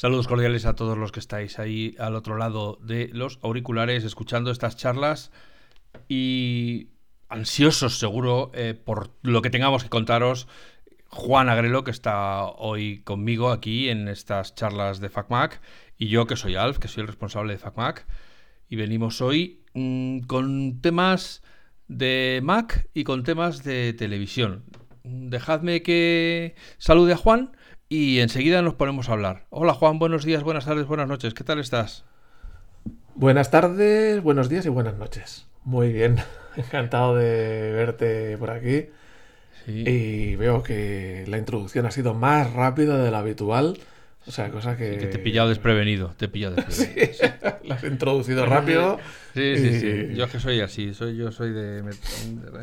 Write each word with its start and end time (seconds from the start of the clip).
Saludos 0.00 0.28
cordiales 0.28 0.64
a 0.64 0.76
todos 0.76 0.96
los 0.96 1.12
que 1.12 1.20
estáis 1.20 1.58
ahí 1.58 1.94
al 1.98 2.16
otro 2.16 2.38
lado 2.38 2.78
de 2.80 3.10
los 3.12 3.38
auriculares 3.42 4.02
escuchando 4.02 4.50
estas 4.50 4.78
charlas 4.78 5.30
y 6.08 6.88
ansiosos 7.28 7.98
seguro 7.98 8.50
eh, 8.54 8.72
por 8.72 9.10
lo 9.20 9.42
que 9.42 9.50
tengamos 9.50 9.82
que 9.82 9.90
contaros. 9.90 10.48
Juan 11.08 11.50
Agrelo, 11.50 11.84
que 11.84 11.90
está 11.90 12.46
hoy 12.46 13.02
conmigo 13.02 13.50
aquí 13.50 13.90
en 13.90 14.08
estas 14.08 14.54
charlas 14.54 15.00
de 15.00 15.10
FacMac, 15.10 15.60
y 15.98 16.08
yo, 16.08 16.26
que 16.26 16.36
soy 16.36 16.54
Alf, 16.56 16.78
que 16.78 16.88
soy 16.88 17.02
el 17.02 17.08
responsable 17.08 17.52
de 17.52 17.58
FacMac. 17.58 18.06
Y 18.70 18.76
venimos 18.76 19.20
hoy 19.20 19.64
mm, 19.74 20.20
con 20.20 20.80
temas 20.80 21.42
de 21.88 22.40
Mac 22.42 22.88
y 22.94 23.04
con 23.04 23.22
temas 23.22 23.64
de 23.64 23.92
televisión. 23.92 24.64
Dejadme 25.04 25.82
que 25.82 26.54
salude 26.78 27.12
a 27.12 27.18
Juan 27.18 27.52
y 27.92 28.20
enseguida 28.20 28.62
nos 28.62 28.74
ponemos 28.74 29.08
a 29.08 29.12
hablar. 29.12 29.46
Hola 29.50 29.74
Juan, 29.74 29.98
buenos 29.98 30.24
días, 30.24 30.44
buenas 30.44 30.64
tardes, 30.64 30.86
buenas 30.86 31.08
noches. 31.08 31.34
¿Qué 31.34 31.42
tal 31.42 31.58
estás? 31.58 32.04
Buenas 33.16 33.50
tardes, 33.50 34.22
buenos 34.22 34.48
días 34.48 34.64
y 34.64 34.68
buenas 34.68 34.96
noches. 34.96 35.48
Muy 35.64 35.92
bien, 35.92 36.18
encantado 36.56 37.16
de 37.16 37.72
verte 37.72 38.38
por 38.38 38.52
aquí. 38.52 38.86
Y 39.66 40.36
veo 40.36 40.62
que 40.62 41.24
la 41.26 41.36
introducción 41.36 41.84
ha 41.84 41.90
sido 41.90 42.14
más 42.14 42.52
rápida 42.52 42.96
de 42.96 43.10
lo 43.10 43.16
habitual. 43.16 43.78
O 44.26 44.30
sea, 44.30 44.50
cosa 44.50 44.76
que... 44.76 44.92
te 44.92 45.16
he 45.16 45.18
pillado 45.18 45.48
desprevenido, 45.48 46.14
te 46.16 46.26
he 46.26 46.28
pillado 46.28 46.54
desprevenido. 46.68 47.12
sí, 47.12 47.26
lo 47.64 47.74
has 47.74 47.84
introducido 47.84 48.46
rápido. 48.46 48.98
Sí, 49.32 49.56
sí, 49.58 49.78
sí. 49.78 50.14
Yo 50.16 50.24
es 50.24 50.32
que 50.32 50.40
soy 50.40 50.60
así, 50.60 50.92
soy, 50.92 51.16
yo 51.16 51.30
soy 51.30 51.52
de, 51.52 51.84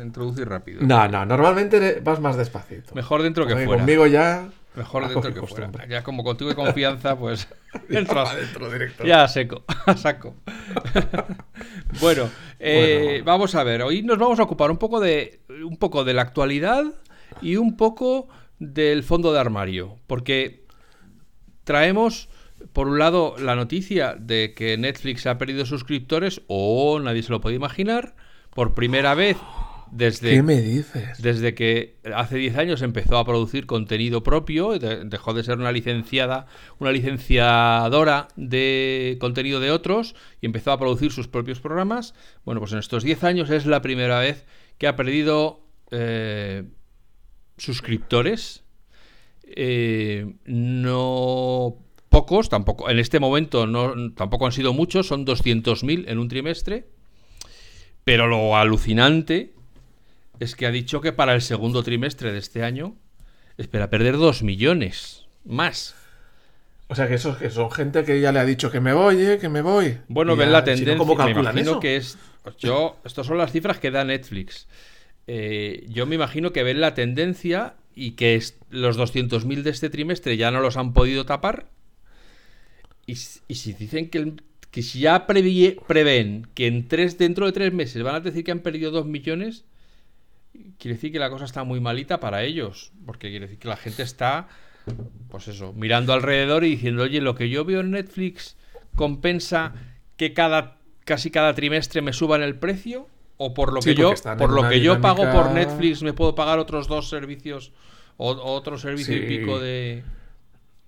introducir 0.04 0.46
rápido. 0.46 0.82
No, 0.82 1.08
no, 1.08 1.24
normalmente 1.24 2.00
vas 2.04 2.20
más 2.20 2.36
despacito. 2.36 2.94
Mejor 2.94 3.22
dentro 3.22 3.46
que 3.46 3.54
fuera. 3.54 3.78
Conmigo 3.78 4.06
ya... 4.06 4.50
Mejor 4.78 5.08
dentro 5.08 5.34
que 5.34 5.44
fuera. 5.44 5.88
Ya 5.88 6.04
como 6.04 6.22
contigo 6.22 6.50
hay 6.50 6.56
confianza, 6.56 7.18
pues... 7.18 7.48
Entro 7.88 8.20
adentro 8.20 8.70
directo. 8.70 9.04
Ya 9.04 9.26
seco, 9.26 9.64
a 9.66 9.96
saco. 9.96 10.36
bueno, 12.00 12.30
eh, 12.60 13.20
vamos 13.24 13.56
a 13.56 13.64
ver. 13.64 13.82
Hoy 13.82 14.04
nos 14.04 14.18
vamos 14.18 14.38
a 14.38 14.44
ocupar 14.44 14.70
un 14.70 14.76
poco 14.76 15.00
de, 15.00 15.40
un 15.48 15.76
poco 15.78 16.04
de 16.04 16.14
la 16.14 16.22
actualidad 16.22 16.84
y 17.42 17.56
un 17.56 17.76
poco 17.76 18.28
del 18.60 19.02
fondo 19.02 19.32
de 19.32 19.40
armario. 19.40 19.96
Porque 20.06 20.64
traemos, 21.64 22.28
por 22.72 22.86
un 22.86 23.00
lado, 23.00 23.34
la 23.36 23.56
noticia 23.56 24.14
de 24.14 24.54
que 24.54 24.78
Netflix 24.78 25.26
ha 25.26 25.38
perdido 25.38 25.66
suscriptores, 25.66 26.42
o 26.46 27.00
nadie 27.00 27.24
se 27.24 27.32
lo 27.32 27.40
puede 27.40 27.56
imaginar, 27.56 28.14
por 28.54 28.74
primera 28.74 29.14
vez 29.14 29.36
desde, 29.92 30.30
¿Qué 30.30 30.42
me 30.42 30.60
dices? 30.60 31.22
Desde 31.22 31.54
que 31.54 31.96
hace 32.14 32.36
10 32.36 32.56
años 32.56 32.82
empezó 32.82 33.18
a 33.18 33.24
producir 33.24 33.66
contenido 33.66 34.22
propio, 34.22 34.78
dejó 34.78 35.34
de 35.34 35.42
ser 35.42 35.58
una 35.58 35.72
licenciada, 35.72 36.46
una 36.78 36.92
licenciadora 36.92 38.28
de 38.36 39.16
contenido 39.20 39.60
de 39.60 39.70
otros 39.70 40.14
y 40.40 40.46
empezó 40.46 40.72
a 40.72 40.78
producir 40.78 41.12
sus 41.12 41.28
propios 41.28 41.60
programas. 41.60 42.14
Bueno, 42.44 42.60
pues 42.60 42.72
en 42.72 42.78
estos 42.78 43.02
10 43.02 43.24
años 43.24 43.50
es 43.50 43.66
la 43.66 43.82
primera 43.82 44.20
vez 44.20 44.46
que 44.78 44.86
ha 44.86 44.96
perdido 44.96 45.60
eh, 45.90 46.64
suscriptores 47.56 48.64
eh, 49.44 50.34
no 50.44 51.76
pocos, 52.08 52.48
tampoco 52.48 52.90
en 52.90 52.98
este 52.98 53.20
momento 53.20 53.66
no, 53.66 54.12
tampoco 54.12 54.46
han 54.46 54.52
sido 54.52 54.72
muchos, 54.72 55.06
son 55.06 55.26
200.000 55.26 56.04
en 56.08 56.18
un 56.18 56.28
trimestre. 56.28 56.86
Pero 58.04 58.26
lo 58.26 58.56
alucinante 58.56 59.52
es 60.40 60.54
que 60.54 60.66
ha 60.66 60.70
dicho 60.70 61.00
que 61.00 61.12
para 61.12 61.34
el 61.34 61.42
segundo 61.42 61.82
trimestre 61.82 62.32
de 62.32 62.38
este 62.38 62.62
año 62.62 62.96
espera 63.56 63.90
perder 63.90 64.16
2 64.16 64.42
millones 64.42 65.26
más. 65.44 65.94
O 66.88 66.94
sea 66.94 67.06
que 67.06 67.14
esos 67.14 67.36
que 67.36 67.50
son 67.50 67.70
gente 67.70 68.04
que 68.04 68.20
ya 68.20 68.32
le 68.32 68.38
ha 68.38 68.44
dicho 68.44 68.70
que 68.70 68.80
me 68.80 68.94
voy, 68.94 69.20
eh, 69.20 69.38
que 69.38 69.48
me 69.48 69.60
voy. 69.60 69.98
Bueno, 70.08 70.36
ven 70.36 70.52
la 70.52 70.64
tendencia. 70.64 70.96
me 70.96 71.30
imagino 71.30 71.80
que 71.80 71.96
es. 71.96 72.16
Yo, 72.58 72.96
estas 73.04 73.26
son 73.26 73.36
las 73.36 73.52
cifras 73.52 73.78
que 73.78 73.90
da 73.90 74.04
Netflix. 74.04 74.66
Eh, 75.26 75.84
yo 75.88 76.06
me 76.06 76.14
imagino 76.14 76.52
que 76.52 76.62
ven 76.62 76.80
la 76.80 76.94
tendencia 76.94 77.74
y 77.94 78.12
que 78.12 78.42
los 78.70 78.98
200.000 78.98 79.62
de 79.62 79.70
este 79.70 79.90
trimestre 79.90 80.38
ya 80.38 80.50
no 80.50 80.60
los 80.60 80.78
han 80.78 80.94
podido 80.94 81.26
tapar. 81.26 81.66
Y, 83.04 83.16
si 83.16 83.72
dicen 83.72 84.08
que, 84.08 84.34
que 84.70 84.82
si 84.82 85.00
ya 85.00 85.26
prevén 85.26 86.46
que 86.54 86.66
en 86.66 86.88
tres, 86.88 87.18
dentro 87.18 87.44
de 87.46 87.52
tres 87.52 87.72
meses 87.72 88.02
van 88.02 88.14
a 88.14 88.20
decir 88.20 88.44
que 88.44 88.50
han 88.50 88.60
perdido 88.60 88.90
2 88.90 89.06
millones, 89.06 89.64
quiere 90.78 90.94
decir 90.94 91.12
que 91.12 91.18
la 91.18 91.30
cosa 91.30 91.44
está 91.44 91.64
muy 91.64 91.80
malita 91.80 92.20
para 92.20 92.42
ellos. 92.42 92.92
Porque 93.06 93.30
quiere 93.30 93.46
decir 93.46 93.58
que 93.58 93.68
la 93.68 93.76
gente 93.76 94.02
está, 94.02 94.48
pues 95.28 95.48
eso, 95.48 95.72
mirando 95.72 96.12
alrededor 96.12 96.64
y 96.64 96.70
diciendo, 96.70 97.04
oye, 97.04 97.20
lo 97.20 97.34
que 97.34 97.48
yo 97.48 97.64
veo 97.64 97.80
en 97.80 97.92
Netflix 97.92 98.56
compensa 98.94 99.74
que 100.16 100.34
cada, 100.34 100.76
casi 101.04 101.30
cada 101.30 101.54
trimestre 101.54 102.02
me 102.02 102.12
suban 102.12 102.42
el 102.42 102.56
precio 102.56 103.08
o 103.38 103.54
por 103.54 103.72
lo 103.72 103.80
que 103.80 103.94
yo 103.94 104.12
por 104.36 104.50
lo 104.50 104.68
que 104.68 104.80
yo 104.80 105.00
pago 105.00 105.30
por 105.30 105.52
Netflix 105.52 106.02
me 106.02 106.12
puedo 106.12 106.34
pagar 106.34 106.58
otros 106.58 106.88
dos 106.88 107.08
servicios 107.08 107.72
o, 108.16 108.30
otro 108.30 108.76
servicio 108.78 109.16
y 109.16 109.26
pico 109.26 109.60
de 109.60 110.02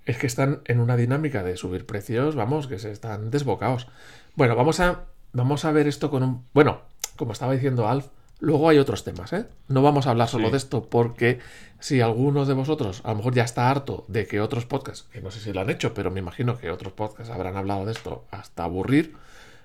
es 0.04 0.18
que 0.18 0.26
están 0.26 0.60
en 0.64 0.80
una 0.80 0.96
dinámica 0.96 1.44
de 1.44 1.56
subir 1.56 1.86
precios 1.86 2.34
vamos 2.34 2.66
que 2.66 2.78
se 2.78 2.90
están 2.90 3.30
desbocados 3.30 3.86
bueno 4.34 4.56
vamos 4.56 4.80
a 4.80 5.04
vamos 5.32 5.64
a 5.64 5.70
ver 5.70 5.86
esto 5.86 6.10
con 6.10 6.24
un 6.24 6.44
bueno 6.52 6.82
como 7.16 7.32
estaba 7.32 7.52
diciendo 7.52 7.88
Alf 7.88 8.08
luego 8.40 8.68
hay 8.68 8.78
otros 8.78 9.04
temas 9.04 9.32
¿eh? 9.32 9.46
no 9.68 9.82
vamos 9.82 10.06
a 10.06 10.10
hablar 10.10 10.28
solo 10.28 10.50
de 10.50 10.56
esto 10.56 10.88
porque 10.88 11.38
si 11.78 12.00
alguno 12.00 12.44
de 12.46 12.54
vosotros 12.54 13.00
a 13.04 13.10
lo 13.10 13.16
mejor 13.16 13.34
ya 13.34 13.44
está 13.44 13.70
harto 13.70 14.04
de 14.08 14.26
que 14.26 14.40
otros 14.40 14.66
podcasts 14.66 15.06
que 15.12 15.20
no 15.20 15.30
sé 15.30 15.40
si 15.40 15.52
lo 15.52 15.60
han 15.60 15.70
hecho 15.70 15.94
pero 15.94 16.10
me 16.10 16.20
imagino 16.20 16.58
que 16.58 16.70
otros 16.70 16.92
podcasts 16.92 17.32
habrán 17.32 17.56
hablado 17.56 17.84
de 17.84 17.92
esto 17.92 18.24
hasta 18.30 18.64
aburrir 18.64 19.14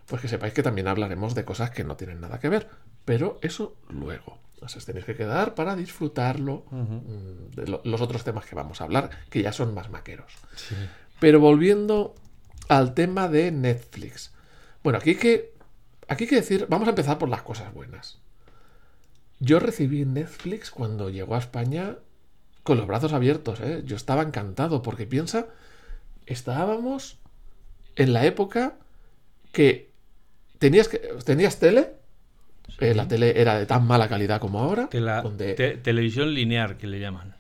pues 0.07 0.21
que 0.21 0.27
sepáis 0.27 0.53
que 0.53 0.63
también 0.63 0.87
hablaremos 0.87 1.35
de 1.35 1.45
cosas 1.45 1.71
que 1.71 1.83
no 1.83 1.95
tienen 1.95 2.21
nada 2.21 2.39
que 2.39 2.49
ver. 2.49 2.69
Pero 3.05 3.39
eso 3.41 3.75
luego. 3.89 4.39
O 4.61 4.67
sea, 4.67 4.81
tenéis 4.81 5.05
que 5.05 5.15
quedar 5.15 5.53
para 5.53 5.75
disfrutarlo 5.75 6.65
mm, 6.71 7.55
de 7.55 7.79
los 7.83 8.01
otros 8.01 8.23
temas 8.23 8.45
que 8.45 8.55
vamos 8.55 8.81
a 8.81 8.85
hablar, 8.85 9.09
que 9.29 9.41
ya 9.41 9.51
son 9.51 9.73
más 9.73 9.89
maqueros. 9.89 10.31
Pero 11.19 11.39
volviendo 11.39 12.15
al 12.67 12.93
tema 12.93 13.27
de 13.27 13.51
Netflix. 13.51 14.33
Bueno, 14.83 14.99
aquí 14.99 15.11
hay 15.11 15.15
que, 15.17 15.53
aquí 16.07 16.23
hay 16.23 16.29
que 16.29 16.35
decir, 16.37 16.67
vamos 16.69 16.87
a 16.87 16.91
empezar 16.91 17.17
por 17.17 17.29
las 17.29 17.41
cosas 17.41 17.73
buenas. 17.73 18.19
Yo 19.40 19.59
recibí 19.59 20.06
Netflix 20.06 20.72
cuando 20.72 21.09
llegó 21.09 21.35
a 21.35 21.40
España 21.40 21.96
con 22.63 22.78
los 22.78 22.88
brazos 22.88 23.13
abiertos. 23.13 23.59
¿eh? 23.62 23.84
Yo 23.85 23.96
estaba 23.96 24.23
encantado 24.23 24.81
porque 24.81 25.06
piensa, 25.06 25.47
estábamos 26.25 27.19
en 27.96 28.13
la 28.13 28.25
época 28.25 28.75
que 29.51 29.91
tenías, 30.57 30.88
que, 30.88 30.97
tenías 31.23 31.59
tele, 31.59 31.91
eh, 32.79 32.94
la 32.94 33.07
tele 33.07 33.40
era 33.40 33.57
de 33.57 33.66
tan 33.66 33.85
mala 33.85 34.09
calidad 34.09 34.40
como 34.40 34.59
ahora. 34.59 34.90
Que 34.90 35.00
la 35.00 35.23
televisión 35.84 36.34
lineal, 36.34 36.78
que 36.78 36.88
le 36.88 37.00
llaman. 37.00 37.35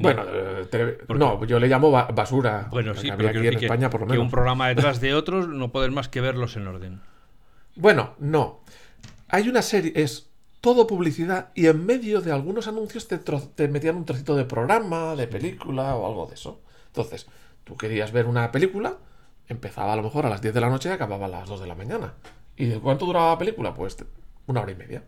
Bueno, 0.00 0.24
eh, 0.26 0.98
no, 1.08 1.44
yo 1.44 1.60
le 1.60 1.68
llamo 1.68 1.90
basura. 1.90 2.68
Bueno, 2.70 2.94
sí, 2.94 3.08
pero 3.16 3.28
aquí 3.28 3.38
en 3.38 3.54
España 3.54 3.88
por 3.88 4.00
lo 4.00 4.06
menos. 4.06 4.16
Que 4.16 4.24
un 4.24 4.30
programa 4.30 4.68
detrás 4.74 5.00
de 5.00 5.14
otros 5.14 5.48
no 5.48 5.70
puedes 5.70 5.90
más 5.92 6.08
que 6.08 6.20
verlos 6.20 6.56
en 6.56 6.66
orden. 6.66 7.00
Bueno, 7.76 8.14
no. 8.18 8.62
Hay 9.28 9.48
una 9.48 9.62
serie, 9.62 9.92
es 9.94 10.30
todo 10.60 10.86
publicidad 10.86 11.50
y 11.54 11.66
en 11.66 11.84
medio 11.84 12.20
de 12.20 12.32
algunos 12.32 12.66
anuncios 12.68 13.08
te, 13.08 13.18
te 13.18 13.68
metían 13.68 13.96
un 13.96 14.04
trocito 14.04 14.34
de 14.36 14.44
programa, 14.44 15.14
de 15.14 15.26
película 15.26 15.94
o 15.96 16.06
algo 16.06 16.26
de 16.26 16.34
eso. 16.34 16.60
Entonces, 16.88 17.26
tú 17.64 17.76
querías 17.76 18.12
ver 18.12 18.26
una 18.26 18.50
película 18.52 18.98
empezaba 19.48 19.92
a 19.92 19.96
lo 19.96 20.02
mejor 20.02 20.26
a 20.26 20.30
las 20.30 20.42
10 20.42 20.54
de 20.54 20.60
la 20.60 20.70
noche 20.70 20.88
y 20.88 20.92
acababa 20.92 21.26
a 21.26 21.28
las 21.28 21.48
2 21.48 21.60
de 21.60 21.66
la 21.66 21.74
mañana. 21.74 22.14
¿Y 22.56 22.66
de 22.66 22.78
cuánto 22.80 23.06
duraba 23.06 23.30
la 23.30 23.38
película? 23.38 23.74
Pues 23.74 23.96
una 24.46 24.60
hora 24.60 24.72
y 24.72 24.76
media. 24.76 25.04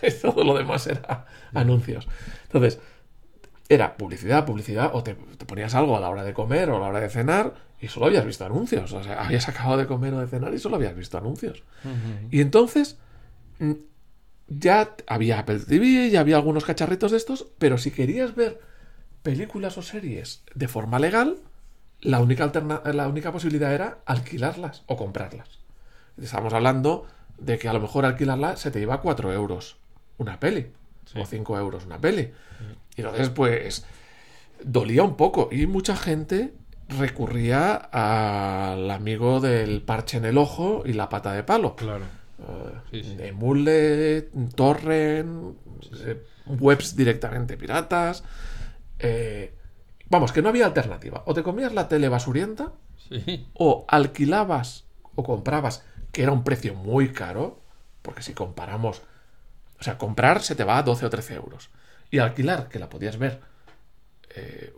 Todo 0.22 0.44
lo 0.44 0.56
demás 0.56 0.86
era 0.86 1.26
anuncios. 1.54 2.08
Entonces, 2.44 2.80
era 3.68 3.96
publicidad, 3.96 4.46
publicidad, 4.46 4.90
o 4.94 5.02
te, 5.02 5.14
ponías 5.14 5.74
algo 5.74 5.96
a 5.96 6.00
la 6.00 6.08
hora 6.08 6.24
de 6.24 6.32
comer 6.32 6.70
o 6.70 6.76
a 6.76 6.80
la 6.80 6.86
hora 6.86 7.00
de 7.00 7.10
cenar 7.10 7.54
y 7.80 7.88
solo 7.88 8.06
habías 8.06 8.24
visto 8.24 8.44
anuncios. 8.44 8.92
O 8.92 9.02
sea, 9.02 9.22
habías 9.22 9.48
acabado 9.48 9.76
de 9.76 9.86
comer 9.86 10.14
o 10.14 10.20
de 10.20 10.26
cenar 10.26 10.52
y 10.54 10.58
solo 10.58 10.76
habías 10.76 10.96
visto 10.96 11.18
anuncios. 11.18 11.62
Y 12.30 12.40
entonces, 12.40 12.98
mm, 13.58 13.72
ya 14.48 14.94
había 15.06 15.38
Apple 15.38 15.60
TV, 15.60 16.10
ya 16.10 16.20
había 16.20 16.36
algunos 16.36 16.64
cacharritos 16.64 17.12
de 17.12 17.18
estos, 17.18 17.46
pero 17.58 17.78
si 17.78 17.90
querías 17.90 18.34
ver 18.34 18.60
películas 19.22 19.78
o 19.78 19.82
series 19.82 20.42
de 20.54 20.68
forma 20.68 20.98
legal, 20.98 21.36
la 22.00 22.20
única, 22.20 22.44
alterna 22.44 22.82
la 22.92 23.08
única 23.08 23.32
posibilidad 23.32 23.72
era 23.72 23.98
alquilarlas 24.06 24.84
o 24.86 24.96
comprarlas. 24.96 25.58
Estamos 26.20 26.52
hablando 26.52 27.06
de 27.38 27.58
que 27.58 27.68
a 27.68 27.72
lo 27.72 27.80
mejor 27.80 28.04
alquilarlas 28.04 28.60
se 28.60 28.70
te 28.70 28.80
iba 28.80 28.94
a 28.94 29.00
4 29.00 29.32
euros 29.32 29.76
una 30.16 30.40
peli. 30.40 30.72
O 31.14 31.24
5 31.24 31.58
euros 31.58 31.86
una 31.86 31.98
peli. 31.98 32.32
Y 32.96 33.00
entonces, 33.00 33.30
pues, 33.30 33.86
dolía 34.62 35.02
un 35.04 35.16
poco. 35.16 35.48
Y 35.50 35.66
mucha 35.66 35.96
gente 35.96 36.52
recurría 36.88 37.74
al 37.74 38.90
amigo 38.90 39.40
del 39.40 39.82
parche 39.82 40.18
en 40.18 40.24
el 40.24 40.38
ojo 40.38 40.82
y 40.84 40.92
la 40.92 41.08
pata 41.08 41.32
de 41.32 41.44
palo. 41.44 41.76
Claro. 41.76 42.04
Uh, 42.38 42.96
Emule, 43.18 44.30
Torrent, 44.54 45.56
eh, 46.04 46.22
webs 46.46 46.94
directamente 46.94 47.56
piratas. 47.56 48.22
Eh, 48.98 49.52
Vamos, 50.10 50.32
que 50.32 50.42
no 50.42 50.48
había 50.48 50.66
alternativa. 50.66 51.22
O 51.26 51.34
te 51.34 51.42
comías 51.42 51.72
la 51.72 51.88
tele 51.88 52.08
basurienta 52.08 52.72
O 53.54 53.84
alquilabas 53.88 54.84
o 55.14 55.22
comprabas, 55.22 55.82
que 56.12 56.22
era 56.22 56.32
un 56.32 56.44
precio 56.44 56.74
muy 56.74 57.12
caro, 57.12 57.60
porque 58.02 58.22
si 58.22 58.34
comparamos, 58.34 59.02
o 59.80 59.82
sea, 59.82 59.98
comprar 59.98 60.42
se 60.42 60.54
te 60.54 60.64
va 60.64 60.78
a 60.78 60.82
12 60.82 61.06
o 61.06 61.10
13 61.10 61.34
euros. 61.34 61.70
Y 62.10 62.18
alquilar, 62.18 62.68
que 62.68 62.78
la 62.78 62.88
podías 62.88 63.18
ver 63.18 63.40
eh, 64.34 64.72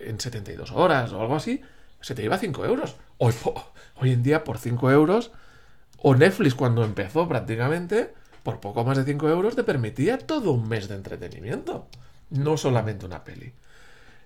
en 0.00 0.20
72 0.20 0.72
horas 0.72 1.12
o 1.12 1.20
algo 1.20 1.36
así, 1.36 1.62
se 2.00 2.14
te 2.14 2.22
iba 2.22 2.36
a 2.36 2.38
5 2.38 2.64
euros. 2.64 2.96
Hoy, 3.16 3.32
hoy 3.96 4.12
en 4.12 4.22
día, 4.22 4.44
por 4.44 4.58
5 4.58 4.90
euros, 4.90 5.32
o 5.98 6.14
Netflix 6.14 6.54
cuando 6.54 6.84
empezó 6.84 7.28
prácticamente, 7.28 8.14
por 8.42 8.60
poco 8.60 8.84
más 8.84 8.96
de 8.96 9.04
5 9.04 9.28
euros 9.28 9.56
te 9.56 9.64
permitía 9.64 10.18
todo 10.18 10.52
un 10.52 10.68
mes 10.68 10.88
de 10.88 10.94
entretenimiento. 10.94 11.86
No 12.30 12.56
solamente 12.56 13.06
una 13.06 13.24
peli. 13.24 13.52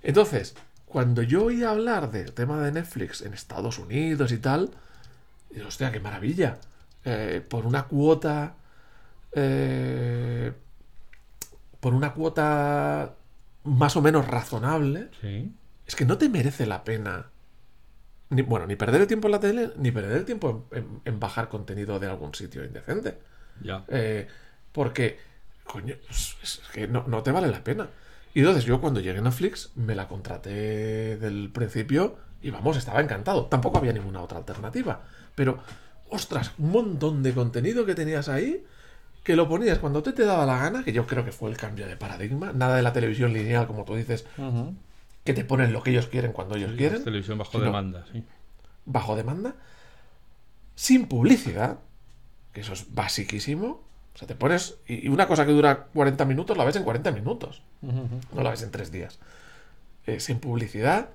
Entonces, 0.02 0.54
cuando 0.86 1.22
yo 1.22 1.44
oí 1.44 1.62
hablar 1.64 2.10
del 2.10 2.32
tema 2.32 2.60
de 2.62 2.72
Netflix 2.72 3.22
en 3.22 3.32
Estados 3.32 3.78
Unidos 3.78 4.32
y 4.32 4.38
tal, 4.38 4.70
digo, 5.50 5.68
hostia, 5.68 5.90
qué 5.90 6.00
maravilla. 6.00 6.58
Eh, 7.04 7.42
por 7.48 7.66
una 7.66 7.84
cuota. 7.84 8.54
Eh, 9.32 10.52
por 11.80 11.94
una 11.94 12.12
cuota 12.12 13.14
más 13.64 13.96
o 13.96 14.02
menos 14.02 14.26
razonable. 14.26 15.08
Es 15.86 15.96
que 15.96 16.04
no 16.04 16.18
te 16.18 16.28
merece 16.28 16.66
la 16.66 16.84
pena. 16.84 17.31
Ni, 18.32 18.42
bueno, 18.42 18.66
ni 18.66 18.76
perder 18.76 19.02
el 19.02 19.06
tiempo 19.06 19.28
en 19.28 19.32
la 19.32 19.40
tele, 19.40 19.70
ni 19.76 19.90
perder 19.90 20.18
el 20.18 20.24
tiempo 20.24 20.68
en, 20.72 21.20
bajar 21.20 21.48
contenido 21.48 21.98
de 22.00 22.08
algún 22.08 22.34
sitio 22.34 22.64
indecente. 22.64 23.18
Ya. 23.62 23.84
Eh, 23.88 24.26
porque, 24.72 25.18
coño, 25.64 25.94
es, 26.10 26.62
que 26.72 26.88
no, 26.88 27.04
no, 27.06 27.22
te 27.22 27.30
vale 27.30 27.48
la 27.48 27.62
pena. 27.62 27.88
Y 28.34 28.40
entonces 28.40 28.64
yo 28.64 28.80
cuando 28.80 29.00
llegué 29.00 29.18
a 29.18 29.22
Netflix 29.22 29.72
me 29.76 29.94
la 29.94 30.08
contraté 30.08 31.18
del 31.18 31.50
principio 31.52 32.16
y 32.40 32.50
vamos, 32.50 32.76
estaba 32.76 33.00
encantado. 33.00 33.46
Tampoco 33.46 33.78
había 33.78 33.92
ninguna 33.92 34.22
otra 34.22 34.38
alternativa. 34.38 35.02
Pero, 35.34 35.58
ostras, 36.08 36.52
un 36.58 36.70
montón 36.72 37.22
de 37.22 37.32
contenido 37.32 37.84
que 37.84 37.94
tenías 37.94 38.28
ahí 38.28 38.64
que 39.22 39.36
lo 39.36 39.48
ponías 39.48 39.78
cuando 39.78 40.02
te, 40.02 40.12
te 40.12 40.24
daba 40.24 40.46
la 40.46 40.58
gana, 40.58 40.82
que 40.82 40.92
yo 40.92 41.06
creo 41.06 41.24
que 41.24 41.32
fue 41.32 41.50
el 41.50 41.56
cambio 41.56 41.86
de 41.86 41.96
paradigma. 41.96 42.52
Nada 42.52 42.76
de 42.76 42.82
la 42.82 42.92
televisión 42.92 43.32
lineal, 43.32 43.66
como 43.66 43.84
tú 43.84 43.94
dices, 43.94 44.26
que 45.24 45.34
te 45.34 45.44
ponen 45.44 45.72
lo 45.72 45.82
que 45.82 45.90
ellos 45.90 46.06
quieren 46.06 46.32
cuando 46.32 46.56
ellos 46.56 46.72
quieren. 46.76 47.04
Televisión 47.04 47.38
bajo 47.38 47.60
demanda, 47.60 48.04
sí. 48.12 48.24
Bajo 48.84 49.14
demanda, 49.14 49.54
sin 50.74 51.06
publicidad, 51.06 51.78
que 52.52 52.60
eso 52.60 52.72
es 52.72 52.94
basiquísimo. 52.94 53.80
O 54.14 54.18
sea, 54.18 54.28
te 54.28 54.34
pones. 54.34 54.76
Y 54.86 55.08
una 55.08 55.26
cosa 55.26 55.46
que 55.46 55.52
dura 55.52 55.86
40 55.94 56.24
minutos 56.24 56.56
la 56.56 56.64
ves 56.64 56.76
en 56.76 56.84
40 56.84 57.10
minutos. 57.12 57.62
No 57.80 58.42
la 58.42 58.50
ves 58.50 58.62
en 58.62 58.70
3 58.70 58.92
días. 58.92 59.18
Eh, 60.06 60.20
sin 60.20 60.38
publicidad. 60.38 61.10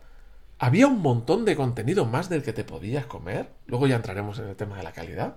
Había 0.60 0.88
un 0.88 1.02
montón 1.02 1.46
de 1.46 1.56
contenido 1.56 2.06
más 2.06 2.30
del 2.30 2.42
que 2.42 2.54
te 2.54 2.64
podías 2.64 3.06
comer. 3.06 3.50
Luego 3.68 3.86
ya 3.86 3.98
entraremos 3.98 4.40
en 4.40 4.48
el 4.48 4.56
tema 4.56 4.78
de 4.78 4.84
la 4.84 4.92
calidad. 4.92 5.36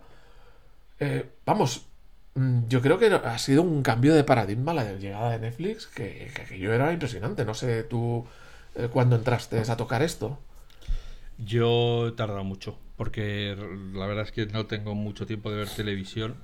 Eh, 0.99 1.29
vamos, 1.45 1.87
mm, 2.35 2.69
yo 2.69 2.81
creo 2.81 2.99
que 2.99 3.13
ha 3.13 3.39
sido 3.39 3.63
un 3.63 3.83
cambio 3.83 4.15
de 4.15 4.25
paradigma 4.25 4.73
la 4.73 4.93
llegada 4.95 5.33
de 5.33 5.41
Netflix 5.41 5.87
que, 5.87 6.31
que, 6.49 6.59
yo 6.59 6.73
era 6.73 6.93
impresionante. 6.93 7.45
No 7.45 7.53
sé 7.53 7.83
tú 7.83 8.27
eh, 8.75 8.89
cuándo 8.91 9.17
entraste 9.17 9.59
a 9.59 9.77
tocar 9.77 10.03
esto. 10.03 10.39
Yo 11.39 12.09
he 12.09 12.13
tardado 12.13 12.45
mucho, 12.45 12.79
porque 12.97 13.57
la 13.95 14.07
verdad 14.07 14.25
es 14.25 14.33
que 14.33 14.47
no 14.47 14.67
tengo 14.67 14.95
mucho 14.95 15.27
tiempo 15.27 15.51
de 15.51 15.57
ver 15.57 15.69
televisión 15.69 16.35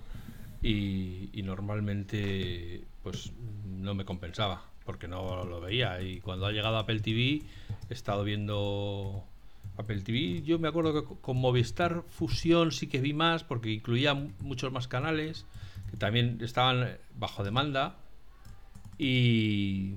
y, 0.62 1.31
normalmente 1.44 2.82
pues 3.02 3.32
no 3.64 3.94
me 3.94 4.05
compensaba 4.05 4.64
porque 4.84 5.06
no 5.06 5.44
lo 5.44 5.61
veía. 5.61 6.00
Y 6.00 6.20
cuando 6.20 6.46
ha 6.46 6.52
llegado 6.52 6.78
Apple 6.78 7.00
TV 7.00 7.43
he 7.88 7.94
estado 7.94 8.25
viendo 8.25 9.23
Apple 9.76 10.00
TV 10.00 10.43
yo 10.43 10.58
me 10.58 10.69
acuerdo 10.69 10.94
que 10.94 11.20
con 11.20 11.37
Movistar 11.37 12.02
Fusión 12.08 12.73
sí 12.73 12.87
que 12.87 13.00
vi 13.00 13.12
más 13.12 13.44
porque 13.44 13.70
incluía 13.70 14.14
muchos 14.14 14.73
más 14.73 14.88
canales 14.88 15.44
que 15.90 15.96
también 15.96 16.38
estaban 16.40 16.96
bajo 17.17 17.44
demanda. 17.44 17.96
Y, 18.99 19.94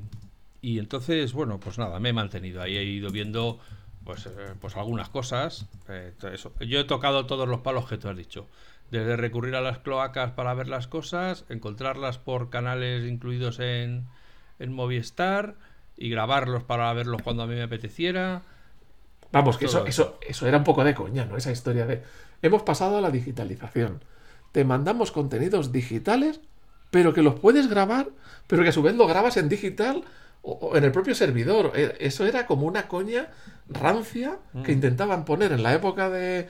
y 0.61 0.79
entonces 0.79 1.33
bueno 1.33 1.59
pues 1.59 1.77
nada 1.77 1.99
me 1.99 2.09
he 2.09 2.13
mantenido 2.13 2.61
ahí 2.61 2.77
he 2.77 2.83
ido 2.83 3.09
viendo 3.11 3.59
pues, 4.03 4.25
eh, 4.25 4.31
pues 4.59 4.75
algunas 4.75 5.09
cosas 5.09 5.67
eh, 5.87 6.13
eso. 6.33 6.53
yo 6.59 6.79
he 6.79 6.83
tocado 6.83 7.25
todos 7.25 7.47
los 7.47 7.61
palos 7.61 7.87
que 7.87 7.97
tú 7.97 8.09
has 8.09 8.17
dicho 8.17 8.47
desde 8.91 9.15
recurrir 9.15 9.55
a 9.55 9.61
las 9.61 9.79
cloacas 9.79 10.31
para 10.31 10.53
ver 10.53 10.67
las 10.67 10.87
cosas, 10.87 11.45
encontrarlas 11.49 12.17
por 12.17 12.49
canales 12.49 13.05
incluidos 13.05 13.59
en, 13.59 14.07
en 14.57 14.73
Movistar 14.73 15.55
y 15.97 16.09
grabarlos 16.09 16.63
para 16.63 16.91
verlos 16.93 17.21
cuando 17.21 17.43
a 17.43 17.47
mí 17.47 17.55
me 17.55 17.63
apeteciera. 17.63 18.41
Vamos, 19.31 19.57
que 19.57 19.65
eso, 19.65 19.85
eso, 19.85 20.19
eso 20.27 20.47
era 20.47 20.57
un 20.57 20.63
poco 20.63 20.83
de 20.83 20.95
coña, 20.95 21.25
¿no? 21.25 21.37
Esa 21.37 21.51
historia 21.51 21.85
de 21.85 22.03
hemos 22.41 22.63
pasado 22.63 22.97
a 22.97 23.01
la 23.01 23.11
digitalización. 23.11 24.03
Te 24.51 24.65
mandamos 24.65 25.11
contenidos 25.11 25.71
digitales, 25.71 26.41
pero 26.89 27.13
que 27.13 27.21
los 27.21 27.39
puedes 27.39 27.69
grabar, 27.69 28.09
pero 28.47 28.63
que 28.63 28.69
a 28.69 28.73
su 28.73 28.81
vez 28.81 28.95
lo 28.95 29.05
grabas 29.05 29.37
en 29.37 29.49
digital 29.49 30.03
o, 30.41 30.75
en 30.75 30.83
el 30.83 30.91
propio 30.91 31.15
servidor. 31.15 31.73
E, 31.75 31.95
eso 31.99 32.25
era 32.25 32.45
como 32.45 32.65
una 32.65 32.87
coña 32.87 33.27
rancia 33.69 34.37
que 34.63 34.71
mm. 34.71 34.75
intentaban 34.75 35.25
poner 35.25 35.51
en 35.51 35.63
la 35.63 35.73
época 35.73 36.09
de, 36.09 36.47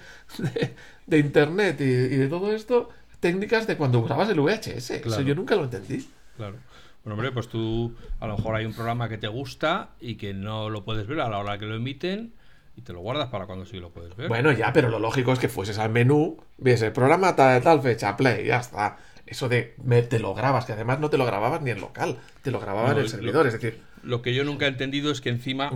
de, 1.07 1.17
internet 1.17 1.81
y, 1.81 1.85
de 1.85 2.27
todo 2.27 2.53
esto, 2.53 2.89
técnicas 3.19 3.67
de 3.67 3.77
cuando 3.77 4.01
grabas 4.03 4.29
el 4.29 4.39
VHS. 4.39 4.91
Eso 4.91 5.21
yo 5.21 5.35
nunca 5.35 5.55
lo 5.55 5.65
entendí. 5.65 6.07
Claro. 6.37 6.55
Bueno, 7.03 7.15
hombre, 7.15 7.31
pues 7.31 7.47
tú 7.47 7.95
a 8.19 8.27
lo 8.27 8.37
mejor 8.37 8.55
hay 8.55 8.65
un 8.65 8.73
programa 8.73 9.07
que 9.07 9.17
te 9.17 9.27
gusta 9.27 9.91
y 10.01 10.15
que 10.15 10.33
no 10.33 10.69
lo 10.69 10.83
puedes 10.83 11.07
ver 11.07 11.21
a 11.21 11.29
la 11.29 11.39
hora 11.39 11.57
que 11.57 11.65
lo 11.65 11.75
emiten 11.75 12.33
y 12.75 12.81
te 12.81 12.93
lo 12.93 12.99
guardas 12.99 13.29
para 13.29 13.45
cuando 13.45 13.65
sí 13.65 13.79
lo 13.79 13.89
puedes 13.89 14.15
ver. 14.15 14.27
Bueno, 14.27 14.51
ya, 14.51 14.71
pero 14.73 14.89
lo 14.89 14.99
lógico 14.99 15.33
es 15.33 15.39
que 15.39 15.49
fueses 15.49 15.77
al 15.79 15.89
menú, 15.89 16.37
ves 16.57 16.81
el 16.81 16.91
programa 16.91 17.35
tal, 17.35 17.61
tal 17.61 17.81
fecha, 17.81 18.15
play, 18.15 18.47
ya 18.47 18.57
está. 18.57 18.97
Eso 19.29 19.47
de 19.47 19.75
te 20.09 20.19
lo 20.19 20.33
grabas, 20.33 20.65
que 20.65 20.73
además 20.73 20.99
no 20.99 21.11
te 21.11 21.17
lo 21.17 21.25
grababas 21.25 21.61
ni 21.61 21.69
en 21.69 21.79
local, 21.79 22.17
te 22.41 22.49
lo 22.49 22.59
grababa 22.59 22.91
en 22.93 22.97
el 22.97 23.09
servidor, 23.09 23.45
es 23.45 23.53
decir. 23.53 23.79
Lo 24.01 24.23
que 24.23 24.33
yo 24.33 24.43
nunca 24.43 24.65
he 24.65 24.69
entendido 24.69 25.11
es 25.11 25.21
que 25.21 25.29
encima 25.29 25.71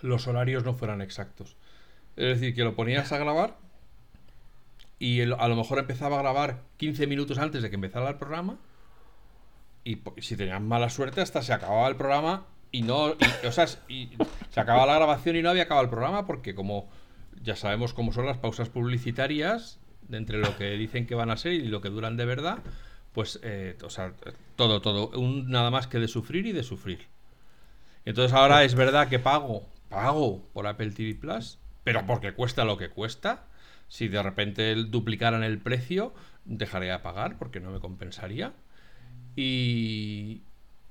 los 0.00 0.26
horarios 0.26 0.64
no 0.64 0.72
fueran 0.72 1.02
exactos. 1.02 1.56
Es 2.16 2.40
decir, 2.40 2.54
que 2.54 2.64
lo 2.64 2.74
ponías 2.74 3.12
a 3.12 3.18
grabar 3.18 3.58
y 4.98 5.20
a 5.20 5.48
lo 5.48 5.56
mejor 5.56 5.78
empezaba 5.78 6.16
a 6.16 6.22
grabar 6.22 6.62
15 6.78 7.06
minutos 7.06 7.38
antes 7.38 7.62
de 7.62 7.68
que 7.68 7.74
empezara 7.74 8.08
el 8.08 8.16
programa 8.16 8.56
y 9.84 10.00
si 10.18 10.36
tenías 10.36 10.60
mala 10.60 10.88
suerte 10.88 11.20
hasta 11.20 11.42
se 11.42 11.52
acababa 11.52 11.86
el 11.88 11.96
programa 11.96 12.46
y 12.72 12.82
no 12.82 13.14
o 13.46 13.52
sea 13.52 13.66
y 13.88 14.08
se 14.50 14.60
acababa 14.60 14.86
la 14.86 14.94
grabación 14.94 15.36
y 15.36 15.42
no 15.42 15.50
había 15.50 15.64
acabado 15.64 15.84
el 15.84 15.90
programa 15.90 16.26
porque 16.26 16.54
como 16.54 16.88
ya 17.42 17.56
sabemos 17.56 17.92
cómo 17.92 18.12
son 18.12 18.24
las 18.24 18.38
pausas 18.38 18.70
publicitarias 18.70 19.78
entre 20.10 20.38
lo 20.38 20.56
que 20.56 20.70
dicen 20.72 21.06
que 21.06 21.14
van 21.14 21.30
a 21.30 21.36
ser 21.36 21.52
y 21.52 21.68
lo 21.68 21.80
que 21.80 21.88
duran 21.88 22.16
de 22.16 22.24
verdad 22.24 22.58
pues 23.12 23.40
eh, 23.42 23.76
o 23.82 23.90
sea 23.90 24.12
todo 24.56 24.80
todo 24.80 25.08
un, 25.18 25.50
nada 25.50 25.70
más 25.70 25.86
que 25.86 25.98
de 25.98 26.08
sufrir 26.08 26.46
y 26.46 26.52
de 26.52 26.62
sufrir 26.62 27.06
entonces 28.04 28.32
ahora 28.32 28.64
es 28.64 28.74
verdad 28.74 29.08
que 29.08 29.18
pago 29.18 29.66
pago 29.88 30.42
por 30.52 30.66
Apple 30.66 30.90
TV 30.90 31.14
Plus 31.14 31.58
pero 31.84 32.04
porque 32.06 32.32
cuesta 32.32 32.64
lo 32.64 32.76
que 32.76 32.90
cuesta 32.90 33.44
si 33.88 34.08
de 34.08 34.22
repente 34.22 34.74
duplicaran 34.74 35.42
el 35.42 35.58
precio, 35.58 36.12
dejaría 36.44 36.92
de 36.92 36.98
pagar 37.00 37.38
porque 37.38 37.60
no 37.60 37.70
me 37.70 37.80
compensaría. 37.80 38.52
Y, 39.36 40.42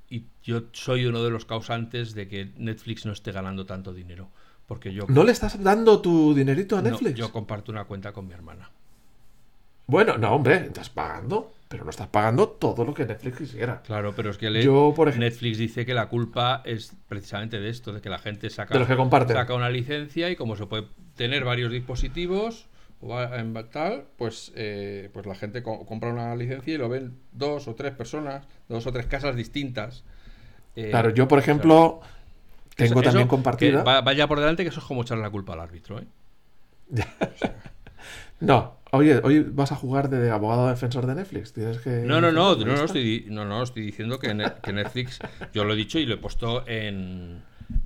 y 0.10 0.26
yo 0.44 0.64
soy 0.72 1.06
uno 1.06 1.24
de 1.24 1.32
los 1.32 1.46
causantes 1.46 2.14
de 2.14 2.28
que 2.28 2.52
Netflix 2.58 3.06
no 3.06 3.12
esté 3.12 3.32
ganando 3.32 3.66
tanto 3.66 3.94
dinero. 3.94 4.30
Porque 4.68 4.94
yo. 4.94 5.06
¿No 5.10 5.24
le 5.24 5.32
estás 5.32 5.62
dando 5.62 6.02
tu 6.02 6.34
dinerito 6.34 6.78
a 6.78 6.82
Netflix? 6.82 7.16
yo 7.16 7.32
comparto 7.32 7.72
una 7.72 7.86
cuenta 7.86 8.14
con 8.14 8.28
mi 8.28 8.34
hermana. 8.34 8.72
Bueno, 9.88 10.18
no, 10.18 10.34
hombre, 10.34 10.56
estás 10.68 10.90
pagando, 10.90 11.54
pero 11.68 11.84
no 11.84 11.90
estás 11.90 12.08
pagando 12.08 12.50
todo 12.50 12.84
lo 12.84 12.94
que 12.94 13.06
Netflix 13.06 13.38
quisiera. 13.38 13.82
Claro, 13.82 14.14
pero 14.16 14.32
es 14.32 14.38
que 14.38 14.64
yo, 14.64 14.94
por 14.96 15.16
Netflix 15.16 15.58
dice 15.58 15.86
que 15.86 15.94
la 15.94 16.08
culpa 16.08 16.62
es 16.66 16.94
precisamente 17.08 17.60
de 17.60 17.70
esto, 17.70 17.94
de 17.94 18.02
que 18.02 18.10
la 18.10 18.20
gente 18.20 18.50
saca, 18.50 18.86
saca 19.28 19.54
una 19.54 19.70
licencia 19.70 20.30
y 20.30 20.36
como 20.36 20.56
se 20.56 20.66
puede 20.66 20.86
tener 21.16 21.44
varios 21.44 21.72
dispositivos, 21.72 22.68
en 23.02 23.54
tal, 23.72 24.06
pues, 24.18 24.52
eh, 24.56 25.10
pues 25.14 25.26
la 25.26 25.36
gente 25.36 25.62
compra 25.62 26.10
una 26.10 26.36
licencia 26.36 26.74
y 26.74 26.78
lo 26.78 26.90
ven 26.90 27.18
dos 27.32 27.68
o 27.68 27.76
tres 27.76 27.92
personas, 27.94 28.48
dos 28.68 28.88
o 28.88 28.92
tres 28.92 29.06
casas 29.06 29.36
distintas. 29.36 30.04
Eh, 30.76 30.90
claro, 30.90 31.12
yo 31.12 31.28
por 31.28 31.40
ejemplo 31.40 32.02
tengo 32.76 33.02
también 33.02 33.28
compartida. 33.28 33.84
vaya 33.84 34.28
por 34.28 34.40
delante 34.40 34.64
que 34.64 34.70
eso 34.70 34.80
es 34.80 34.86
como 34.86 35.04
echarle 35.04 35.24
la 35.24 35.30
culpa 35.30 35.54
al 35.54 35.60
árbitro, 35.60 36.00
¿eh? 36.00 36.06
no, 38.40 38.78
oye, 38.96 39.20
hoy 39.24 39.42
vas 39.42 39.72
a 39.72 39.76
jugar 39.76 40.10
de 40.10 40.30
abogado 40.30 40.68
defensor 40.70 41.06
de 41.06 41.16
Netflix. 41.16 41.54
Tienes 41.54 41.78
que. 41.80 41.90
No, 41.90 42.22
no, 42.22 42.32
no, 42.32 42.56
no, 42.56 42.66
no, 42.66 42.84
estoy, 42.84 43.26
no, 43.30 43.46
no, 43.46 43.64
estoy 43.64 43.84
diciendo 43.84 44.20
que, 44.20 44.36
que 44.62 44.74
Netflix, 44.74 45.20
yo 45.54 45.64
lo 45.64 45.74
he 45.74 45.76
dicho 45.76 46.00
y 46.00 46.06
lo 46.06 46.16
he 46.16 46.18
puesto 46.18 46.68
en 46.68 47.44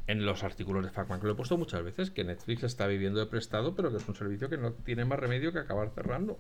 en 0.08 0.26
los 0.26 0.44
artículos 0.44 0.84
de 0.84 0.92
Facman, 0.92 1.20
que 1.20 1.28
lo 1.28 1.34
he 1.34 1.36
puesto 1.36 1.58
muchas 1.58 1.84
veces, 1.84 2.12
que 2.12 2.24
Netflix 2.24 2.64
está 2.64 2.88
viviendo 2.88 3.20
de 3.20 3.26
prestado, 3.26 3.76
pero 3.76 3.92
que 3.92 3.98
es 3.98 4.08
un 4.08 4.16
servicio 4.16 4.50
que 4.50 4.58
no 4.58 4.74
tiene 4.74 5.06
más 5.06 5.20
remedio 5.20 5.54
que 5.54 5.60
acabar 5.60 5.92
cerrando. 5.94 6.38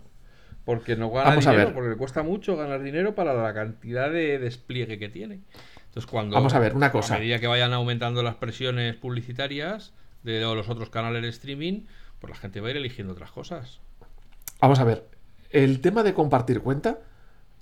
Porque 0.66 0.96
no 0.96 1.10
gana 1.10 1.36
dinero, 1.36 1.74
porque 1.74 1.90
le 1.90 1.96
cuesta 1.96 2.22
mucho 2.22 2.58
ganar 2.58 2.84
dinero 2.84 3.16
para 3.16 3.34
la 3.34 3.54
cantidad 3.54 4.12
de 4.12 4.40
despliegue 4.40 5.00
que 5.00 5.10
tiene. 5.10 5.40
Entonces, 5.86 6.06
cuando 6.06 6.36
Vamos 6.36 6.54
a 6.54 6.60
ver, 6.60 6.76
una 6.76 6.92
cosa. 6.92 7.16
A 7.16 7.20
medida 7.20 7.40
que 7.40 7.48
vayan 7.48 7.74
aumentando 7.74 8.22
las 8.24 8.36
presiones 8.36 8.96
publicitarias 8.96 9.94
de 10.24 10.42
los 10.42 10.70
otros 10.70 10.90
canales 10.90 11.22
de 11.22 11.30
streaming, 11.30 11.86
pues 12.20 12.32
la 12.32 12.36
gente 12.36 12.62
va 12.62 12.68
a 12.68 12.72
ir 12.72 12.78
eligiendo 12.78 13.14
otras 13.14 13.32
cosas. 13.32 13.80
Vamos 14.62 14.80
a 14.80 14.84
ver, 14.84 15.08
el 15.52 15.80
tema 15.82 16.04
de 16.04 16.14
compartir 16.14 16.62
cuenta, 16.62 17.00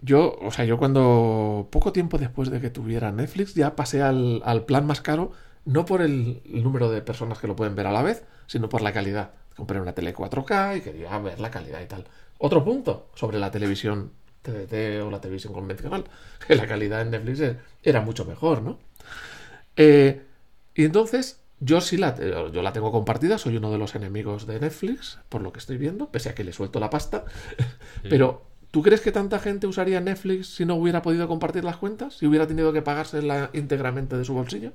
yo, 0.02 0.38
o 0.42 0.52
sea, 0.52 0.66
yo 0.66 0.78
cuando 0.78 1.68
poco 1.72 1.92
tiempo 1.94 2.18
después 2.18 2.50
de 2.50 2.60
que 2.60 2.70
tuviera 2.70 3.12
Netflix 3.12 3.54
ya 3.54 3.76
pasé 3.76 4.02
al, 4.02 4.64
plan 4.66 4.86
más 4.86 5.02
caro, 5.02 5.32
no 5.66 5.86
por 5.86 6.02
el, 6.02 6.42
número 6.46 6.90
de 6.90 7.02
personas 7.02 7.40
que 7.40 7.48
lo 7.48 7.56
pueden 7.56 7.76
ver 7.76 7.88
a 7.88 7.92
la 7.92 8.02
vez, 8.02 8.24
sino 8.48 8.70
por 8.70 8.82
la 8.82 8.94
calidad. 8.94 9.32
Compré 9.56 9.80
una 9.80 9.94
tele 9.94 10.14
4K 10.14 10.78
y 10.78 10.82
quería 10.82 11.18
ver 11.20 11.40
la 11.40 11.52
calidad 11.52 11.82
y 11.82 11.88
tal. 11.88 12.06
Otro 12.40 12.64
punto 12.64 13.10
sobre 13.16 13.40
la 13.40 13.52
televisión 13.52 14.12
TDT 14.44 15.04
o 15.04 15.12
la 15.12 15.22
televisión 15.22 15.54
convencional, 15.54 16.06
que 16.48 16.56
la 16.56 16.68
calidad 16.68 17.02
en 17.02 17.12
Netflix 17.12 17.58
era 17.84 18.02
mucho 18.02 18.26
mejor, 18.26 18.62
¿no? 18.62 18.80
Eh, 19.76 20.24
y 20.74 20.86
entonces 20.86 21.42
yo 21.60 21.82
sí 21.82 21.98
la, 21.98 22.16
yo 22.52 22.62
la 22.62 22.74
tengo 22.74 22.92
compartida, 22.92 23.38
soy 23.38 23.58
uno 23.58 23.72
de 23.72 23.78
los 23.78 23.96
enemigos 23.96 24.46
de 24.46 24.60
Netflix, 24.60 25.20
por 25.30 25.42
lo 25.42 25.52
que 25.52 25.60
estoy 25.60 25.78
viendo, 25.78 26.12
pese 26.12 26.30
a 26.30 26.36
que 26.36 26.44
le 26.44 26.54
suelto 26.54 26.80
la 26.80 26.90
pasta. 26.90 27.26
Pero, 28.04 28.44
¿tú 28.72 28.84
crees 28.84 29.02
que 29.02 29.12
tanta 29.12 29.40
gente 29.40 29.66
usaría 29.68 30.00
Netflix 30.00 30.48
si 30.48 30.66
no 30.66 30.76
hubiera 30.76 31.02
podido 31.02 31.28
compartir 31.28 31.64
las 31.64 31.78
cuentas? 31.78 32.16
¿Si 32.16 32.28
hubiera 32.28 32.48
tenido 32.48 32.74
que 32.74 32.82
pagársela 32.82 33.50
íntegramente 33.54 34.18
de 34.18 34.26
su 34.26 34.34
bolsillo? 34.34 34.74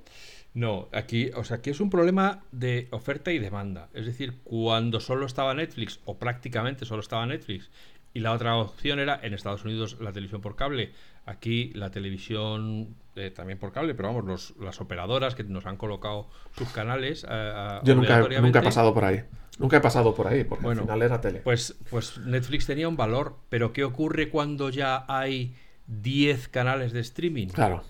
No, 0.55 0.89
aquí, 0.93 1.31
o 1.35 1.45
sea, 1.45 1.59
aquí 1.59 1.71
es 1.71 1.81
un 1.81 1.89
problema 1.89 2.43
de 2.53 2.89
oferta 2.91 3.33
y 3.33 3.39
demanda. 3.39 3.89
Es 3.95 4.05
decir, 4.05 4.35
cuando 4.45 5.01
solo 5.01 5.25
estaba 5.25 5.55
Netflix, 5.55 6.01
o 6.05 6.19
prácticamente 6.19 6.85
solo 6.85 7.01
estaba 7.01 7.25
Netflix, 7.25 7.71
y 8.15 8.21
la 8.21 8.33
otra 8.33 8.57
opción 8.57 8.99
era 8.99 9.19
en 9.23 9.35
Estados 9.35 9.65
Unidos 9.65 9.97
la 10.01 10.13
televisión 10.13 10.41
por 10.41 10.57
cable, 10.57 10.93
aquí 11.27 11.71
la 11.75 11.91
televisión 11.91 12.97
eh, 13.15 13.31
también 13.31 13.59
por 13.59 13.73
cable, 13.73 13.95
pero 13.95 14.09
vamos, 14.09 14.25
los, 14.25 14.55
las 14.59 14.81
operadoras 14.81 15.35
que 15.35 15.45
nos 15.45 15.67
han 15.67 15.77
colocado 15.77 16.29
sus 16.57 16.69
canales. 16.71 17.27
Eh, 17.29 17.81
Yo 17.85 17.95
nunca, 17.95 18.21
nunca 18.41 18.61
he 18.61 18.63
pasado 18.63 18.93
por 18.95 19.05
ahí. 19.05 19.23
Nunca 19.59 19.77
he 19.77 19.81
pasado 19.81 20.15
por 20.15 20.27
ahí, 20.27 20.45
porque 20.45 20.67
al 20.67 20.79
final 20.79 21.03
era 21.03 21.21
tele. 21.21 21.41
Pues, 21.41 21.77
pues 21.91 22.19
Netflix 22.19 22.67
tenía 22.67 22.89
un 22.89 22.97
valor, 22.97 23.37
pero 23.49 23.73
¿qué 23.73 23.85
ocurre 23.85 24.31
cuando 24.31 24.71
ya 24.71 25.05
hay 25.09 25.55
10 25.87 26.49
canales 26.49 26.93
de 26.93 27.01
streaming? 27.01 27.49
Claro, 27.49 27.83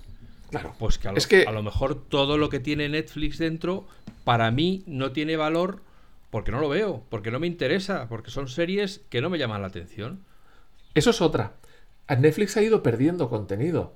claro. 0.50 0.75
Pues 0.79 0.99
que 0.99 1.09
a, 1.09 1.12
lo, 1.12 1.19
es 1.19 1.26
que 1.26 1.45
a 1.45 1.52
lo 1.52 1.62
mejor 1.62 1.95
todo 2.09 2.37
lo 2.37 2.49
que 2.49 2.59
tiene 2.59 2.88
Netflix 2.88 3.38
dentro, 3.38 3.87
para 4.25 4.50
mí 4.50 4.83
no 4.87 5.12
tiene 5.12 5.37
valor 5.37 5.83
porque 6.32 6.50
no 6.50 6.60
lo 6.60 6.70
veo, 6.70 7.04
porque 7.10 7.30
no 7.30 7.38
me 7.38 7.46
interesa, 7.46 8.08
porque 8.08 8.30
son 8.30 8.48
series 8.48 9.02
que 9.10 9.20
no 9.20 9.28
me 9.28 9.36
llaman 9.36 9.60
la 9.60 9.68
atención. 9.68 10.24
Eso 10.94 11.10
es 11.10 11.20
otra. 11.20 11.52
Netflix 12.08 12.56
ha 12.56 12.62
ido 12.62 12.82
perdiendo 12.82 13.28
contenido. 13.28 13.92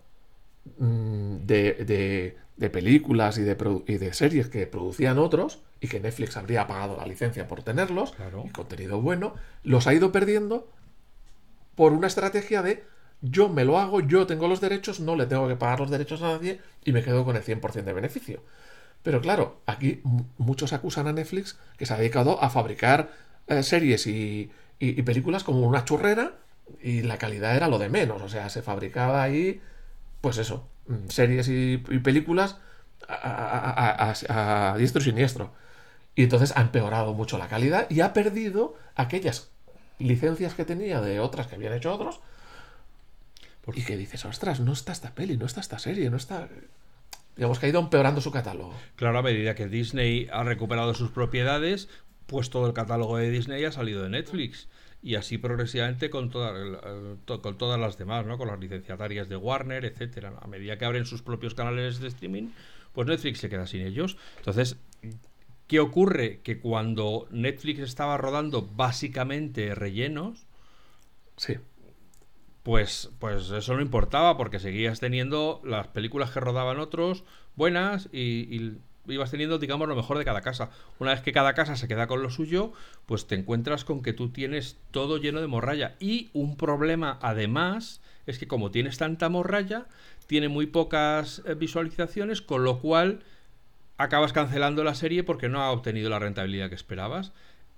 Mm, 0.77 1.47
de, 1.47 2.37
películas 2.71 3.39
y 3.39 3.43
de, 3.43 3.55
de, 3.55 4.13
series 4.13 4.49
que 4.49 4.67
producían 4.67 5.19
otros 5.19 5.63
y 5.81 5.89
que 5.89 5.99
Netflix 5.99 6.37
habría 6.37 6.67
pagado 6.67 6.99
la 6.99 7.07
licencia 7.07 7.49
por 7.49 7.63
tenerlos, 7.63 8.13
y 8.45 8.51
contenido 8.51 9.01
bueno, 9.01 9.35
los 9.63 9.87
ha 9.87 9.95
ido 9.95 10.13
perdiendo 10.13 10.69
por 11.75 11.95
una 11.95 12.07
estrategia 12.07 12.61
de 12.61 12.85
yo 13.23 13.49
me 13.49 13.65
lo 13.65 13.79
hago, 13.79 14.01
yo 14.01 14.27
tengo 14.27 14.47
los 14.47 14.61
derechos, 14.61 15.01
no 15.01 15.17
le 15.17 15.25
tengo 15.25 15.49
que 15.49 15.57
pagar 15.57 15.81
los 15.81 15.91
derechos 15.91 16.21
a 16.21 16.33
nadie 16.33 16.61
y 16.85 16.93
me 16.93 17.03
quedo 17.03 17.25
con 17.25 17.35
el 17.35 17.43
100% 17.43 17.85
de 17.85 17.93
beneficio. 17.95 18.43
Pero 19.07 19.21
claro, 19.21 19.61
aquí 19.67 20.01
muchos 20.37 20.73
acusan 20.73 21.07
a 21.07 21.13
Netflix 21.13 21.57
que 21.79 21.87
se 21.87 21.95
ha 21.95 21.97
dedicado 21.97 22.43
a 22.43 22.51
fabricar 22.51 23.13
eh, 23.47 23.63
series 23.63 24.09
y, 24.09 24.51
y 24.81 25.03
películas 25.03 25.45
como 25.45 25.61
una 25.61 25.85
churrera 25.85 26.33
y 26.83 27.03
la 27.03 27.17
calidad 27.17 27.55
era 27.55 27.69
lo 27.69 27.79
de 27.79 27.89
menos, 27.89 28.21
o 28.21 28.29
sea, 28.29 28.49
se 28.49 28.63
fabricaba 28.63 29.23
ahí 29.23 29.61
pues 30.21 30.39
eso, 30.39 30.67
mm, 30.89 31.09
series 31.09 31.47
y, 31.47 31.79
películas 31.79 32.57
a, 33.09 34.75
diestro 34.77 35.01
y 35.01 35.05
siniestro. 35.05 35.53
Y 36.17 36.25
entonces 36.25 36.53
ha 36.57 36.63
empeorado 36.63 37.15
mucho 37.15 37.39
la 37.39 37.47
calidad 37.47 37.87
y 37.89 38.01
ha 38.01 38.13
perdido 38.13 38.75
aquellas 38.97 39.51
licencias 40.01 40.55
que 40.55 40.65
tenía 40.65 41.01
de 41.01 41.21
otras 41.21 41.47
que 41.47 41.55
habían 41.55 41.75
hecho 41.75 41.95
otros. 41.95 42.19
Y 43.73 43.85
que 43.85 43.97
dices, 43.97 44.25
ostras, 44.25 44.59
no 44.59 44.73
está 44.73 44.91
esta 44.91 45.15
peli, 45.15 45.37
no 45.37 45.47
está 45.47 45.61
esta 45.61 45.79
serie, 45.79 46.11
no 46.11 46.17
está. 46.17 46.49
Digamos 47.37 47.59
que 47.59 47.67
ha 47.67 47.69
ido 47.69 47.81
empeorando 47.81 48.21
su 48.21 48.31
catálogo. 48.31 48.75
Claro, 48.97 49.19
a 49.19 49.23
medida 49.23 49.55
que 49.55 49.69
Disney 49.69 50.27
ha 50.33 50.43
recuperado 50.43 50.95
sus 50.95 51.11
propiedades, 51.11 51.89
pues 52.27 52.51
todo 52.51 52.67
el 52.67 52.73
catálogo 52.73 53.19
de 53.19 53.31
Disney 53.31 53.65
ha 53.65 53.73
salido 53.73 54.03
de 54.03 54.11
Netflix 54.11 54.69
y 55.03 55.15
así 55.15 55.39
progresivamente 55.39 56.11
con, 56.11 56.31
con 56.31 57.59
todas 57.59 57.79
las 57.79 57.99
demás, 57.99 58.27
¿no? 58.27 58.39
con 58.39 58.49
las 58.49 58.59
licenciatarias 58.59 59.29
de 59.29 59.37
Warner, 59.37 59.85
etcétera. 59.85 60.33
A 60.41 60.47
medida 60.49 60.79
que 60.79 60.85
abren 60.85 61.07
sus 61.07 61.23
propios 61.23 61.55
canales 61.55 62.01
de 62.01 62.09
streaming, 62.09 62.49
pues 62.93 63.07
Netflix 63.07 63.39
se 63.39 63.49
queda 63.49 63.67
sin 63.67 63.83
ellos. 63.83 64.17
Entonces, 64.39 64.77
¿qué 65.67 65.81
ocurre? 65.81 66.41
Que 66.43 66.59
cuando 66.59 67.29
Netflix 67.31 67.81
estaba 67.81 68.17
rodando 68.17 68.63
básicamente 68.63 69.75
rellenos, 69.75 70.47
sí. 71.37 71.57
Pues, 72.67 73.11
pues 73.21 73.49
eso 73.51 73.77
no 73.77 73.81
importaba 73.81 74.37
porque 74.37 74.59
seguías 74.59 74.99
teniendo 74.99 75.61
las 75.63 75.87
películas 75.87 76.33
que 76.33 76.41
rodaban 76.41 76.81
otros 76.81 77.23
buenas 77.55 78.09
y 78.13 78.81
ibas 79.07 79.31
teniendo, 79.31 79.61
digamos, 79.61 79.87
lo 79.87 79.95
mejor 79.95 80.19
de 80.19 80.25
cada 80.25 80.41
casa. 80.41 80.71
Una 80.99 81.13
vez 81.13 81.21
que 81.21 81.31
cada 81.31 81.55
casa 81.55 81.77
se 81.77 81.87
queda 81.87 82.09
con 82.09 82.25
lo 82.25 82.31
suyo, 82.31 82.73
pues 83.07 83.29
te 83.29 83.37
encuentras 83.37 83.85
con 83.85 84.03
que 84.03 84.13
tú 84.13 84.31
tienes 84.31 84.79
todo 84.91 85.19
lleno 85.19 85.41
de 85.41 85.47
morralla. 85.47 85.95
Y 86.01 86.29
un 86.33 86.57
problema, 86.57 87.21
además, 87.23 88.01
es 88.27 88.37
que 88.41 88.49
como 88.49 88.73
tienes 88.73 88.99
tanta 88.99 89.29
morralla, 89.29 89.87
tiene 90.27 90.49
muy 90.49 90.67
pocas 90.67 91.43
eh, 91.47 91.55
visualizaciones, 91.55 92.43
con 92.43 92.65
lo 92.65 92.81
cual 92.81 93.21
acabas 93.97 94.33
cancelando 94.33 94.83
la 94.83 94.97
serie 94.97 95.23
porque 95.23 95.49
no 95.49 95.63
ha 95.63 95.71
obtenido 95.71 96.11
la 96.11 96.19
rentabilidad 96.19 96.69
que 96.69 96.75
esperabas. 96.75 97.31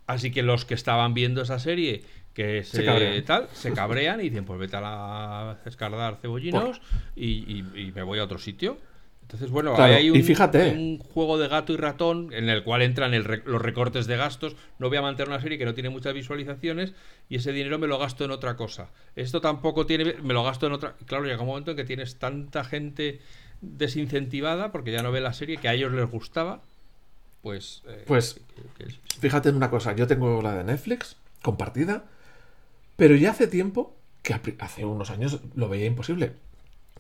Así 0.07 0.30
que 0.30 0.42
los 0.42 0.64
que 0.64 0.73
estaban 0.73 1.12
viendo 1.12 1.42
esa 1.42 1.59
serie, 1.59 2.04
que 2.38 2.62
se, 2.62 3.23
tal, 3.23 3.49
se 3.52 3.73
cabrean 3.73 4.21
y 4.21 4.30
dicen, 4.30 4.45
pues 4.45 4.61
vete 4.61 4.76
a 4.76 4.80
la 4.80 5.59
escardar 5.64 6.18
cebollinos 6.23 6.80
y, 7.16 7.59
y 7.59 7.92
me 7.92 8.04
voy 8.04 8.21
a 8.21 8.25
otro 8.25 8.38
sitio. 8.38 8.78
Entonces, 9.23 9.50
bueno, 9.50 9.75
hay 9.76 10.09
un, 10.09 10.23
fíjate. 10.23 10.71
un, 10.71 10.99
juego 11.00 11.37
de 11.37 11.49
gato 11.49 11.73
y 11.73 11.76
ratón 11.76 12.33
en 12.33 12.49
el 12.49 12.62
cual 12.62 12.83
entran 12.83 13.11
los 13.45 13.61
recortes 13.61 14.07
de 14.07 14.16
gastos. 14.16 14.54
No 14.78 14.87
voy 14.87 14.99
a 14.99 15.02
mantener 15.02 15.30
una 15.30 15.40
serie 15.40 15.59
que 15.59 15.64
no 15.64 15.75
tiene 15.75 15.90
muchas 15.90 16.14
visualizaciones 16.14 16.95
y 17.28 17.37
ese 17.37 17.50
dinero 17.50 17.76
me 17.80 17.88
lo 17.88 17.99
gasto 17.99 18.25
en 18.25 18.30
otra 18.30 18.54
cosa. 18.54 18.90
Esto 19.16 19.40
tampoco 19.40 19.85
tiene, 19.85 20.14
me 20.23 20.33
lo 20.33 20.45
gasto 20.45 20.68
en 20.68 20.75
otra. 20.75 20.95
Claro, 21.07 21.25
llega 21.25 21.40
un 21.40 21.49
momento 21.49 21.73
en 21.73 21.76
que 21.76 21.85
tienes 21.85 22.21
tanta 22.21 22.62
gente 22.62 23.21
desincentivada 23.61 24.71
porque 24.71 24.92
ya 24.92 25.02
no 25.02 25.11
ve 25.11 25.21
la 25.21 25.33
serie 25.33 25.57
que 25.57 25.66
a 25.66 25.75
ellos 25.75 25.92
les 25.92 26.09
gustaba. 26.09 26.62
Pues. 27.42 27.83
Eh, 27.88 28.04
pues. 28.07 28.40
Fíjate 29.21 29.49
en 29.49 29.57
una 29.57 29.71
cosa. 29.71 29.97
Yo 29.97 30.07
tengo 30.07 30.40
la 30.40 30.54
de 30.54 30.62
Netflix 30.62 31.16
compartida, 31.42 32.04
pero 32.99 33.14
ya 33.14 33.31
hace 33.31 33.47
tiempo 33.47 33.95
que 34.23 34.35
hace 34.59 34.85
unos 34.85 35.11
años 35.11 35.40
lo 35.55 35.69
veía 35.69 35.87
imposible 35.87 36.33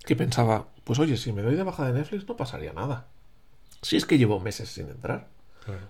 que 0.06 0.14
pensaba, 0.14 0.68
pues 0.84 1.00
oye, 1.00 1.16
si 1.16 1.32
me 1.32 1.42
doy 1.42 1.56
de 1.56 1.64
baja 1.64 1.84
de 1.84 1.92
Netflix 1.92 2.28
no 2.28 2.36
pasaría 2.36 2.72
nada. 2.72 3.08
Si 3.82 3.96
es 3.96 4.06
que 4.06 4.16
llevo 4.16 4.38
meses 4.38 4.68
sin 4.68 4.88
entrar. 4.88 5.26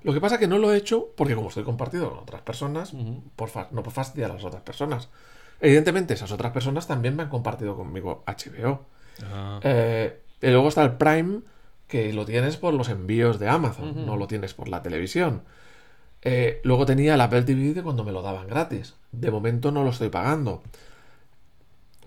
Lo 0.03 0.15
que 0.15 0.21
pasa 0.21 0.37
es 0.37 0.41
que 0.41 0.49
no 0.49 0.59
lo 0.59 0.73
he 0.73 0.79
hecho 0.79 1.13
porque 1.15 1.35
como 1.35 1.51
estoy 1.51 1.63
compartido 1.63 2.09
con 2.09 2.21
otras 2.21 2.41
personas, 2.41 2.93
por 3.37 3.51
no 3.71 3.83
por 3.83 3.93
fastidiar 3.93 4.31
a 4.31 4.35
las 4.35 4.45
otras 4.45 4.63
personas. 4.63 5.11
Evidentemente, 5.61 6.15
esas 6.15 6.33
otras 6.33 6.53
personas 6.53 6.87
también 6.87 7.15
me 7.15 7.25
han 7.25 7.29
compartido 7.29 7.77
conmigo 7.77 8.25
HBO. 8.27 8.87
Ah. 9.31 9.61
Eh, 9.63 10.21
y 10.41 10.47
luego 10.49 10.69
está 10.69 10.83
el 10.85 10.93
Prime, 10.93 11.43
que 11.87 12.15
lo 12.15 12.25
tienes 12.25 12.57
por 12.57 12.73
los 12.73 12.89
envíos 12.89 13.39
de 13.39 13.49
Amazon, 13.49 14.07
no 14.07 14.17
lo 14.17 14.27
tienes 14.27 14.55
por 14.55 14.69
la 14.69 14.83
televisión. 14.83 15.43
Eh, 16.23 16.61
luego 16.65 16.85
tenía 16.85 17.15
el 17.15 17.21
Apple 17.21 17.43
TV 17.43 17.75
de 17.75 17.83
cuando 17.83 18.05
me 18.05 18.13
lo 18.13 18.23
daban 18.23 18.47
gratis. 18.47 18.95
De 19.13 19.31
momento 19.31 19.71
no 19.71 19.85
lo 19.85 19.91
estoy 19.91 20.09
pagando 20.09 20.63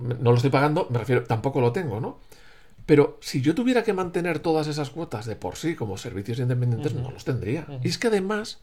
no 0.01 0.31
lo 0.31 0.35
estoy 0.35 0.51
pagando, 0.51 0.87
me 0.89 0.99
refiero, 0.99 1.23
tampoco 1.23 1.61
lo 1.61 1.71
tengo, 1.71 1.99
¿no? 1.99 2.19
Pero 2.85 3.17
si 3.21 3.41
yo 3.41 3.55
tuviera 3.55 3.83
que 3.83 3.93
mantener 3.93 4.39
todas 4.39 4.67
esas 4.67 4.89
cuotas 4.89 5.25
de 5.25 5.35
por 5.35 5.55
sí 5.55 5.75
como 5.75 5.97
servicios 5.97 6.39
independientes, 6.39 6.93
no 6.93 7.11
los 7.11 7.23
tendría. 7.23 7.65
Y 7.83 7.87
es 7.87 7.97
que 7.97 8.07
además 8.07 8.59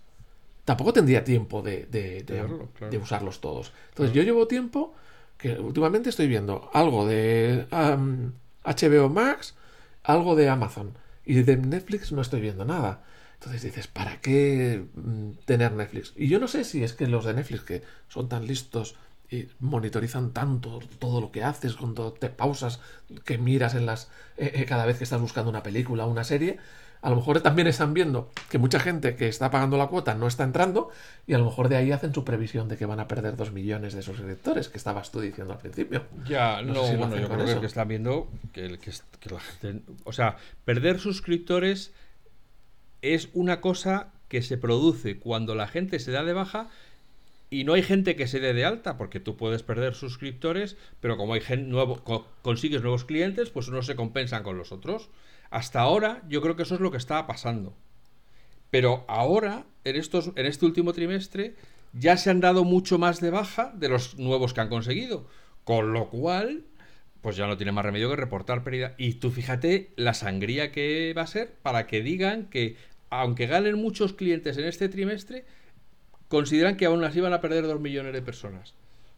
tampoco 0.64 0.92
tendría 0.92 1.24
tiempo 1.24 1.62
de, 1.62 1.86
de, 1.86 2.98
usarlos 2.98 3.40
todos. 3.40 3.72
Entonces 3.90 4.14
yo 4.14 4.22
llevo 4.22 4.46
tiempo 4.46 4.92
que 5.38 5.52
últimamente 5.52 6.10
estoy 6.10 6.26
viendo 6.26 6.68
algo 6.74 7.06
de 7.06 7.66
HBO 7.70 9.08
Max, 9.08 9.54
algo 10.02 10.34
de 10.34 10.48
Amazon. 10.48 10.94
Y 11.24 11.42
de 11.42 11.56
Netflix 11.56 12.10
no 12.10 12.20
estoy 12.20 12.40
viendo 12.40 12.64
nada. 12.64 13.04
Entonces 13.38 13.62
dices, 13.62 13.86
¿para 13.86 14.20
qué 14.20 14.84
mm, 14.94 15.30
tener 15.44 15.72
Netflix? 15.72 16.12
Y 16.16 16.28
yo 16.28 16.40
no 16.40 16.48
sé 16.48 16.64
si 16.64 16.82
es 16.82 16.92
que 16.92 17.06
los 17.06 17.24
de 17.24 17.34
Netflix, 17.34 17.62
que 17.62 17.82
son 18.08 18.28
tan 18.28 18.46
listos 18.46 18.96
y 19.30 19.46
monitorizan 19.60 20.32
tanto 20.32 20.80
todo 20.98 21.20
lo 21.20 21.30
que 21.30 21.44
haces, 21.44 21.74
cuando 21.74 22.12
te 22.12 22.30
pausas, 22.30 22.80
que 23.24 23.38
miras 23.38 23.74
en 23.74 23.86
las 23.86 24.10
eh, 24.36 24.52
eh, 24.54 24.64
cada 24.64 24.86
vez 24.86 24.98
que 24.98 25.04
estás 25.04 25.20
buscando 25.20 25.50
una 25.50 25.62
película 25.62 26.06
o 26.06 26.10
una 26.10 26.24
serie, 26.24 26.58
a 27.00 27.10
lo 27.10 27.16
mejor 27.16 27.40
también 27.40 27.68
están 27.68 27.94
viendo 27.94 28.30
que 28.50 28.58
mucha 28.58 28.80
gente 28.80 29.14
que 29.14 29.28
está 29.28 29.50
pagando 29.50 29.76
la 29.76 29.86
cuota 29.86 30.14
no 30.14 30.26
está 30.26 30.42
entrando 30.42 30.90
y 31.26 31.34
a 31.34 31.38
lo 31.38 31.44
mejor 31.44 31.68
de 31.68 31.76
ahí 31.76 31.92
hacen 31.92 32.12
su 32.12 32.24
previsión 32.24 32.68
de 32.68 32.76
que 32.76 32.86
van 32.86 32.98
a 32.98 33.06
perder 33.06 33.36
dos 33.36 33.52
millones 33.52 33.94
de 33.94 34.02
suscriptores 34.02 34.68
que 34.68 34.78
estabas 34.78 35.12
tú 35.12 35.20
diciendo 35.20 35.52
al 35.52 35.60
principio. 35.60 36.06
Ya, 36.26 36.60
no, 36.62 36.82
bueno, 36.96 37.16
yo 37.16 37.28
creo 37.28 37.60
que 37.60 37.66
están 37.66 37.86
viendo 37.86 38.28
que, 38.52 38.78
que 38.78 39.30
la 39.30 39.40
gente... 39.40 39.82
O 40.04 40.12
sea, 40.12 40.36
perder 40.64 40.98
suscriptores 40.98 41.92
es 43.02 43.28
una 43.32 43.60
cosa 43.60 44.12
que 44.28 44.42
se 44.42 44.58
produce 44.58 45.18
cuando 45.18 45.54
la 45.54 45.68
gente 45.68 45.98
se 45.98 46.12
da 46.12 46.24
de 46.24 46.32
baja 46.32 46.68
y 47.50 47.64
no 47.64 47.72
hay 47.72 47.82
gente 47.82 48.14
que 48.14 48.26
se 48.26 48.40
dé 48.40 48.52
de 48.52 48.64
alta, 48.64 48.98
porque 48.98 49.20
tú 49.20 49.36
puedes 49.36 49.62
perder 49.62 49.94
suscriptores, 49.94 50.76
pero 51.00 51.16
como 51.16 51.34
hay 51.34 51.40
gente 51.40 51.70
nuevo, 51.70 52.02
consigues 52.42 52.82
nuevos 52.82 53.04
clientes, 53.04 53.48
pues 53.48 53.68
no 53.70 53.82
se 53.82 53.96
compensan 53.96 54.42
con 54.42 54.58
los 54.58 54.70
otros. 54.70 55.08
Hasta 55.50 55.80
ahora, 55.80 56.22
yo 56.28 56.42
creo 56.42 56.56
que 56.56 56.64
eso 56.64 56.74
es 56.74 56.80
lo 56.80 56.90
que 56.90 56.98
estaba 56.98 57.26
pasando. 57.26 57.74
Pero 58.70 59.06
ahora, 59.08 59.64
en, 59.84 59.96
estos, 59.96 60.32
en 60.36 60.44
este 60.44 60.66
último 60.66 60.92
trimestre, 60.92 61.54
ya 61.94 62.18
se 62.18 62.28
han 62.28 62.40
dado 62.40 62.64
mucho 62.64 62.98
más 62.98 63.20
de 63.20 63.30
baja 63.30 63.72
de 63.74 63.88
los 63.88 64.18
nuevos 64.18 64.52
que 64.52 64.60
han 64.60 64.68
conseguido. 64.68 65.26
Con 65.64 65.94
lo 65.94 66.10
cual, 66.10 66.64
pues 67.20 67.36
ya 67.36 67.46
no 67.46 67.56
tiene 67.56 67.72
más 67.72 67.84
remedio 67.84 68.10
que 68.10 68.16
reportar 68.16 68.62
pérdida. 68.64 68.94
Y 68.98 69.14
tú 69.14 69.30
fíjate 69.30 69.92
la 69.96 70.14
sangría 70.14 70.72
que 70.72 71.14
va 71.16 71.22
a 71.22 71.26
ser 71.26 71.54
para 71.62 71.86
que 71.86 72.02
digan 72.02 72.46
que, 72.46 72.76
aunque 73.10 73.46
ganen 73.46 73.76
muchos 73.76 74.12
clientes 74.12 74.56
en 74.58 74.64
este 74.64 74.88
trimestre, 74.88 75.44
consideran 76.28 76.76
que 76.76 76.86
aún 76.86 77.02
así 77.04 77.20
van 77.20 77.32
a 77.32 77.40
perder 77.40 77.66
dos 77.66 77.80
millones 77.80 78.12
de 78.12 78.22
personas. 78.22 78.74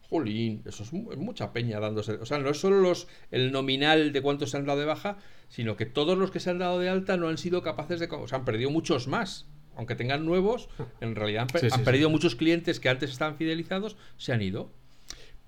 Jolín, 0.09 0.61
eso 0.65 0.83
es, 0.83 0.91
mucha 0.91 1.53
peña 1.53 1.79
dándose. 1.79 2.13
O 2.13 2.25
sea, 2.25 2.37
no 2.37 2.49
es 2.49 2.59
solo 2.59 2.81
los, 2.81 3.07
el 3.31 3.53
nominal 3.53 4.11
de 4.11 4.21
cuántos 4.21 4.49
se 4.51 4.57
han 4.57 4.65
dado 4.65 4.79
de 4.79 4.85
baja, 4.85 5.17
sino 5.47 5.77
que 5.77 5.85
todos 5.85 6.17
los 6.17 6.31
que 6.31 6.41
se 6.41 6.49
han 6.49 6.59
dado 6.59 6.79
de 6.79 6.89
alta 6.89 7.15
no 7.15 7.29
han 7.29 7.37
sido 7.37 7.61
capaces 7.61 7.99
de. 7.99 8.07
O 8.11 8.27
sea, 8.27 8.39
han 8.39 8.45
perdido 8.45 8.69
muchos 8.69 9.07
más. 9.07 9.47
Aunque 9.77 9.95
tengan 9.95 10.25
nuevos, 10.25 10.67
en 10.99 11.15
realidad 11.15 11.47
han, 11.71 11.83
perdido 11.85 12.09
muchos 12.09 12.35
clientes 12.35 12.81
que 12.81 12.89
antes 12.89 13.09
estaban 13.09 13.37
fidelizados, 13.37 13.95
se 14.17 14.33
han 14.33 14.41
ido. 14.41 14.73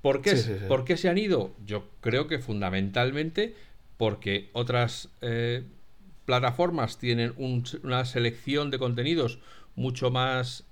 ¿Por 0.03 0.21
qué, 0.21 0.35
¿Por 0.67 0.83
qué 0.83 0.97
se 0.97 1.07
han 1.07 1.17
ido? 1.17 1.51
Yo 1.65 1.85
creo 2.01 2.27
que 2.27 2.37
fundamentalmente 2.37 3.55
porque 3.95 4.49
otras 4.51 5.07
eh, 5.21 5.63
plataformas 6.25 6.97
tienen 6.97 7.33
una 7.37 8.03
selección 8.03 8.69
de 8.69 8.79
contenidos 8.79 9.39
mucho 9.77 10.11
más 10.11 10.65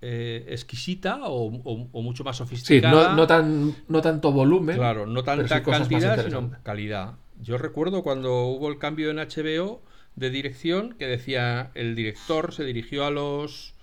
eh, 0.00 0.46
exquisita 0.48 1.20
o, 1.24 1.50
mucho 1.50 2.24
más 2.24 2.38
sofisticada. 2.38 3.10
Sí, 3.10 3.16
no, 3.16 3.26
tan, 3.26 3.74
no 3.88 4.00
tanto 4.00 4.32
volumen. 4.32 4.78
Claro, 4.78 5.04
no 5.04 5.22
tanta 5.22 5.62
cantidad, 5.62 6.24
sino 6.24 6.52
calidad. 6.62 7.12
Yo 7.42 7.58
recuerdo 7.58 8.02
cuando 8.02 8.46
hubo 8.46 8.70
el 8.70 8.78
cambio 8.78 9.10
en 9.10 9.18
HBO 9.18 9.82
de 10.16 10.30
dirección 10.30 10.94
que 10.94 11.06
decía 11.06 11.72
el 11.74 11.94
director 11.94 12.54
se 12.54 12.64
dirigió 12.64 13.04
a 13.04 13.10
los 13.10 13.74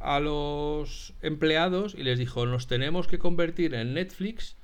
a 0.00 0.20
los 0.20 1.14
empleados 1.22 1.94
y 1.94 2.02
les 2.02 2.18
dijo 2.18 2.46
nos 2.46 2.66
tenemos 2.66 3.06
que 3.08 3.18
convertir 3.18 3.74
en 3.74 3.94
Netflix 3.94 4.56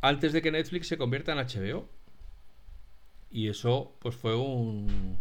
antes 0.00 0.32
de 0.32 0.42
que 0.42 0.52
Netflix 0.52 0.88
se 0.88 0.98
convierta 0.98 1.32
en 1.32 1.38
HBO 1.38 1.88
y 3.30 3.48
eso 3.48 3.94
pues 4.00 4.16
fue 4.16 4.34
un, 4.36 5.18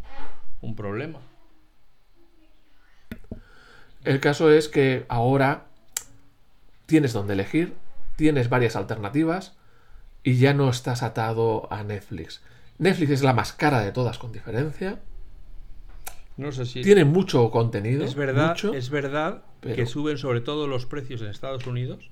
un 0.62 0.76
problema 0.76 1.20
el 4.08 4.22
caso 4.22 4.50
es 4.52 4.70
que 4.70 5.06
ahora 5.10 5.66
tienes 6.86 7.12
donde 7.12 7.34
elegir, 7.34 7.76
tienes 8.16 8.48
varias 8.48 8.78
alternativas 8.78 9.58
y 10.24 10.38
ya 10.38 10.54
no 10.54 10.70
estás 10.70 11.04
atado 11.04 11.68
a 11.74 11.84
Netflix. 11.84 12.42
Netflix 12.78 13.12
es 13.12 13.22
la 13.22 13.34
más 13.34 13.52
cara 13.52 13.82
de 13.82 13.92
todas 13.92 14.18
con 14.18 14.32
diferencia. 14.32 15.00
No 16.38 16.52
sé 16.52 16.66
si. 16.66 16.82
Tiene 16.82 17.04
mucho 17.04 17.50
contenido. 17.50 18.06
Es 18.06 18.16
verdad, 18.16 18.56
es 18.74 18.90
verdad 18.90 19.44
que 19.62 19.86
suben 19.86 20.18
sobre 20.18 20.42
todo 20.42 20.68
los 20.68 20.86
precios 20.86 21.22
en 21.22 21.28
Estados 21.28 21.66
Unidos. 21.66 22.10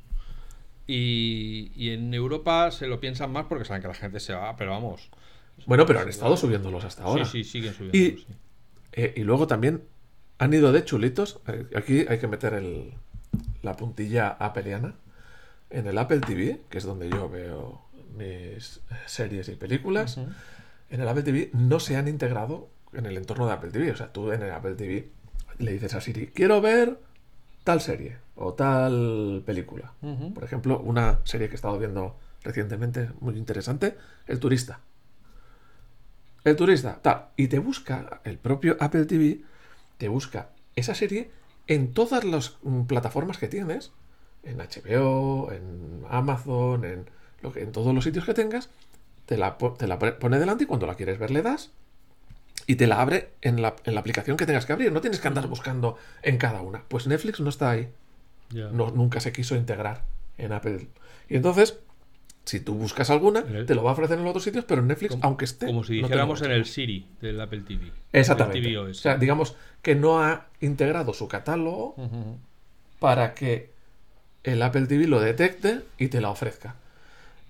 Y, 0.88 1.90
en 1.90 2.14
Europa 2.14 2.70
se 2.72 2.88
lo 2.88 3.00
piensan 3.00 3.32
más 3.32 3.46
porque 3.46 3.66
saben 3.66 3.82
que 3.82 3.88
la 3.88 3.94
gente 3.94 4.20
se 4.20 4.34
va, 4.34 4.56
pero 4.56 4.72
vamos. 4.72 5.10
Bueno, 5.66 5.86
pero 5.86 6.00
han 6.00 6.10
estado 6.10 6.36
subiéndolos 6.38 6.84
hasta 6.84 7.04
ahora. 7.04 7.26
Sí, 7.26 7.44
sí, 7.44 7.52
siguen 7.52 7.74
subiéndolos. 7.74 8.28
Eh, 8.94 9.14
y 9.16 9.22
luego 9.22 9.48
también 9.48 9.84
han 10.38 10.54
ido 10.54 10.72
de 10.72 10.84
chulitos. 10.84 11.40
Eh, 11.48 11.66
aquí 11.76 12.06
hay 12.08 12.20
que 12.20 12.28
meter 12.28 12.54
el, 12.54 12.94
la 13.62 13.76
puntilla 13.76 14.30
apeliana. 14.30 14.96
En 15.70 15.88
el 15.88 15.98
Apple 15.98 16.20
TV, 16.20 16.62
que 16.70 16.78
es 16.78 16.84
donde 16.84 17.10
yo 17.10 17.30
veo 17.30 17.82
mis 18.16 18.82
series 19.08 19.50
y 19.50 19.56
películas, 19.56 20.18
en 20.90 21.02
el 21.02 21.08
Apple 21.08 21.24
TV 21.24 21.50
no 21.54 21.80
se 21.80 21.98
han 21.98 22.08
integrado 22.08 22.70
en 22.98 23.06
el 23.06 23.18
entorno 23.18 23.48
de 23.48 23.54
Apple 23.54 23.72
TV. 23.72 23.92
O 23.92 23.96
sea, 23.96 24.12
tú 24.12 24.32
en 24.32 24.44
el 24.44 24.52
Apple 24.52 24.76
TV 24.76 25.10
le 25.60 25.72
dices 25.72 25.94
a 25.94 26.02
Siri, 26.02 26.28
quiero 26.28 26.62
ver 26.62 27.00
tal 27.64 27.82
serie 27.82 28.18
o 28.36 28.54
tal 28.54 29.44
película. 29.46 29.94
Por 30.34 30.44
ejemplo, 30.44 30.80
una 30.80 31.20
serie 31.24 31.48
que 31.48 31.54
he 31.54 31.56
estado 31.56 31.80
viendo 31.80 32.18
recientemente, 32.44 33.10
muy 33.22 33.38
interesante, 33.38 33.96
El 34.28 34.40
Turista. 34.40 34.80
El 36.44 36.56
Turista, 36.56 37.00
tal. 37.02 37.30
Y 37.38 37.48
te 37.48 37.60
busca 37.60 38.22
el 38.24 38.38
propio 38.38 38.78
Apple 38.80 39.06
TV 39.06 39.42
te 39.98 40.08
busca 40.08 40.50
esa 40.76 40.96
serie 40.96 41.32
en 41.68 41.94
todas 41.94 42.24
las 42.24 42.58
mm, 42.64 42.84
plataformas 42.84 43.38
que 43.38 43.48
tienes, 43.48 43.92
en 44.44 44.58
HBO, 44.58 45.52
en 45.52 46.04
Amazon, 46.10 46.86
en, 46.86 47.10
lo 47.42 47.52
que, 47.52 47.62
en 47.62 47.72
todos 47.72 47.94
los 47.94 48.04
sitios 48.04 48.26
que 48.26 48.34
tengas, 48.34 48.70
te 49.26 49.38
la, 49.38 49.58
te 49.58 49.88
la 49.88 49.98
pone 49.98 50.40
delante 50.40 50.66
y 50.66 50.68
cuando 50.68 50.86
la 50.86 50.96
quieres 50.96 51.18
ver 51.18 51.32
le 51.32 51.42
das 51.42 51.72
y 52.68 52.76
te 52.76 52.88
la 52.88 53.02
abre 53.02 53.30
en 53.42 53.62
la, 53.62 53.76
en 53.86 53.94
la, 53.94 54.00
aplicación 54.00 54.38
que 54.38 54.46
tengas 54.46 54.66
que 54.66 54.74
abrir. 54.74 54.92
No 54.92 55.02
tienes 55.02 55.20
que 55.20 55.28
andar 55.28 55.48
buscando 55.48 55.98
en 56.24 56.38
cada 56.38 56.62
una. 56.62 56.84
Pues 56.88 57.08
Netflix 57.08 57.40
no 57.40 57.50
está 57.50 57.70
ahí. 57.70 57.90
No, 58.52 58.92
nunca 58.92 59.20
se 59.20 59.32
quiso 59.32 59.56
integrar 59.56 60.04
en 60.38 60.52
Apple. 60.52 60.88
Y 61.30 61.36
entonces, 61.36 61.80
si 62.46 62.60
tú 62.60 62.76
buscas 62.76 63.10
alguna, 63.10 63.44
te 63.44 63.76
lo 63.76 63.84
va 63.84 63.92
a 63.92 63.94
ofrecer 63.94 64.18
en 64.18 64.24
los 64.24 64.32
otros 64.32 64.44
sitios, 64.44 64.66
pero 64.66 64.82
en 64.82 64.88
Netflix, 64.88 65.18
aunque 65.22 65.46
esté. 65.46 65.66
Como 65.68 65.84
si 65.84 65.96
dijéramos 65.96 66.42
en 66.42 66.52
el 66.52 66.66
Siri 66.66 67.08
del 67.22 67.40
Apple 67.42 67.62
TV. 67.62 67.92
Exactamente. 68.14 68.78
o 68.78 68.94
sea, 68.94 69.18
digamos 69.18 69.56
que 69.82 69.96
no 69.96 70.24
ha 70.24 70.48
integrado 70.62 71.14
su 71.14 71.28
catálogo 71.28 71.96
para 73.00 73.34
que 73.34 73.72
el 74.44 74.62
Apple 74.62 74.88
TV 74.88 75.08
lo 75.08 75.20
detecte 75.20 75.82
y 75.98 76.08
te 76.08 76.22
la 76.22 76.30
ofrezca. 76.30 76.76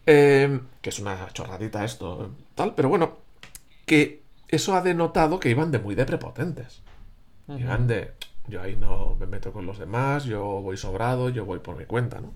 Em, 0.05 0.61
que 0.81 0.89
es 0.89 0.99
una 0.99 1.27
chorradita 1.33 1.83
esto, 1.83 2.31
tal, 2.53 2.75
pero 2.75 2.89
bueno, 2.89 3.17
que 3.85 4.21
eso 4.55 4.75
ha 4.75 4.81
denotado 4.81 5.39
que 5.39 5.49
iban 5.49 5.71
de 5.71 5.79
muy 5.79 5.95
de 5.95 6.05
prepotentes. 6.05 6.81
Iban 7.47 7.87
de. 7.87 8.11
Yo 8.47 8.61
ahí 8.61 8.75
no 8.75 9.15
me 9.19 9.25
meto 9.25 9.51
con 9.51 9.65
los 9.65 9.79
demás, 9.79 10.25
yo 10.25 10.43
voy 10.61 10.77
sobrado, 10.77 11.29
yo 11.29 11.45
voy 11.45 11.59
por 11.59 11.77
mi 11.77 11.85
cuenta, 11.85 12.21
¿no? 12.21 12.31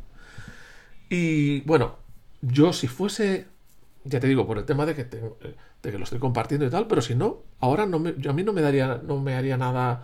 Y 1.10 1.62
bueno, 1.62 1.98
yo 2.42 2.74
si 2.74 2.88
fuese, 2.88 3.48
ya 4.04 4.20
te 4.20 4.28
digo, 4.28 4.46
por 4.46 4.58
el 4.58 4.66
tema 4.66 4.86
de 4.86 4.96
que, 4.96 5.04
de 5.04 5.92
que 5.92 5.98
lo 5.98 6.04
estoy 6.04 6.20
compartiendo 6.20 6.66
y 6.66 6.70
tal, 6.70 6.88
pero 6.88 7.02
si 7.02 7.16
no, 7.16 7.40
ahora 7.60 7.86
no 7.86 8.00
me, 8.00 8.16
yo 8.18 8.32
a 8.32 8.34
mí 8.34 8.44
no 8.44 8.54
me 8.54 8.62
daría, 8.62 9.02
no 9.04 9.20
me 9.20 9.36
haría 9.36 9.58
nada, 9.58 10.04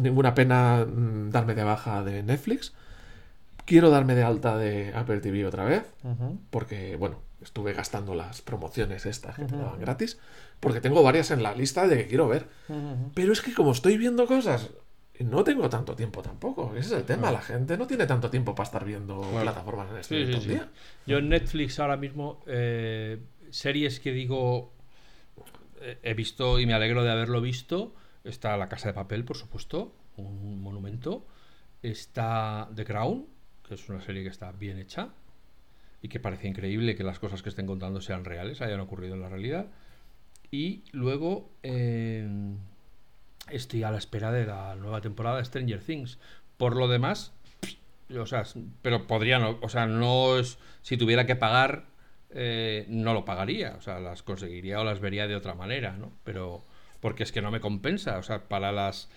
ninguna 0.00 0.34
pena 0.34 0.84
mm, 0.84 1.30
darme 1.30 1.54
de 1.54 1.64
baja 1.64 2.02
de 2.02 2.22
Netflix. 2.22 2.72
Quiero 3.64 3.90
darme 3.90 4.14
de 4.14 4.24
alta 4.24 4.56
de 4.56 4.92
Apple 4.94 5.20
TV 5.20 5.46
otra 5.46 5.64
vez, 5.64 5.84
porque, 6.50 6.96
bueno, 6.96 7.18
estuve 7.40 7.72
gastando 7.72 8.14
las 8.14 8.42
promociones 8.42 9.06
estas 9.06 9.36
que 9.36 9.44
te 9.44 9.56
daban 9.56 9.78
gratis, 9.80 10.18
porque 10.62 10.80
tengo 10.80 11.02
varias 11.02 11.32
en 11.32 11.42
la 11.42 11.54
lista 11.54 11.88
de 11.88 11.98
que 11.98 12.06
quiero 12.06 12.28
ver. 12.28 12.46
Pero 13.14 13.32
es 13.32 13.42
que 13.42 13.52
como 13.52 13.72
estoy 13.72 13.98
viendo 13.98 14.26
cosas 14.26 14.70
no 15.24 15.44
tengo 15.44 15.68
tanto 15.68 15.94
tiempo 15.94 16.22
tampoco. 16.22 16.74
Ese 16.76 16.94
es 16.94 17.00
el 17.00 17.04
tema. 17.04 17.30
La 17.30 17.42
gente 17.42 17.76
no 17.76 17.86
tiene 17.86 18.06
tanto 18.06 18.30
tiempo 18.30 18.54
para 18.54 18.66
estar 18.66 18.84
viendo 18.84 19.20
plataformas 19.20 19.90
en 19.90 19.96
este 19.98 20.24
día. 20.24 20.70
Yo 21.06 21.18
en 21.18 21.28
Netflix 21.28 21.78
ahora 21.80 21.96
mismo, 21.96 22.42
eh, 22.46 23.18
series 23.50 24.00
que 24.00 24.12
digo, 24.12 24.72
eh, 25.80 25.98
he 26.02 26.14
visto 26.14 26.58
y 26.58 26.66
me 26.66 26.74
alegro 26.74 27.02
de 27.02 27.10
haberlo 27.10 27.40
visto. 27.40 27.94
Está 28.24 28.56
La 28.56 28.68
Casa 28.68 28.88
de 28.88 28.94
Papel, 28.94 29.24
por 29.24 29.36
supuesto, 29.36 29.94
un 30.16 30.62
monumento. 30.62 31.26
Está 31.82 32.68
The 32.74 32.84
Crown, 32.84 33.26
que 33.66 33.74
es 33.74 33.88
una 33.88 34.00
serie 34.00 34.22
que 34.22 34.28
está 34.28 34.52
bien 34.52 34.78
hecha 34.78 35.10
y 36.00 36.08
que 36.08 36.20
parece 36.20 36.48
increíble 36.48 36.96
que 36.96 37.04
las 37.04 37.18
cosas 37.18 37.42
que 37.42 37.48
estén 37.48 37.66
contando 37.66 38.00
sean 38.00 38.24
reales, 38.24 38.60
hayan 38.60 38.80
ocurrido 38.80 39.14
en 39.14 39.20
la 39.20 39.28
realidad. 39.28 39.66
Y 40.52 40.84
luego... 40.92 41.50
Eh, 41.64 42.28
estoy 43.50 43.82
a 43.82 43.90
la 43.90 43.98
espera 43.98 44.32
de 44.32 44.46
la 44.46 44.74
nueva 44.76 45.00
temporada 45.00 45.38
de 45.38 45.44
Stranger 45.44 45.80
Things. 45.80 46.18
Por 46.56 46.76
lo 46.76 46.88
demás, 46.88 47.32
o 48.16 48.26
sea, 48.26 48.44
pero 48.82 49.06
podría 49.06 49.38
no, 49.38 49.58
o 49.60 49.68
sea, 49.68 49.86
no 49.86 50.38
es, 50.38 50.58
si 50.82 50.96
tuviera 50.96 51.26
que 51.26 51.36
pagar, 51.36 51.86
eh, 52.30 52.86
no 52.88 53.14
lo 53.14 53.24
pagaría, 53.24 53.74
o 53.76 53.80
sea, 53.80 54.00
las 54.00 54.22
conseguiría 54.22 54.80
o 54.80 54.84
las 54.84 55.00
vería 55.00 55.26
de 55.26 55.36
otra 55.36 55.54
manera, 55.54 55.96
¿no? 55.96 56.12
Pero, 56.24 56.64
porque 57.00 57.22
es 57.22 57.32
que 57.32 57.42
no 57.42 57.50
me 57.50 57.60
compensa, 57.60 58.18
o 58.18 58.22
sea, 58.22 58.48
para 58.48 58.72
las 58.72 59.08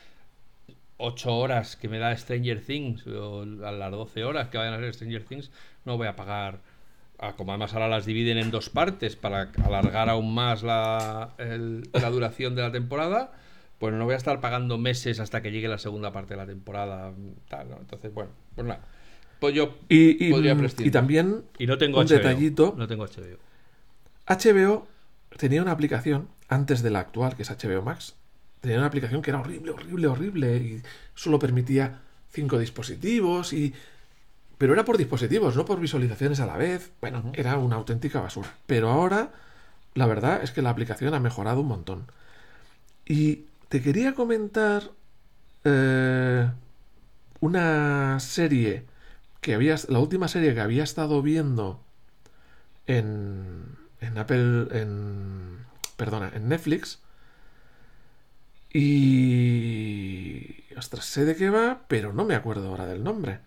8 0.98 1.36
horas 1.36 1.76
que 1.76 1.89
me 1.89 2.00
da 2.00 2.15
Stranger 2.15 2.62
Things, 2.62 3.06
o 3.08 3.41
a 3.41 3.71
las 3.71 3.91
12 3.91 4.24
horas 4.24 4.50
que 4.50 4.58
vayan 4.58 4.74
a 4.74 4.80
ser 4.80 4.93
Stranger 4.93 5.24
Things, 5.24 5.52
no 5.86 5.98
voy 5.98 6.08
a 6.08 6.15
pagar, 6.15 6.62
como 7.38 7.51
además 7.51 7.73
ahora 7.73 7.88
las 7.88 8.06
dividen 8.06 8.38
en 8.38 8.51
dos 8.51 8.69
partes 8.69 9.15
para 9.15 9.51
alargar 9.63 10.10
aún 10.10 10.34
más 10.34 10.63
la, 10.63 11.34
la 11.38 12.10
duración 12.10 12.56
de 12.56 12.62
la 12.62 12.71
temporada 12.71 13.32
pues 13.80 13.93
no 13.93 14.06
voy 14.06 14.13
a 14.13 14.17
estar 14.17 14.39
pagando 14.39 14.78
meses 14.78 15.19
hasta 15.19 15.41
que 15.41 15.51
llegue 15.51 15.67
la 15.67 15.78
segunda 15.78 16.12
parte 16.12 16.34
de 16.34 16.38
la 16.38 16.45
temporada. 16.45 17.13
Entonces, 17.80 18.13
bueno, 18.13 18.32
pues 18.56 18.67
nada. 18.67 18.82
Pues 19.39 19.54
yo 19.54 19.78
y, 19.89 20.32
podría 20.32 20.58
Y 20.80 20.91
también 20.91 21.43
y 21.58 21.67
no 21.67 21.78
tengo 21.78 21.99
un 21.99 22.08
detallito. 22.08 22.73
No 22.78 22.88
tengo 22.88 23.06
HBO. 23.06 23.38
HBO 24.28 24.88
tenía 25.38 25.62
una 25.62 25.71
aplicación 25.71 26.30
antes 26.47 26.82
de 26.82 26.89
la 26.89 26.99
actual, 26.99 27.36
que 27.36 27.43
es 27.43 27.49
HBO 27.49 27.82
Max. 27.82 28.15
tenía 28.62 28.78
una 28.78 28.88
aplicación 28.88 29.21
que 29.21 29.32
era 29.32 29.41
horrible, 29.41 29.71
horrible, 29.71 30.08
horrible 30.08 30.58
y 30.58 30.82
solo 31.13 31.38
permitía 31.38 31.99
cinco 32.32 32.58
dispositivos 32.58 33.54
y 33.54 33.73
pero 34.57 34.73
era 34.73 34.85
por 34.85 34.97
dispositivos, 34.97 35.55
no 35.55 35.65
por 35.65 35.79
visualizaciones 35.79 36.39
a 36.39 36.45
la 36.45 36.57
vez. 36.57 36.91
Bueno, 37.01 37.31
era 37.33 37.57
una 37.57 37.75
auténtica 37.75 38.21
basura. 38.21 38.53
Pero 38.65 38.89
ahora, 38.89 39.31
la 39.93 40.07
verdad 40.07 40.43
es 40.43 40.51
que 40.51 40.61
la 40.61 40.69
aplicación 40.69 41.13
ha 41.13 41.19
mejorado 41.19 41.61
un 41.61 41.67
montón. 41.67 42.07
Y 43.05 43.45
te 43.69 43.81
quería 43.81 44.13
comentar 44.13 44.91
eh, 45.63 46.49
una 47.39 48.19
serie 48.19 48.85
que 49.41 49.53
había, 49.53 49.75
la 49.89 49.99
última 49.99 50.27
serie 50.27 50.53
que 50.53 50.61
había 50.61 50.83
estado 50.83 51.21
viendo 51.21 51.83
en, 52.87 53.77
en 54.01 54.17
Apple, 54.17 54.67
en, 54.71 55.59
perdona, 55.97 56.31
en 56.33 56.49
Netflix. 56.49 56.99
Y... 58.73 60.63
Ostras, 60.77 61.05
sé 61.05 61.25
de 61.25 61.35
qué 61.35 61.49
va, 61.49 61.83
pero 61.87 62.11
no 62.11 62.25
me 62.25 62.35
acuerdo 62.35 62.69
ahora 62.69 62.85
del 62.85 63.03
nombre. 63.03 63.39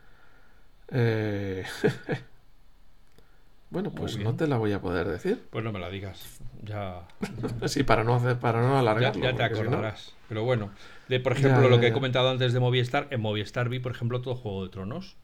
Eh... 0.91 1.65
bueno, 3.71 3.91
pues 3.91 4.19
no 4.19 4.35
te 4.35 4.47
la 4.47 4.57
voy 4.57 4.73
a 4.73 4.81
poder 4.81 5.09
decir. 5.09 5.43
Pues 5.51 5.65
no 5.65 5.73
me 5.73 5.79
la 5.79 5.91
digas. 5.91 6.41
Ya. 6.63 7.07
sí, 7.67 7.83
para 7.83 8.05
no 8.05 8.15
hacer, 8.15 8.39
para 8.39 8.61
no 8.63 8.79
alargarlo. 8.79 9.23
Ya, 9.23 9.35
te 9.35 9.43
acordarás. 9.43 10.15
Pero 10.29 10.45
bueno, 10.45 10.71
de 11.09 11.21
por 11.21 11.33
ejemplo, 11.33 11.69
lo 11.69 11.81
que 11.81 11.89
he 11.89 11.93
comentado 11.93 12.31
antes 12.31 12.53
de 12.53 12.61
Movistar, 12.61 13.09
en 13.11 13.21
Movistar 13.21 13.69
vi, 13.69 13.79
por 13.79 13.93
ejemplo, 13.93 14.21
todo 14.21 14.35
Juego 14.35 14.65
de 14.65 14.71
Tronos. 14.71 15.17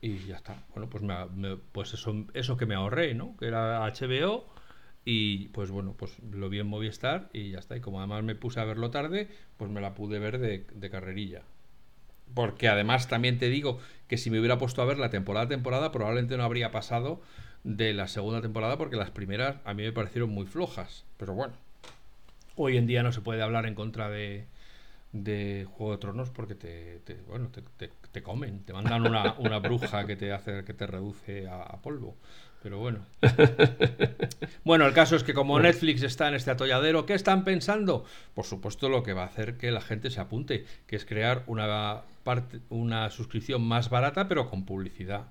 Y 0.00 0.18
ya 0.26 0.36
está. 0.36 0.62
Bueno, 0.74 0.88
pues, 0.88 1.02
me, 1.02 1.56
pues 1.72 1.92
eso, 1.94 2.24
eso 2.34 2.56
que 2.56 2.66
me 2.66 2.76
ahorré, 2.76 3.14
¿no? 3.14 3.36
Que 3.36 3.46
era 3.46 3.80
HBO. 3.80 4.46
Y 5.04 5.48
pues 5.48 5.70
bueno, 5.70 5.94
pues 5.96 6.18
lo 6.32 6.50
vi 6.50 6.58
en 6.58 6.66
Movistar 6.66 7.30
y 7.32 7.52
ya 7.52 7.58
está. 7.58 7.76
Y 7.76 7.80
como 7.80 7.98
además 7.98 8.22
me 8.24 8.34
puse 8.34 8.60
a 8.60 8.64
verlo 8.64 8.90
tarde, 8.90 9.28
pues 9.56 9.70
me 9.70 9.80
la 9.80 9.94
pude 9.94 10.18
ver 10.18 10.38
de, 10.38 10.66
de 10.70 10.90
carrerilla. 10.90 11.42
Porque 12.34 12.68
además 12.68 13.08
también 13.08 13.38
te 13.38 13.48
digo 13.48 13.78
que 14.08 14.16
si 14.16 14.30
me 14.30 14.38
hubiera 14.38 14.58
puesto 14.58 14.82
a 14.82 14.84
ver 14.84 14.98
la 14.98 15.10
temporada 15.10 15.46
a 15.46 15.48
temporada, 15.48 15.92
probablemente 15.92 16.36
no 16.36 16.44
habría 16.44 16.70
pasado 16.70 17.20
de 17.64 17.92
la 17.92 18.08
segunda 18.08 18.40
temporada 18.40 18.78
porque 18.78 18.96
las 18.96 19.10
primeras 19.10 19.56
a 19.64 19.74
mí 19.74 19.82
me 19.82 19.92
parecieron 19.92 20.30
muy 20.30 20.46
flojas. 20.46 21.04
Pero 21.16 21.34
bueno, 21.34 21.54
hoy 22.56 22.76
en 22.76 22.86
día 22.86 23.02
no 23.02 23.12
se 23.12 23.20
puede 23.20 23.42
hablar 23.42 23.66
en 23.66 23.74
contra 23.74 24.08
de, 24.08 24.46
de 25.12 25.66
Juego 25.70 25.92
de 25.92 25.98
Tronos 25.98 26.30
porque 26.30 26.54
te, 26.54 27.00
bueno, 27.28 27.48
te, 27.48 27.90
te, 28.12 28.22
comen, 28.22 28.60
te 28.60 28.72
mandan 28.72 29.06
una, 29.06 29.34
una, 29.38 29.58
bruja 29.58 30.06
que 30.06 30.16
te 30.16 30.32
hace 30.32 30.64
que 30.64 30.74
te 30.74 30.86
reduce 30.86 31.48
a, 31.48 31.76
polvo. 31.82 32.16
Pero 32.62 32.78
bueno. 32.78 33.00
Bueno, 34.64 34.86
el 34.86 34.92
caso 34.92 35.16
es 35.16 35.22
que 35.22 35.32
como 35.32 35.58
Netflix 35.58 36.02
está 36.02 36.28
en 36.28 36.34
este 36.34 36.50
atolladero, 36.50 37.06
¿qué 37.06 37.14
están 37.14 37.42
pensando? 37.42 38.04
Por 38.34 38.44
supuesto, 38.44 38.90
lo 38.90 39.02
que 39.02 39.14
va 39.14 39.22
a 39.22 39.26
hacer 39.26 39.56
que 39.56 39.70
la 39.70 39.80
gente 39.80 40.10
se 40.10 40.20
apunte, 40.20 40.66
que 40.86 40.96
es 40.96 41.06
crear 41.06 41.42
una 41.46 42.02
parte, 42.22 42.60
una 42.68 43.08
suscripción 43.08 43.62
más 43.62 43.88
barata, 43.88 44.28
pero 44.28 44.50
con 44.50 44.66
publicidad. 44.66 45.28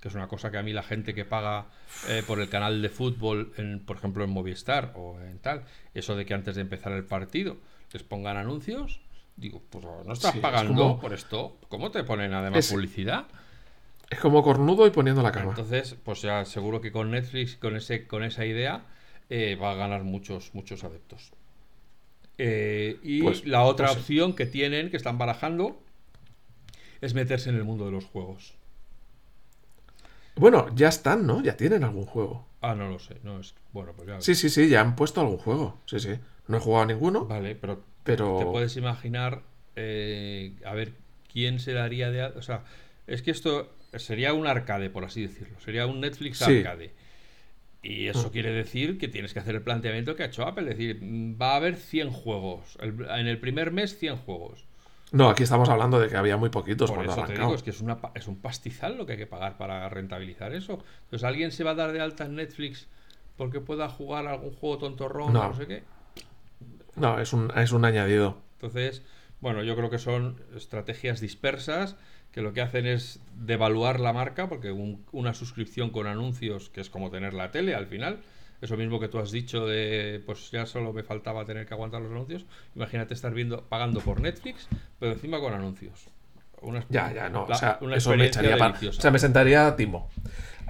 Que 0.00 0.08
es 0.08 0.14
una 0.14 0.26
cosa 0.26 0.50
que 0.50 0.58
a 0.58 0.64
mí 0.64 0.72
la 0.72 0.82
gente 0.82 1.14
que 1.14 1.24
paga 1.24 1.66
eh, 2.08 2.24
por 2.26 2.40
el 2.40 2.48
canal 2.48 2.82
de 2.82 2.88
fútbol, 2.88 3.52
en, 3.58 3.78
por 3.78 3.96
ejemplo 3.96 4.24
en 4.24 4.30
Movistar 4.30 4.92
o 4.96 5.20
en 5.20 5.38
tal, 5.38 5.62
eso 5.94 6.16
de 6.16 6.26
que 6.26 6.34
antes 6.34 6.56
de 6.56 6.62
empezar 6.62 6.92
el 6.92 7.04
partido 7.04 7.56
les 7.92 8.02
pongan 8.02 8.36
anuncios, 8.36 9.00
digo, 9.36 9.62
pues 9.70 9.84
no 10.04 10.12
estás 10.12 10.36
pagando 10.38 10.98
por 10.98 11.14
esto, 11.14 11.58
¿cómo 11.68 11.92
te 11.92 12.02
ponen 12.02 12.34
además 12.34 12.68
publicidad? 12.68 13.26
Es 14.10 14.18
como 14.18 14.42
cornudo 14.42 14.86
y 14.86 14.90
poniendo 14.90 15.22
la 15.22 15.32
cama. 15.32 15.50
Entonces, 15.50 15.96
pues 16.04 16.22
ya 16.22 16.44
seguro 16.44 16.80
que 16.80 16.92
con 16.92 17.10
Netflix, 17.10 17.56
con 17.56 17.76
ese, 17.76 18.06
con 18.06 18.22
esa 18.22 18.44
idea, 18.44 18.84
eh, 19.30 19.56
va 19.56 19.72
a 19.72 19.74
ganar 19.74 20.04
muchos, 20.04 20.54
muchos 20.54 20.84
adeptos. 20.84 21.32
Eh, 22.38 22.98
y 23.02 23.22
pues, 23.22 23.46
la 23.46 23.62
otra 23.64 23.86
pues 23.88 23.98
opción 23.98 24.34
que 24.34 24.46
tienen, 24.46 24.90
que 24.90 24.96
están 24.96 25.18
barajando, 25.18 25.80
es 27.00 27.14
meterse 27.14 27.50
en 27.50 27.56
el 27.56 27.64
mundo 27.64 27.86
de 27.86 27.92
los 27.92 28.04
juegos. 28.04 28.54
Bueno, 30.36 30.66
ya 30.74 30.88
están, 30.88 31.26
¿no? 31.26 31.42
Ya 31.42 31.56
tienen 31.56 31.84
algún 31.84 32.06
juego. 32.06 32.46
Ah, 32.60 32.74
no 32.74 32.88
lo 32.88 32.98
sé. 32.98 33.16
No, 33.22 33.38
es... 33.38 33.54
Bueno, 33.72 33.92
pues 33.94 34.08
ya... 34.08 34.20
Sí, 34.20 34.34
sí, 34.34 34.48
sí, 34.48 34.68
ya 34.68 34.80
han 34.80 34.96
puesto 34.96 35.20
algún 35.20 35.38
juego. 35.38 35.78
Sí, 35.86 36.00
sí. 36.00 36.18
No 36.48 36.56
he 36.56 36.60
jugado 36.60 36.82
a 36.82 36.86
ninguno. 36.86 37.26
Vale, 37.26 37.54
pero, 37.54 37.82
pero... 38.02 38.38
te 38.38 38.44
puedes 38.46 38.76
imaginar, 38.76 39.42
eh, 39.76 40.56
a 40.64 40.74
ver, 40.74 40.92
quién 41.32 41.60
se 41.60 41.72
daría 41.72 42.10
de... 42.10 42.24
O 42.24 42.42
sea, 42.42 42.64
es 43.06 43.22
que 43.22 43.30
esto 43.30 43.72
sería 43.98 44.32
un 44.32 44.46
arcade, 44.46 44.90
por 44.90 45.04
así 45.04 45.22
decirlo. 45.22 45.58
Sería 45.60 45.86
un 45.86 46.00
Netflix 46.00 46.42
arcade. 46.42 46.92
Y 47.82 48.06
eso 48.06 48.28
mm. 48.28 48.30
quiere 48.30 48.52
decir 48.52 48.98
que 48.98 49.08
tienes 49.08 49.34
que 49.34 49.40
hacer 49.40 49.54
el 49.54 49.62
planteamiento 49.62 50.16
que 50.16 50.22
ha 50.22 50.26
hecho 50.26 50.46
Apple. 50.46 50.70
Es 50.70 50.78
decir, 50.78 51.00
va 51.02 51.52
a 51.52 51.56
haber 51.56 51.76
100 51.76 52.10
juegos. 52.10 52.78
en 52.80 53.26
el 53.26 53.38
primer 53.38 53.72
mes, 53.72 53.98
100 53.98 54.16
juegos. 54.16 54.64
No, 55.12 55.28
aquí 55.28 55.42
estamos 55.44 55.68
hablando 55.68 56.00
de 56.00 56.08
que 56.08 56.16
había 56.16 56.36
muy 56.36 56.48
poquitos 56.48 56.90
por 56.90 57.04
eso 57.04 57.22
te 57.22 57.34
digo, 57.34 57.54
es 57.54 57.62
que 57.62 57.70
es, 57.70 57.80
una, 57.80 57.98
es 58.14 58.26
un 58.26 58.40
pastizal 58.40 58.96
lo 58.96 59.06
que 59.06 59.12
hay 59.12 59.18
que 59.18 59.26
pagar 59.26 59.56
para 59.56 59.88
rentabilizar 59.88 60.52
eso. 60.52 60.82
Entonces, 61.04 61.22
¿alguien 61.22 61.52
se 61.52 61.62
va 61.62 61.70
a 61.70 61.74
dar 61.74 61.92
de 61.92 62.00
alta 62.00 62.24
en 62.24 62.34
Netflix 62.34 62.88
porque 63.36 63.60
pueda 63.60 63.88
jugar 63.88 64.26
algún 64.26 64.52
juego 64.54 64.78
tontorrón 64.78 65.32
no. 65.32 65.48
no 65.48 65.54
sé 65.54 65.66
qué? 65.66 65.84
No, 66.96 67.20
es 67.20 67.32
un, 67.32 67.52
es 67.56 67.70
un 67.70 67.84
añadido. 67.84 68.38
Entonces, 68.54 69.02
bueno, 69.40 69.62
yo 69.62 69.76
creo 69.76 69.90
que 69.90 69.98
son 69.98 70.40
estrategias 70.56 71.20
dispersas 71.20 71.96
que 72.34 72.42
lo 72.42 72.52
que 72.52 72.62
hacen 72.62 72.84
es 72.84 73.20
devaluar 73.36 74.00
la 74.00 74.12
marca, 74.12 74.48
porque 74.48 74.72
una 74.72 75.34
suscripción 75.34 75.90
con 75.90 76.08
anuncios, 76.08 76.68
que 76.68 76.80
es 76.80 76.90
como 76.90 77.08
tener 77.08 77.32
la 77.32 77.52
tele 77.52 77.76
al 77.76 77.86
final, 77.86 78.18
eso 78.60 78.76
mismo 78.76 78.98
que 78.98 79.06
tú 79.06 79.20
has 79.20 79.30
dicho 79.30 79.66
de, 79.66 80.20
pues 80.26 80.50
ya 80.50 80.66
solo 80.66 80.92
me 80.92 81.04
faltaba 81.04 81.44
tener 81.44 81.64
que 81.64 81.74
aguantar 81.74 82.02
los 82.02 82.10
anuncios, 82.10 82.44
imagínate 82.74 83.14
estar 83.14 83.32
viendo, 83.32 83.62
pagando 83.62 84.00
por 84.00 84.20
Netflix, 84.20 84.66
pero 84.98 85.12
encima 85.12 85.38
con 85.38 85.54
anuncios. 85.54 86.08
ya, 86.88 87.12
ya, 87.12 87.28
no, 87.28 87.44
o 87.44 87.54
sea, 87.54 87.78
eso 87.94 88.16
me 88.16 88.26
echaría 88.26 88.56
o 88.56 88.92
sea, 88.92 89.12
me 89.12 89.20
sentaría 89.20 89.76
timo. 89.76 90.10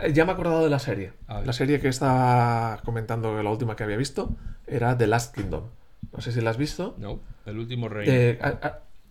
Eh, 0.03 0.12
ya 0.12 0.27
me 0.27 0.33
he 0.33 0.35
acordado 0.35 0.64
de 0.64 0.68
la 0.68 0.79
serie. 0.79 1.12
La 1.46 1.55
serie 1.55 1.81
que 1.81 1.88
estaba 1.88 2.83
comentando, 2.85 3.42
la 3.42 3.50
última 3.50 3.74
que 3.74 3.85
había 3.85 3.96
visto, 3.96 4.37
era 4.66 4.98
The 4.98 5.07
Last 5.07 5.35
Kingdom. 5.35 5.64
No 6.12 6.20
sé 6.20 6.31
si 6.31 6.42
la 6.42 6.50
has 6.50 6.59
visto. 6.59 6.94
No, 6.98 7.20
el 7.46 7.57
último 7.57 7.88
rey. 7.88 8.07
Eh, 8.11 8.38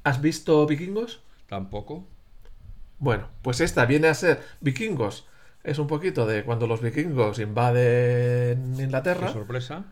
¿Has 0.03 0.21
visto 0.21 0.67
Vikingos? 0.67 1.21
Tampoco. 1.47 2.12
Bueno, 3.03 3.27
pues 3.41 3.59
esta 3.59 3.85
viene 3.85 4.07
a 4.07 4.13
ser 4.13 4.41
Vikingos. 4.61 5.27
Es 5.65 5.77
un 5.77 5.87
poquito 5.87 6.25
de 6.25 6.43
cuando 6.45 6.67
los 6.67 6.81
vikingos 6.81 7.37
invaden 7.39 8.79
Inglaterra. 8.79 9.27
Qué 9.27 9.33
sorpresa. 9.33 9.83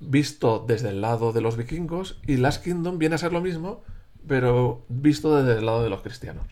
Visto 0.00 0.62
desde 0.68 0.90
el 0.90 1.00
lado 1.00 1.32
de 1.32 1.40
los 1.40 1.56
vikingos. 1.56 2.20
Y 2.26 2.36
Last 2.36 2.62
Kingdom 2.62 2.98
viene 2.98 3.14
a 3.14 3.18
ser 3.18 3.32
lo 3.32 3.40
mismo, 3.40 3.82
pero 4.28 4.84
visto 4.88 5.42
desde 5.42 5.60
el 5.60 5.64
lado 5.64 5.82
de 5.82 5.88
los 5.88 6.02
cristianos. 6.02 6.44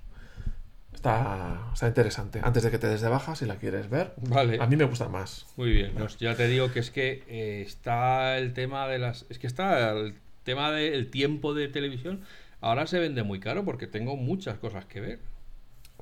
Está, 0.95 1.69
está 1.75 1.87
interesante. 1.87 2.41
Antes 2.43 2.63
de 2.63 2.71
que 2.71 2.79
te 2.79 2.87
des 2.87 3.03
de 3.03 3.09
baja, 3.11 3.35
si 3.35 3.45
la 3.45 3.57
quieres 3.57 3.91
ver. 3.91 4.15
Vale. 4.17 4.59
A 4.63 4.67
mí 4.67 4.77
me 4.77 4.85
gusta 4.85 5.11
más. 5.11 5.47
Muy 5.57 5.71
bien. 5.71 5.93
ya 6.19 6.35
te 6.35 6.49
digo 6.49 6.73
que 6.73 6.81
es 6.81 6.91
que 6.91 7.25
eh, 7.29 7.63
está 7.67 8.39
el 8.39 8.55
tema 8.55 8.89
de 8.89 8.99
las. 8.99 9.27
Es 9.29 9.39
que 9.39 9.47
está 9.47 9.91
el 9.91 10.15
tema 10.45 10.71
del 10.71 11.11
tiempo 11.11 11.53
de 11.53 11.69
televisión. 11.69 12.23
Ahora 12.63 12.87
se 12.87 12.99
vende 12.99 13.23
muy 13.23 13.39
caro 13.39 13.67
porque 13.67 13.87
tengo 13.87 14.17
muchas 14.17 14.57
cosas 14.59 14.87
que 14.87 15.01
ver. 15.03 15.19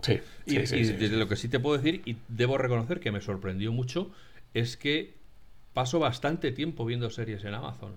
Sí. 0.03 0.21
Y, 0.47 0.59
desde 0.59 1.17
lo 1.17 1.29
que 1.29 1.37
sí 1.37 1.49
te 1.49 1.59
puedo 1.59 1.77
decir, 1.77 2.03
y 2.05 2.17
debo 2.29 2.59
reconocer 2.59 3.01
que 3.01 3.11
me 3.11 3.21
sorprendió 3.21 3.73
mucho, 3.73 4.11
es 4.55 4.77
que 4.77 5.15
paso 5.73 5.99
bastante 5.99 6.53
tiempo 6.53 6.85
viendo 6.85 7.11
series 7.11 7.45
en 7.45 7.55
Amazon. 7.55 7.95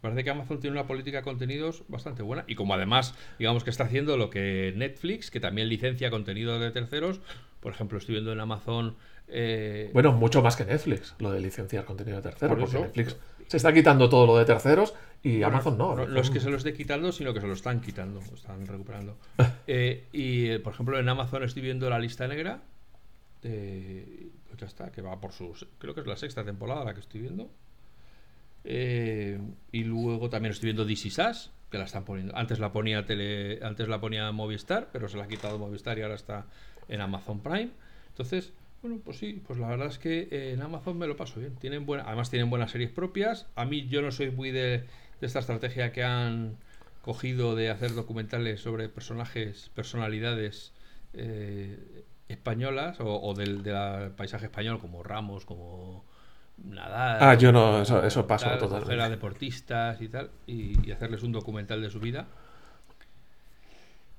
Parece 0.00 0.22
que 0.22 0.30
Amazon 0.30 0.60
tiene 0.60 0.76
una 0.76 0.86
política 0.86 1.18
de 1.18 1.22
contenidos 1.24 1.82
bastante 1.88 2.22
buena. 2.22 2.44
Y 2.46 2.54
como 2.54 2.74
además, 2.74 3.14
digamos 3.38 3.64
que 3.64 3.70
está 3.70 3.84
haciendo 3.84 4.16
lo 4.16 4.30
que 4.30 4.72
Netflix, 4.76 5.30
que 5.30 5.40
también 5.40 5.68
licencia 5.68 6.10
contenido 6.10 6.58
de 6.58 6.70
terceros. 6.70 7.20
Por 7.60 7.72
ejemplo, 7.72 7.98
estoy 7.98 8.14
viendo 8.14 8.32
en 8.32 8.40
Amazon. 8.40 8.96
Eh, 9.26 9.90
bueno, 9.92 10.12
mucho 10.12 10.40
más 10.40 10.56
que 10.56 10.64
Netflix, 10.64 11.14
lo 11.18 11.32
de 11.32 11.40
licenciar 11.40 11.84
contenido 11.84 12.16
de 12.16 12.22
terceros. 12.30 12.58
porque 12.58 12.78
Netflix 12.78 13.16
se 13.46 13.56
está 13.56 13.72
quitando 13.72 14.08
todo 14.08 14.26
lo 14.26 14.38
de 14.38 14.44
terceros 14.44 14.94
y 15.22 15.42
Amazon 15.42 15.76
no. 15.76 16.06
No, 16.06 16.20
es 16.20 16.30
que 16.30 16.38
se 16.38 16.48
lo 16.48 16.56
esté 16.56 16.72
quitando, 16.72 17.10
sino 17.12 17.34
que 17.34 17.40
se 17.40 17.46
lo 17.46 17.54
están 17.54 17.80
quitando, 17.80 18.20
lo 18.20 18.34
están 18.34 18.66
recuperando. 18.66 19.16
Eh, 19.70 20.06
y, 20.12 20.46
eh, 20.46 20.60
por 20.60 20.72
ejemplo, 20.72 20.98
en 20.98 21.06
Amazon 21.10 21.42
estoy 21.42 21.62
viendo 21.62 21.90
la 21.90 21.98
lista 21.98 22.26
negra. 22.26 22.62
pues 23.42 24.56
ya 24.56 24.66
está, 24.66 24.90
que 24.90 25.02
va 25.02 25.20
por 25.20 25.32
sus. 25.32 25.66
Creo 25.78 25.94
que 25.94 26.00
es 26.00 26.06
la 26.06 26.16
sexta 26.16 26.42
temporada 26.42 26.84
la 26.84 26.94
que 26.94 27.00
estoy 27.00 27.20
viendo. 27.20 27.50
Eh, 28.70 29.40
y 29.72 29.84
luego 29.84 30.28
también 30.28 30.52
estoy 30.52 30.66
viendo 30.66 30.84
DC 30.84 31.08
Sass, 31.08 31.50
que 31.70 31.78
la 31.78 31.84
están 31.84 32.04
poniendo. 32.04 32.36
Antes 32.36 32.58
la 32.58 32.70
ponía 32.70 33.06
tele, 33.06 33.60
antes 33.62 33.88
la 33.88 33.98
ponía 33.98 34.30
Movistar, 34.30 34.90
pero 34.92 35.08
se 35.08 35.16
la 35.16 35.24
ha 35.24 35.28
quitado 35.28 35.58
Movistar 35.58 35.98
y 35.98 36.02
ahora 36.02 36.16
está 36.16 36.44
en 36.88 37.00
Amazon 37.00 37.40
Prime. 37.40 37.70
Entonces, 38.08 38.52
bueno, 38.82 39.00
pues 39.02 39.16
sí, 39.16 39.42
pues 39.46 39.58
la 39.58 39.68
verdad 39.68 39.86
es 39.86 39.98
que 39.98 40.52
en 40.52 40.60
Amazon 40.60 40.98
me 40.98 41.06
lo 41.06 41.16
paso 41.16 41.40
bien. 41.40 41.56
Tienen 41.56 41.86
buena, 41.86 42.04
además 42.06 42.28
tienen 42.28 42.50
buenas 42.50 42.70
series 42.70 42.90
propias. 42.90 43.46
A 43.56 43.64
mí 43.64 43.88
yo 43.88 44.02
no 44.02 44.10
soy 44.10 44.30
muy 44.30 44.50
de 44.50 44.84
esta 45.22 45.38
estrategia 45.38 45.90
que 45.92 46.04
han 46.04 46.58
cogido 47.00 47.56
de 47.56 47.70
hacer 47.70 47.94
documentales 47.94 48.60
sobre 48.60 48.90
personajes, 48.90 49.70
personalidades 49.74 50.74
eh, 51.14 52.04
españolas 52.28 52.98
o, 53.00 53.32
del, 53.32 53.62
paisaje 54.14 54.44
español, 54.44 54.78
como 54.78 55.02
Ramos, 55.02 55.46
como 55.46 56.04
nada. 56.64 57.30
Ah, 57.30 57.34
yo 57.34 57.52
no, 57.52 57.82
eso, 57.82 58.04
eso 58.04 58.26
pasó 58.26 58.56
totalmente. 58.58 59.02
a 59.02 59.08
deportistas 59.08 60.00
y 60.00 60.08
tal, 60.08 60.30
y, 60.46 60.90
hacerles 60.90 61.22
un 61.22 61.32
documental 61.32 61.82
de 61.82 61.90
su 61.90 62.00
vida. 62.00 62.26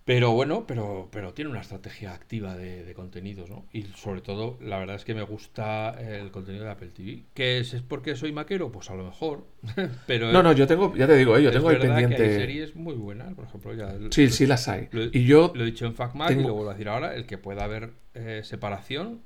Pero 0.05 0.31
bueno, 0.31 0.65
pero, 0.65 1.07
pero 1.11 1.35
tiene 1.35 1.51
una 1.51 1.61
estrategia 1.61 2.15
activa 2.15 2.55
de, 2.55 2.91
contenidos, 2.95 3.47
¿no? 3.47 3.67
Y 3.71 3.83
sobre 3.83 4.21
todo, 4.21 4.57
la 4.59 4.79
verdad 4.79 4.95
es 4.95 5.05
que 5.05 5.13
me 5.13 5.21
gusta 5.21 5.91
el 5.99 6.31
contenido 6.31 6.65
de 6.65 6.71
Apple 6.71 6.89
TV. 6.89 7.25
¿Qué 7.35 7.59
es? 7.59 7.75
¿Es 7.75 7.83
porque 7.83 8.15
soy 8.15 8.31
maquero? 8.31 8.71
Pues 8.71 8.89
a 8.89 8.95
lo 8.95 9.03
mejor. 9.03 9.45
pero 10.07 10.31
no, 10.31 10.41
no, 10.41 10.53
yo 10.53 10.65
tengo, 10.65 10.95
ya 10.95 11.05
te 11.05 11.15
digo, 11.15 11.37
eh, 11.37 11.43
yo 11.43 11.51
tengo 11.51 11.69
ahí 11.69 11.77
pendiente. 11.77 12.15
Que 12.15 12.23
hay 12.23 12.35
series 12.39 12.75
muy 12.75 12.95
buenas, 12.95 13.35
por 13.35 13.45
ejemplo. 13.45 13.75
Ya, 13.75 13.95
sí, 14.09 14.29
sí 14.29 14.47
las 14.47 14.67
hay. 14.67 14.89
Lo, 14.91 15.03
y 15.03 15.25
yo. 15.25 15.51
Lo 15.53 15.61
he 15.61 15.67
dicho 15.67 15.85
en 15.85 15.93
FacMac 15.93 16.31
y 16.31 16.35
lo 16.41 16.55
vuelvo 16.55 16.71
a 16.71 16.73
decir 16.73 16.89
ahora: 16.89 17.13
el 17.13 17.27
que 17.27 17.37
pueda 17.37 17.65
haber 17.65 17.91
eh, 18.15 18.41
separación, 18.43 19.21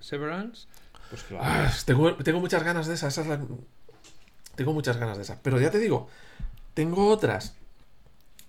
Severance, 0.00 0.68
pues 1.10 1.22
claro. 1.24 1.44
Ah, 1.46 1.72
tengo, 1.84 2.14
tengo, 2.16 2.40
muchas 2.40 2.62
ganas 2.62 2.86
de 2.86 2.94
esas. 2.94 3.20
Tengo 4.54 4.72
muchas 4.72 4.96
ganas 4.96 5.16
de 5.16 5.22
esas. 5.22 5.38
Pero 5.42 5.60
ya 5.60 5.70
te 5.70 5.78
digo, 5.78 6.08
tengo 6.74 7.08
otras 7.08 7.54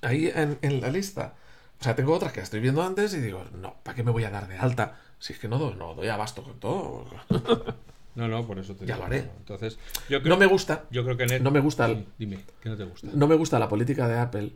ahí 0.02 0.32
en, 0.34 0.58
en 0.62 0.82
la 0.82 0.90
lista 0.90 1.34
o 1.80 1.84
sea, 1.84 1.96
tengo 1.96 2.14
otras 2.14 2.34
que 2.34 2.40
estoy 2.40 2.60
viendo 2.60 2.82
antes 2.82 3.14
y 3.14 3.20
digo, 3.20 3.44
no, 3.62 3.76
¿para 3.84 3.96
qué 3.96 4.04
me 4.04 4.12
voy 4.12 4.24
a 4.24 4.32
dar 4.32 4.48
de 4.48 4.58
alta? 4.58 4.98
Si 5.20 5.34
es 5.34 5.40
que 5.40 5.48
no, 5.48 5.74
no 5.76 5.94
doy 5.94 6.08
abasto 6.08 6.44
con 6.44 6.60
todo. 6.60 7.06
No, 8.18 8.28
no, 8.28 8.48
por 8.48 8.58
eso 8.58 8.76
te 8.76 8.84
Ya 8.84 8.98
lo 8.98 9.06
haré. 9.06 9.30
Entonces, 9.38 9.78
yo 10.10 10.24
creo, 10.24 10.34
no 10.34 10.40
me 10.40 10.48
gusta. 10.48 10.86
Yo 10.90 11.04
creo 11.04 11.18
que 11.18 11.40
no 11.40 11.52
me 11.52 11.60
gusta. 11.60 11.88
dime, 12.18 12.40
¿qué 12.64 12.70
no 12.70 12.76
te 12.76 12.84
gusta? 12.84 13.10
No 13.14 13.28
me 13.28 13.36
gusta 13.36 13.60
la 13.60 13.70
política 13.70 14.08
de 14.08 14.18
Apple 14.18 14.54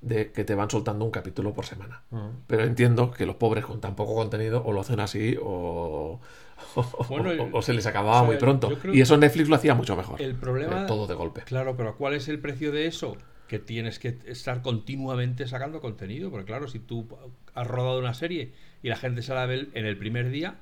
de 0.00 0.32
que 0.32 0.42
te 0.42 0.56
van 0.56 0.68
soltando 0.68 1.04
un 1.04 1.12
capítulo 1.12 1.54
por 1.54 1.64
semana. 1.64 2.02
Ah. 2.10 2.30
Pero 2.48 2.64
entiendo 2.64 3.12
que 3.12 3.24
los 3.24 3.36
pobres 3.36 3.66
con 3.66 3.80
tan 3.80 3.94
poco 3.94 4.16
contenido 4.16 4.64
o 4.66 4.72
lo 4.72 4.80
hacen 4.80 4.98
así 4.98 5.38
o, 5.40 6.18
o, 7.52 7.62
se 7.62 7.72
les 7.72 7.86
acababa 7.86 8.22
muy 8.22 8.36
pronto. 8.36 8.76
Y 8.92 9.00
eso 9.00 9.16
Netflix 9.16 9.48
lo 9.48 9.56
hacía 9.56 9.74
mucho 9.74 9.96
mejor. 9.96 10.20
El 10.20 10.34
problema. 10.34 10.82
Eh, 10.82 10.86
todo 10.86 11.06
de 11.06 11.14
golpe. 11.14 11.42
Claro, 11.42 11.76
pero 11.76 11.96
¿cuál 11.96 12.14
es 12.14 12.28
el 12.28 12.38
precio 12.38 12.72
de 12.72 12.86
eso? 12.86 13.16
que 13.48 13.58
tienes 13.58 13.98
que 13.98 14.16
estar 14.26 14.62
continuamente 14.62 15.46
sacando 15.46 15.80
contenido, 15.80 16.30
porque 16.30 16.46
claro, 16.46 16.66
si 16.66 16.78
tú 16.78 17.06
has 17.54 17.66
rodado 17.66 17.98
una 17.98 18.14
serie 18.14 18.52
y 18.82 18.88
la 18.88 18.96
gente 18.96 19.22
se 19.22 19.34
la 19.34 19.44
ve 19.46 19.68
en 19.74 19.84
el 19.84 19.98
primer 19.98 20.30
día, 20.30 20.56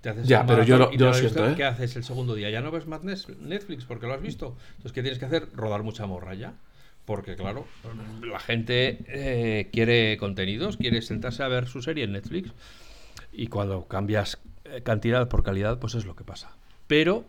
te 0.00 0.08
haces 0.08 0.26
ya, 0.26 0.46
pero 0.46 0.62
yo 0.62 0.78
lo, 0.78 0.92
yo 0.92 1.12
siento, 1.12 1.48
¿eh? 1.48 1.54
¿Qué 1.56 1.64
haces 1.64 1.96
el 1.96 2.04
segundo 2.04 2.34
día? 2.34 2.50
Ya 2.50 2.60
no 2.60 2.70
ves 2.70 2.86
más 2.86 3.02
Netflix 3.04 3.84
porque 3.84 4.06
lo 4.06 4.14
has 4.14 4.22
visto. 4.22 4.56
Entonces, 4.70 4.92
¿qué 4.92 5.02
tienes 5.02 5.18
que 5.18 5.26
hacer? 5.26 5.48
Rodar 5.54 5.82
mucha 5.82 6.06
morra 6.06 6.34
ya. 6.34 6.54
Porque, 7.04 7.36
claro, 7.36 7.66
la 8.22 8.38
gente 8.38 8.98
eh, 9.08 9.70
quiere 9.72 10.18
contenidos, 10.18 10.76
quiere 10.76 11.00
sentarse 11.00 11.42
a 11.42 11.48
ver 11.48 11.66
su 11.66 11.80
serie 11.80 12.04
en 12.04 12.12
Netflix. 12.12 12.52
Y 13.32 13.46
cuando 13.46 13.88
cambias 13.88 14.38
cantidad 14.84 15.28
por 15.28 15.42
calidad, 15.42 15.78
pues 15.78 15.94
es 15.94 16.04
lo 16.04 16.16
que 16.16 16.24
pasa. 16.24 16.56
Pero 16.86 17.24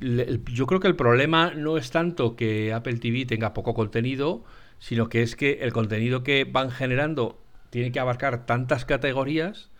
yo 0.00 0.66
creo 0.66 0.80
que 0.80 0.88
el 0.88 0.96
problema 0.96 1.52
no 1.54 1.76
es 1.76 1.90
tanto 1.90 2.36
que 2.36 2.72
Apple 2.72 2.98
TV 2.98 3.26
tenga 3.26 3.54
poco 3.54 3.74
contenido, 3.74 4.44
sino 4.78 5.08
que 5.08 5.22
es 5.22 5.36
que 5.36 5.58
el 5.62 5.72
contenido 5.72 6.22
que 6.22 6.44
van 6.44 6.70
generando 6.70 7.38
tiene 7.70 7.92
que 7.92 8.00
abarcar 8.00 8.46
tantas 8.46 8.84
categorías 8.84 9.70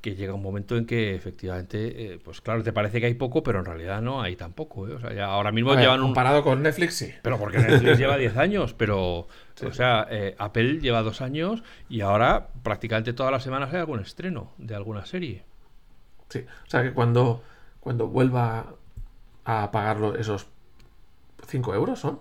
que 0.00 0.14
llega 0.14 0.34
un 0.34 0.42
momento 0.42 0.76
en 0.76 0.84
que 0.84 1.14
efectivamente, 1.14 2.12
eh, 2.12 2.18
pues 2.22 2.42
claro, 2.42 2.62
te 2.62 2.74
parece 2.74 3.00
que 3.00 3.06
hay 3.06 3.14
poco, 3.14 3.42
pero 3.42 3.60
en 3.60 3.64
realidad 3.64 4.02
no 4.02 4.20
hay 4.20 4.36
tampoco. 4.36 4.86
¿eh? 4.86 4.92
O 4.92 5.00
sea, 5.00 5.14
ya 5.14 5.24
ahora 5.24 5.50
mismo 5.50 5.74
llevan 5.74 6.00
un... 6.00 6.08
Comparado 6.08 6.42
con 6.42 6.62
Netflix, 6.62 6.94
sí. 6.94 7.14
Pero 7.22 7.38
porque 7.38 7.56
Netflix 7.56 7.96
lleva 7.96 8.16
10 8.18 8.36
años, 8.36 8.74
pero... 8.74 9.28
O 9.64 9.72
sea, 9.72 10.06
eh, 10.10 10.34
Apple 10.36 10.80
lleva 10.80 11.00
dos 11.00 11.22
años 11.22 11.62
y 11.88 12.02
ahora 12.02 12.48
prácticamente 12.62 13.14
todas 13.14 13.32
las 13.32 13.44
semanas 13.44 13.72
hay 13.72 13.80
algún 13.80 14.00
estreno 14.00 14.52
de 14.58 14.74
alguna 14.74 15.06
serie. 15.06 15.44
Sí, 16.34 16.44
o 16.66 16.68
sea 16.68 16.82
que 16.82 16.92
cuando, 16.92 17.44
cuando 17.78 18.08
vuelva 18.08 18.74
a 19.44 19.70
pagar 19.70 19.98
esos 20.18 20.48
5 21.46 21.72
euros, 21.76 22.00
¿son? 22.00 22.18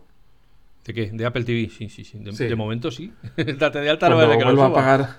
¿De 0.85 0.93
qué? 0.93 1.09
¿De 1.11 1.25
Apple 1.25 1.43
TV? 1.43 1.67
Sí, 1.75 1.89
sí, 1.89 2.03
sí. 2.03 2.19
De, 2.19 2.55
momento 2.55 2.91
sí. 2.91 3.11
Date 3.57 3.79
de 3.79 3.89
alta 3.89 4.05
Cuando 4.05 4.37
que 4.37 4.43
vuelva 4.43 4.67
a 4.67 4.73
pagar 4.73 5.09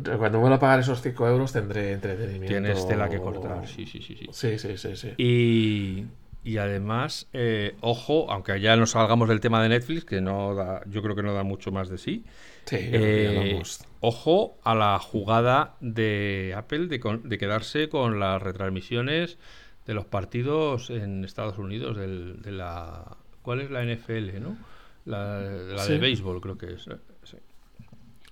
Cuando 0.18 0.40
vuelva 0.40 0.56
a 0.56 0.58
pagar 0.58 0.80
esos 0.80 1.02
5 1.02 1.28
euros 1.28 1.52
tendré 1.52 1.92
entretenimiento. 1.92 2.46
Tienes 2.46 2.88
tela 2.88 3.10
que 3.10 3.20
cortar, 3.20 3.68
sí, 3.68 3.84
sí, 3.84 4.00
sí. 4.00 4.16
Sí, 4.32 4.58
sí, 4.58 4.78
sí. 4.78 4.96
sí, 4.96 5.12
Y, 5.18 6.06
y 6.50 6.56
además, 6.56 7.28
eh, 7.34 7.76
ojo, 7.82 8.30
aunque 8.30 8.58
ya 8.58 8.74
no 8.76 8.86
salgamos 8.86 9.28
del 9.28 9.40
tema 9.40 9.62
de 9.62 9.68
Netflix, 9.68 10.06
que 10.06 10.22
no 10.22 10.54
da, 10.54 10.80
yo 10.86 11.02
creo 11.02 11.14
que 11.14 11.22
no 11.22 11.34
da 11.34 11.42
mucho 11.42 11.72
más 11.72 11.90
de 11.90 11.98
sí. 11.98 12.24
Sí, 12.66 12.76
eh, 12.78 13.62
ojo 14.00 14.58
a 14.64 14.74
la 14.74 14.98
jugada 14.98 15.76
de 15.80 16.52
Apple 16.56 16.88
de, 16.88 17.20
de 17.22 17.38
quedarse 17.38 17.88
con 17.88 18.18
las 18.18 18.42
retransmisiones 18.42 19.38
de 19.86 19.94
los 19.94 20.04
partidos 20.04 20.90
en 20.90 21.24
Estados 21.24 21.58
Unidos 21.58 21.96
del, 21.96 22.42
de 22.42 22.52
la... 22.52 23.16
¿Cuál 23.42 23.60
es 23.60 23.70
la 23.70 23.84
NFL, 23.84 24.40
no? 24.40 24.56
La, 25.04 25.38
de 25.40 25.98
béisbol 25.98 26.40
creo 26.40 26.58
que 26.58 26.72
es. 26.74 26.88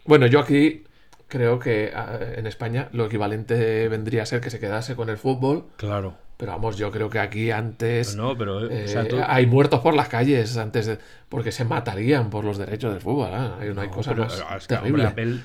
Bueno, 0.05 0.27
yo 0.27 0.40
aquí 0.40 0.83
creo 1.29 1.61
que 1.61 1.92
ah, 1.94 2.18
en 2.37 2.49
España 2.49 2.88
lo 2.92 3.07
equivalente 3.07 3.88
vendría 3.88 4.25
a 4.25 4.27
ser 4.27 4.40
que 4.40 4.51
se 4.51 4.59
quedase 4.59 4.97
con 4.97 5.09
el 5.09 5.16
fútbol. 5.16 5.66
Claro. 5.77 6.16
Pero 6.37 6.51
vamos, 6.53 6.77
yo 6.77 6.90
creo 6.90 7.09
que 7.09 7.20
aquí 7.20 7.53
antes 7.53 8.16
no, 8.16 8.37
pero, 8.37 8.68
eh, 8.68 8.87
hay 9.27 9.47
muertos 9.47 9.81
por 9.81 9.94
las 9.94 10.09
calles 10.09 10.57
antes 10.57 10.87
de, 10.87 10.99
porque 11.29 11.53
se 11.53 11.64
matarían 11.64 12.29
por 12.29 12.44
los 12.44 12.59
derechos 12.59 12.92
del 12.92 13.01
fútbol. 13.01 13.31
¿eh? 13.33 13.73
no 13.73 13.81
hay 13.81 13.88
cosas 13.88 14.16
más 14.16 14.42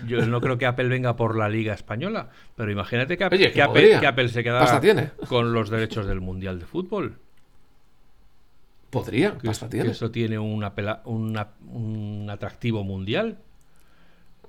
yo 0.08 0.26
no 0.26 0.42
creo 0.42 0.58
que 0.58 0.66
Apple 0.66 0.88
venga 0.88 1.16
por 1.16 1.38
la 1.38 1.48
Liga 1.48 1.74
Española, 1.74 2.30
pero 2.56 2.72
imagínate 2.72 3.18
que, 3.18 3.24
Apple, 3.24 4.30
se 4.30 4.44
queda 4.44 5.14
con 5.28 5.54
los 5.54 5.70
derechos 5.70 6.08
del 6.08 6.22
Mundial 6.22 6.60
de 6.60 6.66
Fútbol. 6.66 7.18
Podría, 8.90 9.38
que, 9.38 9.52
tiene. 9.70 9.92
eso 9.92 10.10
tiene 10.10 10.40
un 10.40 10.66
atractivo 12.30 12.84
mundial. 12.84 13.38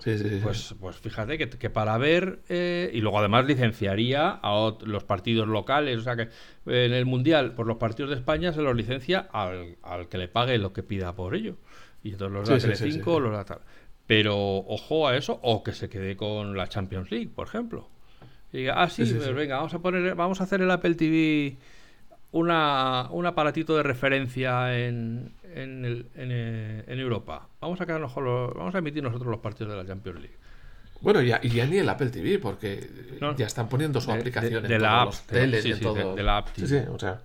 Pues, 0.03 0.75
pues 0.81 0.97
fíjate 0.97 1.37
que, 1.37 1.71
para 1.71 1.99
ver, 1.99 2.41
eh, 2.49 2.91
y 2.93 3.01
luego 3.01 3.19
además 3.19 3.45
licenciaría 3.45 4.41
a 4.43 4.75
los 4.83 5.05
partidos 5.05 5.47
locales, 5.47 5.99
o 5.99 6.03
sea 6.03 6.17
que 6.17 6.29
en 6.67 6.93
el 6.93 7.05
Mundial, 7.05 7.55
por 7.55 7.67
los 7.67 7.77
partidos 7.77 8.11
de 8.11 8.17
España 8.17 8.53
se 8.53 8.63
los 8.63 8.75
licencia 8.75 9.29
al, 9.33 9.77
que 10.09 10.19
le 10.19 10.29
pague 10.29 10.57
lo 10.59 10.73
que 10.73 10.83
pida 10.83 11.15
por 11.15 11.35
ello. 11.35 11.57
Y 12.03 12.13
entonces 12.13 12.33
los 12.33 12.49
da 12.49 12.59
Telecinco, 12.59 13.21
los 13.21 13.33
da 13.33 13.45
tal. 13.45 13.61
Pero 14.07 14.37
ojo 14.37 15.07
a 15.07 15.17
eso, 15.17 15.39
o 15.43 15.63
que 15.63 15.73
se 15.73 15.89
quede 15.89 16.17
con 16.17 16.57
la 16.57 16.67
Champions 16.67 17.11
League, 17.11 17.29
por 17.29 17.47
ejemplo. 17.47 17.89
Y 18.53 18.59
diga, 18.59 18.83
ah, 18.83 18.89
sí, 18.89 19.05
pues 19.05 19.35
venga, 19.35 19.57
vamos 19.57 19.75
a 19.75 19.79
poner, 19.81 20.15
vamos 20.15 20.41
a 20.41 20.45
hacer 20.45 20.63
el 20.63 20.71
Apple 20.71 20.95
TV 20.95 21.59
una, 22.33 23.09
un 23.11 23.27
aparatito 23.27 23.77
de 23.77 23.83
referencia 23.83 24.79
en, 24.79 25.33
en, 25.55 25.85
el, 25.85 26.07
en, 26.15 26.31
en, 26.87 26.99
Europa. 26.99 27.49
Vamos 27.61 27.81
a 27.81 27.87
quedarnos 27.87 28.15
vamos 28.15 28.75
a 28.75 28.79
emitir 28.79 29.03
nosotros 29.03 29.31
los 29.31 29.41
partidos 29.41 29.73
de 29.73 29.83
la 29.83 29.87
Champions 29.87 30.21
League. 30.21 30.37
Bueno, 31.01 31.23
ya, 31.23 31.41
y 31.43 31.49
ya 31.49 31.67
ni 31.67 31.79
el 31.79 31.89
Apple 31.89 32.11
TV, 32.11 32.39
porque 32.39 32.91
ya 33.37 33.47
están 33.47 33.69
poniendo 33.69 34.01
su 34.01 34.13
aplicación 34.13 34.63
de, 34.63 34.79
la 34.79 35.03
app, 35.03 35.15
teles 35.27 35.65
y 35.65 35.75
todo. 35.75 36.15
De, 36.15 36.23
la 36.23 36.39
app 36.39 36.49
Sí, 36.55 36.67
sí, 36.67 36.77
o 36.77 36.99
sea, 36.99 37.23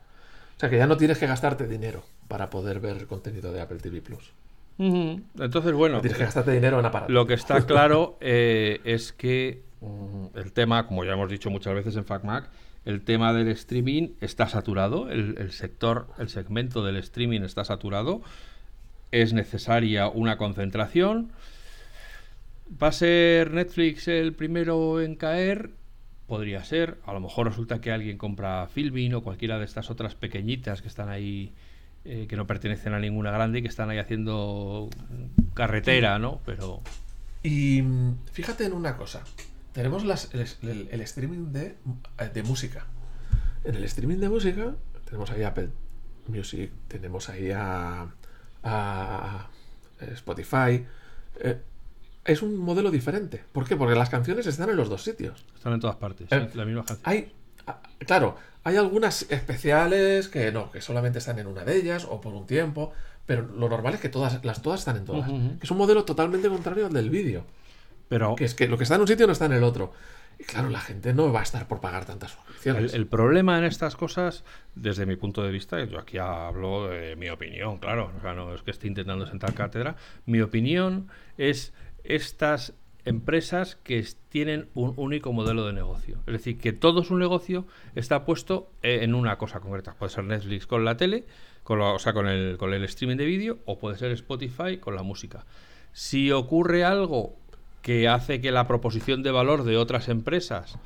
o 0.56 0.60
sea, 0.60 0.70
que 0.70 0.78
ya 0.78 0.88
no 0.88 0.96
tienes 0.96 1.18
que 1.18 1.28
gastarte 1.28 1.68
dinero 1.68 2.04
para 2.28 2.50
poder 2.50 2.80
ver 2.80 3.06
contenido 3.08 3.52
de 3.52 3.62
Apple 3.62 3.80
TV 3.80 4.02
Plus. 4.02 4.32
Entonces, 4.78 5.74
bueno. 5.74 6.02
tienes 6.02 6.18
que 6.18 6.26
gastarte 6.26 6.52
dinero 6.52 6.80
en 6.80 6.86
aparatos. 6.86 7.14
Lo 7.14 7.28
que 7.28 7.34
está 7.34 7.62
claro 7.66 8.18
eh, 8.22 8.80
es 8.84 9.12
que 9.12 9.64
mm, 9.82 10.38
el 10.38 10.54
tema, 10.54 10.88
como 10.88 11.04
ya 11.04 11.14
hemos 11.14 11.30
dicho 11.30 11.50
muchas 11.50 11.74
veces 11.74 11.96
en 11.98 12.06
FacMac, 12.06 12.50
el 12.86 13.02
tema 13.02 13.34
del 13.34 13.48
streaming 13.50 14.10
está 14.21 14.48
saturado, 14.48 15.10
el, 15.10 15.52
sector, 15.52 16.08
el 16.19 16.30
segmento 16.30 16.86
del 16.86 16.98
streaming 16.98 17.41
está 17.41 17.65
saturado, 17.65 18.21
es 19.12 19.34
necesaria 19.34 20.08
una 20.08 20.38
concentración. 20.38 21.32
¿Va 22.82 22.89
a 22.89 22.91
ser 22.91 23.52
Netflix 23.52 24.08
el 24.08 24.34
primero 24.34 25.02
en 25.02 25.15
caer? 25.15 25.71
Podría 26.28 26.63
ser. 26.63 27.00
A 27.06 27.13
lo 27.13 27.19
mejor 27.19 27.48
resulta 27.48 27.82
que 27.82 27.91
alguien 27.91 28.17
compra 28.17 28.67
Filmin 28.67 29.15
o 29.15 29.24
cualquiera 29.24 29.58
de 29.58 29.65
estas 29.65 29.89
otras 29.89 30.13
pequeñitas 30.15 30.82
que 30.82 30.88
están 30.88 31.10
ahí, 31.10 31.54
eh, 32.04 32.26
que 32.28 32.36
no 32.36 32.45
pertenecen 32.45 32.93
a 32.93 33.00
ninguna 33.00 33.32
grande 33.32 33.60
y 33.60 33.62
que 33.63 33.67
están 33.67 33.89
ahí 33.89 33.98
haciendo 33.98 34.89
carretera, 35.54 36.19
¿no? 36.19 36.39
Pero. 36.45 36.82
Y 37.41 37.82
mm, 37.82 38.26
fíjate 38.32 38.65
en 38.65 38.74
una 38.74 38.98
cosa. 38.98 39.24
Tenemos 39.76 40.06
las, 40.06 40.30
el, 40.34 41.02
streaming 41.02 41.52
de, 41.52 41.76
de, 42.34 42.44
música. 42.44 42.86
En 43.66 43.76
el 43.76 43.84
streaming 43.84 44.20
de 44.20 44.30
música 44.30 44.74
tenemos 45.04 45.30
ahí 45.32 45.44
Apple 45.44 45.68
Music, 46.28 46.72
tenemos 46.88 47.28
ahí 47.28 47.52
a, 47.52 48.08
a 48.64 49.50
Spotify. 50.14 50.86
Eh, 51.42 51.58
es 52.24 52.42
un 52.42 52.56
modelo 52.56 52.90
diferente. 52.90 53.44
¿Por 53.52 53.68
qué? 53.68 53.76
Porque 53.76 53.96
las 53.96 54.10
canciones 54.10 54.48
están 54.48 54.70
en 54.70 54.78
los 54.78 54.88
dos 54.88 55.04
sitios. 55.04 55.46
Están 55.54 55.74
en 55.74 55.82
todas 55.82 55.98
partes. 55.98 56.32
Eh, 56.32 56.50
la 56.54 56.64
misma 56.64 56.86
Hay, 57.04 57.34
claro, 58.08 58.38
hay 58.64 58.78
algunas 58.78 59.30
especiales 59.30 60.30
que 60.30 60.54
no, 60.54 60.72
que 60.72 60.80
solamente 60.80 61.20
están 61.20 61.38
en 61.38 61.48
una 61.48 61.66
de 61.66 61.76
ellas 61.76 62.08
o 62.10 62.22
por 62.22 62.34
un 62.34 62.46
tiempo. 62.48 62.94
Pero 63.26 63.46
lo 63.46 63.68
normal 63.68 63.96
es 63.96 64.00
que 64.00 64.08
todas, 64.08 64.42
las 64.46 64.62
todas 64.62 64.80
están 64.80 64.96
en 64.96 65.04
todas. 65.04 65.30
Es 65.62 65.70
un 65.70 65.78
modelo 65.78 66.06
totalmente 66.06 66.48
contrario 66.48 66.86
al 66.86 66.94
del 66.94 67.10
vídeo. 67.10 67.44
Pero... 68.08 68.36
Que 68.36 68.46
es 68.46 68.56
que 68.56 68.68
lo 68.68 68.78
que 68.78 68.84
está 68.84 68.96
en 68.96 69.02
un 69.02 69.08
sitio 69.08 69.28
no 69.28 69.34
está 69.34 69.46
en 69.46 69.54
el 69.54 69.63
otro. 69.63 69.94
Y 70.39 70.44
claro, 70.44 70.70
la 70.70 70.82
gente 70.82 71.13
no 71.13 71.32
va 71.32 71.39
a 71.39 71.44
estar 71.44 71.68
por 71.68 71.80
pagar 71.80 72.06
tantas 72.06 72.32
suscripciones. 72.32 72.94
El, 72.94 73.08
problema 73.08 73.58
en 73.58 73.63
estas 73.63 73.96
cosas, 73.96 74.44
desde 74.76 75.06
mi 75.06 75.15
punto 75.15 75.44
de 75.44 75.52
vista, 75.52 75.84
yo 75.86 76.00
aquí 76.00 76.18
hablo 76.18 76.88
de 76.88 77.15
mi 77.15 77.30
opinión, 77.30 77.78
claro, 77.78 78.12
o 78.18 78.22
sea, 78.22 78.34
no 78.34 78.54
es 78.54 78.62
que 78.62 78.72
esté 78.72 78.88
intentando 78.88 79.26
sentar 79.26 79.54
cátedra, 79.54 79.96
mi 80.26 80.41
opinión 80.41 81.08
es 81.38 81.74
estas 82.04 82.74
empresas 83.06 83.78
que 83.84 84.06
tienen 84.30 84.68
un 84.74 84.94
único 84.98 85.32
modelo 85.32 85.65
de 85.65 85.74
negocio. 85.74 86.18
Es 86.26 86.34
decir, 86.34 86.58
que 86.58 86.74
todo 86.74 87.04
su 87.04 87.18
negocio 87.18 87.65
está 87.94 88.26
puesto 88.26 88.72
en 88.82 89.13
una 89.13 89.38
cosa 89.38 89.60
concreta. 89.60 89.94
Puede 89.94 90.12
ser 90.12 90.24
Netflix 90.24 90.65
con 90.65 90.84
la 90.84 90.98
tele, 90.98 91.26
con 91.63 91.80
o 91.82 92.00
sea, 92.00 92.13
con 92.13 92.28
el, 92.28 92.58
con 92.58 92.74
el 92.74 92.84
streaming 92.84 93.18
de 93.18 93.26
vídeo, 93.26 93.60
o 93.65 93.78
puede 93.78 93.98
ser 93.98 94.12
Spotify 94.12 94.78
con 94.78 94.96
la 94.96 95.04
música. 95.04 95.46
Si 95.94 96.32
ocurre 96.32 96.84
algo 96.84 97.38
que 97.86 98.08
hace 98.08 98.41
que 98.41 98.52
la 98.52 98.65
proposición 98.65 99.21
de 99.21 99.30
valor 99.30 99.63
de 99.63 99.78
otras 99.78 100.10
empresas 100.10 100.80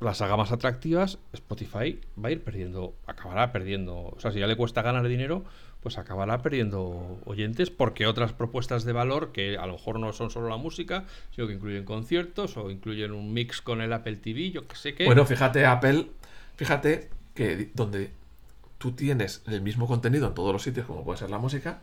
las 0.00 0.22
haga 0.22 0.34
más 0.38 0.50
atractivas, 0.50 1.18
Spotify 1.34 2.00
va 2.18 2.30
a 2.30 2.32
ir 2.32 2.42
perdiendo, 2.42 2.94
acabará 3.06 3.52
perdiendo. 3.52 3.94
O 3.94 4.16
sea, 4.18 4.30
si 4.30 4.38
ya 4.38 4.46
le 4.46 4.56
cuesta 4.56 4.80
ganar 4.80 5.06
dinero, 5.06 5.44
pues 5.82 5.98
acabará 5.98 6.40
perdiendo 6.40 7.20
oyentes 7.26 7.68
porque 7.68 8.06
otras 8.06 8.32
propuestas 8.32 8.86
de 8.86 8.94
valor 8.94 9.32
que 9.32 9.58
a 9.58 9.66
lo 9.66 9.74
mejor 9.74 10.00
no 10.00 10.14
son 10.14 10.30
solo 10.30 10.48
la 10.48 10.56
música, 10.56 11.04
sino 11.34 11.46
que 11.46 11.52
incluyen 11.52 11.84
conciertos 11.84 12.56
o 12.56 12.70
incluyen 12.70 13.12
un 13.12 13.34
mix 13.34 13.60
con 13.60 13.82
el 13.82 13.92
Apple 13.92 14.16
TV, 14.16 14.52
yo 14.52 14.66
que 14.66 14.76
sé 14.76 14.94
qué. 14.94 15.04
Bueno, 15.04 15.26
fíjate, 15.26 15.66
Apple, 15.66 16.06
fíjate 16.56 17.10
que 17.34 17.68
donde 17.74 18.12
tú 18.78 18.92
tienes 18.92 19.42
el 19.46 19.60
mismo 19.60 19.86
contenido 19.86 20.26
en 20.26 20.32
todos 20.32 20.54
los 20.54 20.62
sitios, 20.62 20.86
como 20.86 21.04
puede 21.04 21.18
ser 21.18 21.28
la 21.28 21.38
música, 21.38 21.82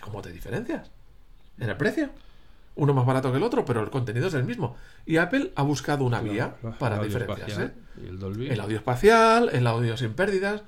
¿cómo 0.00 0.22
te 0.22 0.32
diferencias? 0.32 0.90
¿En 1.58 1.68
el 1.68 1.76
precio? 1.76 2.08
Uno 2.76 2.92
más 2.92 3.06
barato 3.06 3.30
que 3.30 3.36
el 3.36 3.42
otro, 3.44 3.64
pero 3.64 3.82
el 3.82 3.90
contenido 3.90 4.26
es 4.26 4.34
el 4.34 4.44
mismo. 4.44 4.76
Y 5.06 5.18
Apple 5.18 5.52
ha 5.54 5.62
buscado 5.62 6.04
una 6.04 6.20
vía 6.20 6.56
para 6.78 7.02
diferenciarse. 7.02 7.70
el, 7.98 8.48
el 8.50 8.60
audio 8.60 8.76
espacial, 8.76 9.50
el 9.52 9.66
audio 9.66 9.96
sin 9.96 10.14
pérdidas. 10.14 10.62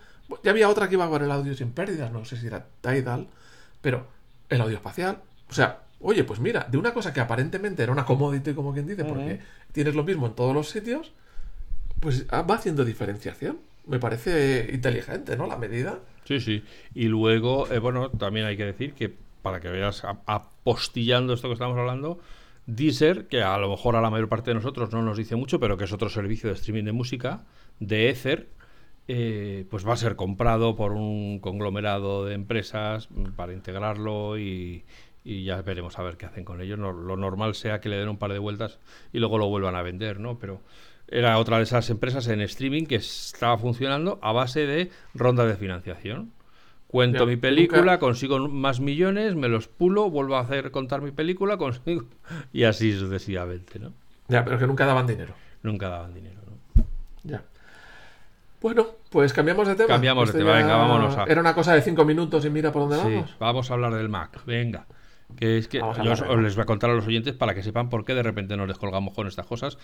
Ya 0.44 0.52
había 0.52 0.68
otra 0.68 0.88
que 0.88 0.94
iba 0.94 1.08
con 1.08 1.22
el 1.22 1.30
audio 1.30 1.54
sin 1.54 1.72
pérdidas, 1.72 2.12
no 2.12 2.24
sé 2.24 2.36
si 2.36 2.46
era 2.46 2.66
Tidal, 2.80 3.28
pero 3.80 4.06
el 4.48 4.60
audio 4.60 4.76
espacial. 4.76 5.18
O 5.48 5.52
sea, 5.52 5.82
oye, 6.00 6.24
pues 6.24 6.40
mira, 6.40 6.66
de 6.70 6.78
una 6.78 6.92
cosa 6.92 7.12
que 7.12 7.20
aparentemente 7.20 7.82
era 7.82 7.92
una 7.92 8.04
commodity, 8.04 8.54
como 8.54 8.72
quien 8.72 8.86
dice, 8.86 9.04
porque 9.04 9.40
tienes 9.72 9.94
lo 9.94 10.04
mismo 10.04 10.26
en 10.26 10.34
todos 10.34 10.54
los 10.54 10.68
sitios, 10.68 11.12
pues 12.00 12.26
va 12.28 12.54
haciendo 12.54 12.84
diferenciación. 12.84 13.58
Me 13.86 13.98
parece 14.00 14.68
inteligente, 14.72 15.36
¿no? 15.36 15.46
La 15.46 15.56
medida. 15.56 16.00
Sí, 16.24 16.40
sí. 16.40 16.64
Y 16.94 17.04
luego, 17.04 17.70
eh, 17.70 17.78
bueno, 17.78 18.10
también 18.10 18.46
hay 18.46 18.56
que 18.56 18.64
decir 18.64 18.94
que 18.94 19.14
para 19.46 19.60
que 19.60 19.68
veas 19.68 20.02
apostillando 20.26 21.32
esto 21.32 21.46
que 21.46 21.52
estamos 21.52 21.78
hablando, 21.78 22.18
Deezer, 22.66 23.28
que 23.28 23.44
a 23.44 23.56
lo 23.58 23.70
mejor 23.70 23.94
a 23.94 24.00
la 24.00 24.10
mayor 24.10 24.28
parte 24.28 24.50
de 24.50 24.56
nosotros 24.56 24.90
no 24.90 25.02
nos 25.02 25.16
dice 25.16 25.36
mucho, 25.36 25.60
pero 25.60 25.76
que 25.76 25.84
es 25.84 25.92
otro 25.92 26.08
servicio 26.08 26.48
de 26.48 26.56
streaming 26.56 26.82
de 26.82 26.90
música, 26.90 27.44
de 27.78 28.10
Ether, 28.10 28.48
eh, 29.06 29.64
pues 29.70 29.86
va 29.86 29.92
a 29.92 29.96
ser 29.96 30.16
comprado 30.16 30.74
por 30.74 30.90
un 30.94 31.38
conglomerado 31.38 32.24
de 32.24 32.34
empresas 32.34 33.08
para 33.36 33.52
integrarlo 33.52 34.36
y, 34.36 34.84
ya 35.24 35.62
veremos 35.62 35.96
a 35.96 36.02
ver 36.02 36.16
qué 36.16 36.26
hacen 36.26 36.44
con 36.44 36.60
ellos. 36.60 36.76
lo 36.76 37.16
normal 37.16 37.54
sea 37.54 37.80
que 37.80 37.88
le 37.88 37.98
den 37.98 38.08
un 38.08 38.18
par 38.18 38.32
de 38.32 38.40
vueltas 38.40 38.80
y 39.12 39.20
luego 39.20 39.38
lo 39.38 39.46
vuelvan 39.46 39.76
a 39.76 39.82
vender, 39.82 40.18
¿no? 40.18 40.40
Pero 40.40 40.60
era 41.06 41.38
otra 41.38 41.58
de 41.58 41.62
esas 41.62 41.88
empresas 41.88 42.26
en 42.26 42.40
streaming 42.40 42.86
que 42.86 42.96
estaba 42.96 43.56
funcionando 43.58 44.18
a 44.22 44.32
base 44.32 44.66
de 44.66 44.90
ronda 45.14 45.46
de 45.46 45.54
financiación. 45.54 46.32
Cuento 46.96 47.26
mi 47.26 47.36
película, 47.36 47.98
consigo 47.98 48.48
más 48.48 48.80
millones, 48.80 49.34
me 49.34 49.48
los 49.48 49.68
pulo, 49.68 50.08
vuelvo 50.08 50.36
a 50.36 50.40
hacer 50.40 50.70
contar 50.70 51.02
mi 51.02 51.10
película, 51.10 51.58
consigo 51.58 52.06
y 52.54 52.64
así 52.64 52.98
sucesivamente, 52.98 53.78
¿no? 53.78 53.92
Ya, 54.28 54.42
pero 54.46 54.58
que 54.58 54.66
nunca 54.66 54.86
daban 54.86 55.06
dinero. 55.06 55.34
Nunca 55.62 55.90
daban 55.90 56.14
dinero, 56.14 56.40
¿no? 56.46 56.84
Ya. 57.22 57.42
Bueno, 58.62 58.86
pues 59.10 59.34
cambiamos 59.34 59.68
de 59.68 59.74
tema. 59.74 59.88
Cambiamos 59.88 60.32
de 60.32 60.38
tema, 60.38 60.54
venga, 60.54 60.74
vámonos 60.74 61.18
a... 61.18 61.24
Era 61.24 61.42
una 61.42 61.54
cosa 61.54 61.74
de 61.74 61.82
cinco 61.82 62.06
minutos 62.06 62.46
y 62.46 62.48
mira 62.48 62.72
por 62.72 62.88
dónde 62.88 62.96
sí, 62.96 63.14
vamos. 63.14 63.36
Vamos 63.38 63.70
a 63.70 63.74
hablar 63.74 63.92
del 63.92 64.08
Mac, 64.08 64.40
venga. 64.46 64.86
Que 65.34 65.58
es 65.58 65.68
que 65.68 65.78
yo 65.78 66.12
os, 66.12 66.38
les 66.40 66.54
voy 66.54 66.62
a 66.62 66.66
contar 66.66 66.90
a 66.90 66.94
los 66.94 67.06
oyentes 67.06 67.34
para 67.34 67.54
que 67.54 67.62
sepan 67.62 67.88
por 67.88 68.04
qué 68.04 68.14
de 68.14 68.22
repente 68.22 68.56
nos 68.56 68.68
descolgamos 68.68 69.14
con 69.14 69.26
estas 69.26 69.46
cosas. 69.46 69.76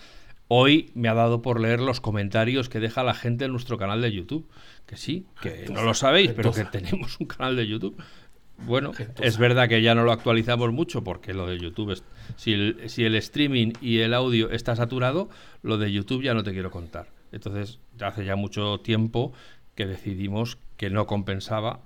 Hoy 0.47 0.91
me 0.95 1.09
ha 1.09 1.13
dado 1.13 1.41
por 1.41 1.59
leer 1.59 1.81
los 1.81 1.99
comentarios 1.99 2.69
que 2.69 2.79
deja 2.79 3.03
la 3.03 3.13
gente 3.13 3.45
en 3.45 3.51
nuestro 3.51 3.77
canal 3.77 4.01
de 4.01 4.11
YouTube. 4.11 4.49
Que 4.85 4.95
sí, 4.95 5.25
que 5.41 5.67
no 5.69 5.83
lo 5.83 5.93
sabéis, 5.93 6.31
pero 6.31 6.51
que 6.53 6.63
tenemos 6.65 7.19
un 7.19 7.27
canal 7.27 7.55
de 7.55 7.67
YouTube. 7.67 7.95
Bueno, 8.65 8.91
es 9.19 9.37
verdad 9.37 9.67
que 9.67 9.81
ya 9.81 9.95
no 9.95 10.03
lo 10.03 10.11
actualizamos 10.11 10.71
mucho 10.71 11.03
porque 11.03 11.33
lo 11.33 11.47
de 11.47 11.59
YouTube 11.59 11.91
es. 11.91 12.03
Si 12.35 12.53
el, 12.53 12.89
si 12.89 13.03
el 13.03 13.15
streaming 13.15 13.73
y 13.81 13.99
el 13.99 14.13
audio 14.13 14.49
está 14.51 14.75
saturado, 14.75 15.29
lo 15.61 15.77
de 15.77 15.91
YouTube 15.91 16.23
ya 16.23 16.33
no 16.33 16.43
te 16.43 16.53
quiero 16.53 16.71
contar. 16.71 17.07
Entonces, 17.31 17.79
hace 17.99 18.25
ya 18.25 18.35
mucho 18.35 18.79
tiempo 18.79 19.33
que 19.75 19.85
decidimos 19.85 20.57
que 20.77 20.89
no 20.89 21.07
compensaba 21.07 21.81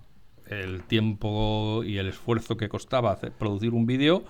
el 0.50 0.84
tiempo 0.84 1.84
y 1.84 1.98
el 1.98 2.08
esfuerzo 2.08 2.58
que 2.58 2.70
costaba 2.70 3.18
producir 3.38 3.74
un 3.74 3.86
vídeo 3.86 4.24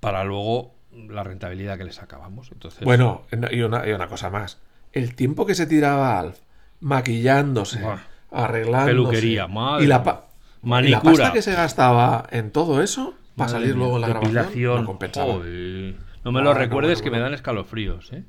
para 0.00 0.24
luego 0.24 0.74
la 0.92 1.24
rentabilidad 1.24 1.78
que 1.78 1.84
le 1.84 1.92
sacábamos. 1.92 2.50
Entonces, 2.52 2.84
bueno, 2.84 3.22
y 3.50 3.62
una, 3.62 3.86
y 3.88 3.92
una 3.92 4.08
cosa 4.08 4.30
más. 4.30 4.60
El 4.92 5.14
tiempo 5.14 5.46
que 5.46 5.54
se 5.54 5.66
tiraba 5.66 6.18
Alf 6.18 6.38
maquillándose, 6.80 7.80
arreglando 8.30 8.86
peluquería, 8.86 9.46
madre, 9.46 9.84
y 9.84 9.86
la, 9.88 10.02
pasta 11.02 11.32
que 11.32 11.42
se 11.42 11.54
gastaba 11.54 12.26
en 12.30 12.50
todo 12.50 12.82
eso 12.82 13.14
para 13.36 13.48
salir 13.48 13.74
luego 13.74 13.96
en 13.96 14.02
la 14.02 14.08
grabación 14.08 14.84
no 14.84 15.42
no 16.24 16.32
me 16.32 16.40
lo 16.40 16.50
ah, 16.50 16.54
recuerdes 16.54 17.02
que 17.02 17.10
me 17.10 17.18
dan 17.18 17.34
escalofríos, 17.34 18.12
¿eh? 18.12 18.24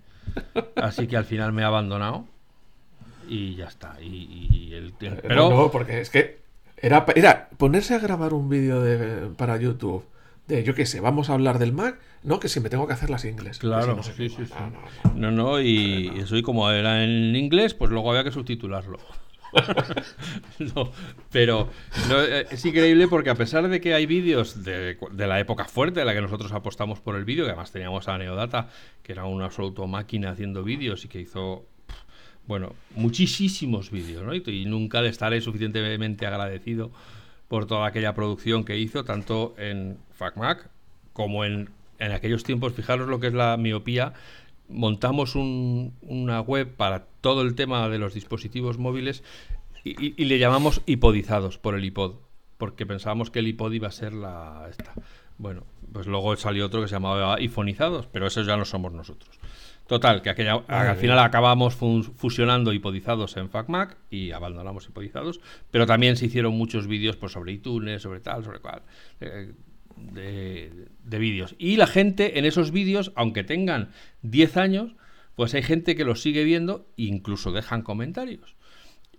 Así 0.75 1.07
que 1.07 1.15
al 1.15 1.23
final 1.23 1.53
me 1.53 1.61
he 1.61 1.65
abandonado 1.65 2.25
y 3.27 3.55
ya 3.55 3.67
está. 3.67 3.97
Y, 4.01 4.73
el, 4.73 4.93
eh, 4.99 5.19
pero 5.21 5.49
no, 5.49 5.71
porque 5.71 6.01
es 6.01 6.09
que 6.09 6.44
era, 6.77 7.05
era 7.15 7.49
ponerse 7.57 7.95
a 7.95 7.99
grabar 7.99 8.33
un 8.33 8.49
vídeo 8.49 9.33
para 9.37 9.57
YouTube 9.57 10.05
de, 10.47 10.63
yo 10.63 10.75
qué 10.75 10.85
sé, 10.85 10.99
vamos 10.99 11.29
a 11.29 11.33
hablar 11.33 11.57
del 11.57 11.73
Mac, 11.73 11.99
no, 12.23 12.39
que 12.39 12.49
si 12.49 12.59
me 12.59 12.69
tengo 12.69 12.87
que 12.87 12.93
hacer 12.93 13.09
las 13.09 13.25
inglés. 13.25 13.59
Claro, 13.59 13.95
no, 13.95 14.03
sí, 14.03 14.29
sí, 14.29 14.29
sí. 14.29 14.53
No, 15.15 15.31
no, 15.31 15.59
y 15.59 16.11
eso 16.17 16.37
y 16.37 16.43
como 16.43 16.69
era 16.69 17.03
en 17.03 17.35
inglés, 17.35 17.73
pues 17.73 17.91
luego 17.91 18.11
había 18.11 18.23
que 18.23 18.31
subtitularlo. 18.31 18.99
no, 20.75 20.91
pero 21.31 21.69
eh, 22.11 22.45
es 22.51 22.65
increíble 22.65 23.07
porque 23.07 23.29
a 23.29 23.35
pesar 23.35 23.67
de 23.69 23.79
que 23.79 23.93
hay 23.93 24.05
vídeos 24.05 24.63
de, 24.63 24.97
de, 25.11 25.27
la 25.27 25.39
época 25.39 25.65
fuerte 25.65 26.01
de 26.01 26.05
la 26.05 26.13
que 26.13 26.21
nosotros 26.21 26.51
apostamos 26.51 26.99
por 26.99 27.15
el 27.15 27.23
vídeo, 27.23 27.45
que 27.45 27.51
además 27.51 27.71
teníamos 27.71 28.07
a 28.09 28.17
Neodata, 28.17 28.69
que 29.01 29.13
era 29.13 29.25
una 29.25 29.45
absoluto 29.45 29.87
máquina 29.87 30.31
haciendo 30.31 30.63
vídeos 30.63 31.05
y 31.05 31.07
que 31.07 31.21
hizo 31.21 31.65
bueno, 32.47 32.73
muchísimos 32.95 33.91
vídeos, 33.91 34.23
¿no? 34.23 34.33
Y, 34.33 34.65
nunca 34.65 35.01
le 35.01 35.09
estaré 35.09 35.41
suficientemente 35.41 36.25
agradecido 36.25 36.91
por 37.47 37.65
toda 37.65 37.87
aquella 37.87 38.13
producción 38.13 38.63
que 38.63 38.77
hizo, 38.77 39.03
tanto 39.03 39.55
en 39.57 39.97
FacMac 40.13 40.69
como 41.13 41.45
en, 41.45 41.69
en 41.99 42.11
aquellos 42.11 42.43
tiempos. 42.43 42.73
Fijaros 42.73 43.07
lo 43.07 43.19
que 43.19 43.27
es 43.27 43.33
la 43.33 43.57
miopía. 43.57 44.13
Montamos 44.67 45.35
una 45.35 46.41
web 46.41 46.75
para 46.75 47.05
todo 47.21 47.43
el 47.43 47.55
tema 47.55 47.87
de 47.87 47.99
los 47.99 48.15
dispositivos 48.15 48.79
móviles 48.79 49.23
y, 49.85 50.25
le 50.25 50.39
llamamos 50.39 50.81
hipodizados 50.87 51.59
por 51.59 51.75
el 51.75 51.85
iPod, 51.85 52.15
porque 52.57 52.87
pensábamos 52.87 53.29
que 53.29 53.39
el 53.39 53.47
iPod 53.47 53.71
iba 53.71 53.87
a 53.87 53.91
ser 53.91 54.13
la 54.13 54.65
esta. 54.69 54.93
Bueno, 55.37 55.63
pues 55.93 56.07
luego 56.07 56.35
salió 56.37 56.65
otro 56.65 56.81
que 56.81 56.87
se 56.87 56.95
llamaba 56.95 57.35
iPhonizados, 57.35 58.07
pero 58.07 58.25
esos 58.25 58.47
ya 58.47 58.57
no 58.57 58.65
somos 58.65 58.93
nosotros. 58.93 59.39
Total, 59.87 60.23
que 60.23 60.31
aquella, 60.31 60.63
al 60.67 60.97
final 60.97 61.19
acabamos 61.19 61.75
fusionando 61.75 62.73
hipodizados 62.73 63.37
en 63.37 63.49
FacMac 63.49 63.97
y 64.09 64.31
abandonamos 64.31 64.87
hipodizados, 64.87 65.41
pero 65.69 65.85
también 65.85 66.17
se 66.17 66.25
hicieron 66.25 66.57
muchos 66.57 66.87
vídeos 66.87 67.17
pues, 67.17 67.33
sobre 67.33 67.51
iTunes, 67.51 68.01
sobre 68.01 68.19
tal, 68.19 68.43
sobre 68.43 68.59
cual, 68.59 68.81
eh, 69.21 69.53
de, 69.95 71.19
vídeos. 71.19 71.55
Y 71.59 71.77
la 71.77 71.85
gente 71.85 72.39
en 72.39 72.45
esos 72.45 72.71
vídeos, 72.71 73.11
aunque 73.15 73.43
tengan 73.43 73.91
10 74.23 74.57
años, 74.57 74.95
pues 75.35 75.53
hay 75.53 75.61
gente 75.61 75.95
que 75.95 76.03
los 76.03 76.19
sigue 76.19 76.43
viendo 76.43 76.87
e 76.97 77.03
incluso 77.03 77.51
dejan 77.51 77.83
comentarios. 77.83 78.55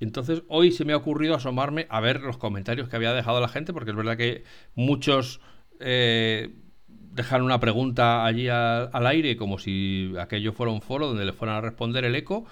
Entonces 0.00 0.42
hoy 0.48 0.72
se 0.72 0.84
me 0.84 0.94
ha 0.94 0.96
ocurrido 0.96 1.36
asomarme 1.36 1.86
a 1.90 2.00
ver 2.00 2.22
los 2.22 2.38
comentarios 2.38 2.88
que 2.88 2.96
había 2.96 3.12
dejado 3.12 3.40
la 3.40 3.48
gente, 3.48 3.72
porque 3.72 3.90
es 3.90 3.96
verdad 3.96 4.16
que 4.16 4.42
muchos... 4.74 5.40
Eh, 5.78 6.56
dejar 7.16 7.42
una 7.42 7.58
pregunta 7.58 8.24
allí 8.24 8.48
al 8.48 9.06
aire 9.06 9.36
como 9.36 9.58
si 9.58 10.14
aquello 10.20 10.52
fuera 10.52 10.70
un 10.70 10.82
foro 10.82 11.08
donde 11.08 11.24
le 11.24 11.32
fueran 11.32 11.56
a 11.56 11.60
responder 11.62 12.04
el 12.04 12.14
eco, 12.14 12.44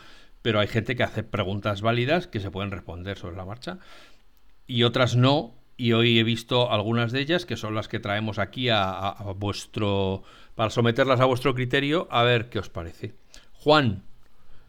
pero 0.42 0.58
hay 0.58 0.66
gente 0.66 0.96
que 0.96 1.04
hace 1.04 1.22
preguntas 1.22 1.82
válidas 1.82 2.26
que 2.26 2.40
se 2.40 2.50
pueden 2.50 2.70
responder 2.70 3.16
sobre 3.16 3.36
la 3.36 3.44
marcha 3.44 3.78
y 4.66 4.82
otras 4.82 5.16
no. 5.16 5.54
Y 5.76 5.92
hoy 5.92 6.20
he 6.20 6.22
visto 6.22 6.70
algunas 6.70 7.10
de 7.10 7.20
ellas 7.20 7.46
que 7.46 7.56
son 7.56 7.74
las 7.74 7.88
que 7.88 7.98
traemos 7.98 8.38
aquí 8.38 8.68
a, 8.70 9.16
vuestro 9.36 10.22
para 10.54 10.70
someterlas 10.70 11.18
a 11.18 11.24
vuestro 11.24 11.52
criterio 11.52 12.06
a 12.12 12.22
ver 12.22 12.48
qué 12.48 12.60
os 12.60 12.68
parece. 12.68 13.14
Juan, 13.54 14.04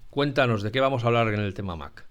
cuéntanos 0.10 0.64
de 0.64 0.72
qué 0.72 0.80
vamos 0.80 1.04
a 1.04 1.08
hablar 1.08 1.28
en 1.28 1.42
el 1.42 1.54
tema 1.54 1.76
Mac. 1.76 2.08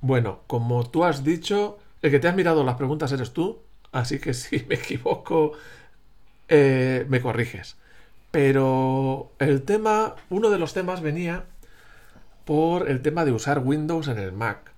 Bueno, 0.00 0.40
como 0.48 0.90
tú 0.90 1.04
has 1.04 1.22
dicho, 1.22 1.78
el 2.02 2.10
que 2.10 2.18
te 2.18 2.26
has 2.26 2.34
mirado 2.34 2.64
las 2.64 2.74
preguntas 2.74 3.12
eres 3.12 3.32
tú, 3.32 3.60
así 3.92 4.18
que 4.18 4.34
si 4.34 4.64
me 4.68 4.74
equivoco 4.74 5.52
eh, 6.48 7.06
me 7.08 7.20
corriges. 7.20 7.76
Pero 8.30 9.32
el 9.38 9.62
tema, 9.62 10.14
uno 10.28 10.50
de 10.50 10.58
los 10.58 10.74
temas 10.74 11.00
venía 11.00 11.44
por 12.44 12.88
el 12.88 13.02
tema 13.02 13.24
de 13.24 13.32
usar 13.32 13.60
Windows 13.60 14.08
en 14.08 14.18
el 14.18 14.32
Mac. 14.32 14.72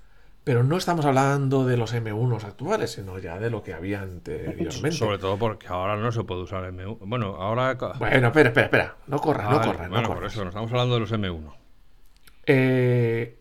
Pero 0.44 0.64
no 0.64 0.76
estamos 0.76 1.04
hablando 1.04 1.66
de 1.66 1.76
los 1.76 1.94
M1 1.94 2.42
actuales, 2.42 2.92
sino 2.92 3.18
ya 3.18 3.38
de 3.38 3.50
lo 3.50 3.62
que 3.62 3.74
había 3.74 4.00
anteriormente. 4.00 4.92
Sobre 4.92 5.18
todo 5.18 5.36
porque 5.36 5.68
ahora 5.68 5.96
no 5.96 6.10
se 6.12 6.24
puede 6.24 6.42
usar 6.42 6.64
M1. 6.72 6.98
Bueno, 7.00 7.36
ahora. 7.36 7.74
Bueno, 7.74 8.28
espera, 8.28 8.48
espera, 8.48 8.64
espera. 8.64 8.96
No 9.06 9.18
corra, 9.18 9.50
no 9.50 9.60
corra. 9.60 9.88
Bueno, 9.88 10.08
por 10.08 10.24
eso, 10.24 10.42
no 10.42 10.48
estamos 10.48 10.70
hablando 10.70 10.94
de 10.94 11.00
los 11.00 11.12
M1. 11.12 11.52
Eh, 12.46 13.38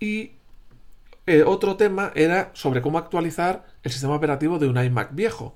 y 0.00 0.32
eh, 1.26 1.42
otro 1.44 1.76
tema 1.76 2.10
era 2.14 2.50
sobre 2.54 2.80
cómo 2.80 2.98
actualizar 2.98 3.66
el 3.82 3.92
sistema 3.92 4.14
operativo 4.14 4.58
de 4.58 4.68
un 4.68 4.82
iMac 4.82 5.14
viejo. 5.14 5.54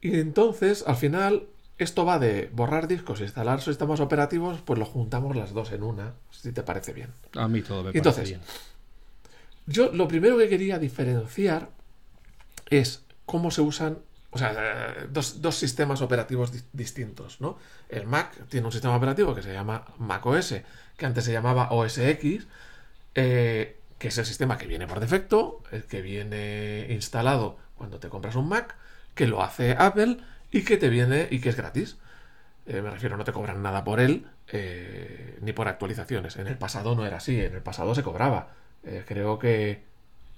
Y 0.00 0.18
entonces, 0.18 0.84
al 0.86 0.96
final, 0.96 1.46
esto 1.78 2.04
va 2.04 2.18
de 2.18 2.50
borrar 2.52 2.88
discos 2.88 3.20
e 3.20 3.24
instalar 3.24 3.60
sistemas 3.60 4.00
operativos, 4.00 4.60
pues 4.64 4.78
lo 4.78 4.84
juntamos 4.84 5.36
las 5.36 5.52
dos 5.52 5.72
en 5.72 5.82
una, 5.82 6.14
si 6.30 6.52
te 6.52 6.62
parece 6.62 6.92
bien. 6.92 7.10
A 7.34 7.48
mí 7.48 7.62
todo 7.62 7.84
me 7.84 7.90
entonces, 7.92 8.28
bien. 8.28 8.40
Yo 9.66 9.92
lo 9.92 10.08
primero 10.08 10.36
que 10.36 10.48
quería 10.48 10.78
diferenciar 10.78 11.70
es 12.70 13.04
cómo 13.26 13.50
se 13.50 13.60
usan, 13.60 13.98
o 14.30 14.38
sea, 14.38 15.06
dos, 15.10 15.54
sistemas 15.54 16.02
operativos 16.02 16.52
distintos, 16.72 17.40
¿no? 17.40 17.58
El 17.88 18.06
Mac 18.06 18.46
tiene 18.48 18.66
un 18.66 18.72
sistema 18.72 18.96
operativo 18.96 19.34
que 19.34 19.42
se 19.42 19.52
llama 19.52 19.84
Mac 19.98 20.24
OS, 20.26 20.54
que 20.96 21.06
antes 21.06 21.24
se 21.24 21.32
llamaba 21.32 21.70
OS 21.70 21.98
X, 21.98 22.46
eh, 23.14 23.78
que 23.98 24.08
es 24.08 24.18
el 24.18 24.26
sistema 24.26 24.58
que 24.58 24.66
viene 24.66 24.86
por 24.86 25.00
defecto, 25.00 25.62
el 25.70 25.84
que 25.84 26.02
viene 26.02 26.86
instalado 26.90 27.58
cuando 27.76 27.98
te 27.98 28.08
compras 28.08 28.34
un 28.36 28.48
Mac, 28.48 28.76
que 29.14 29.26
lo 29.26 29.42
hace 29.42 29.72
Apple 29.78 30.18
y 30.50 30.64
que 30.64 30.76
te 30.76 30.88
viene 30.88 31.28
y 31.30 31.40
que 31.40 31.50
es 31.50 31.56
gratis. 31.56 31.98
Eh, 32.66 32.82
me 32.82 32.90
refiero, 32.90 33.16
no 33.16 33.24
te 33.24 33.32
cobran 33.32 33.62
nada 33.62 33.84
por 33.84 34.00
él, 34.00 34.26
eh, 34.48 35.38
ni 35.40 35.52
por 35.52 35.68
actualizaciones. 35.68 36.36
En 36.36 36.46
el 36.46 36.56
pasado 36.56 36.94
no 36.94 37.06
era 37.06 37.16
así, 37.18 37.40
en 37.40 37.54
el 37.54 37.62
pasado 37.62 37.94
se 37.94 38.02
cobraba. 38.02 38.48
Eh, 38.84 39.04
creo 39.06 39.38
que 39.38 39.82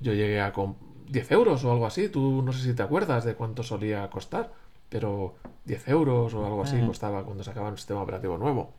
yo 0.00 0.12
llegué 0.14 0.40
a 0.40 0.52
con 0.52 0.76
10 1.08 1.30
euros 1.32 1.64
o 1.64 1.72
algo 1.72 1.86
así. 1.86 2.08
Tú 2.08 2.42
no 2.42 2.52
sé 2.52 2.62
si 2.62 2.74
te 2.74 2.82
acuerdas 2.82 3.24
de 3.24 3.34
cuánto 3.34 3.62
solía 3.62 4.08
costar, 4.10 4.52
pero 4.88 5.34
10 5.64 5.88
euros 5.88 6.34
o 6.34 6.44
algo 6.46 6.62
así 6.62 6.78
costaba 6.80 7.24
cuando 7.24 7.44
sacaban 7.44 7.72
un 7.72 7.78
sistema 7.78 8.02
operativo 8.02 8.38
nuevo. 8.38 8.72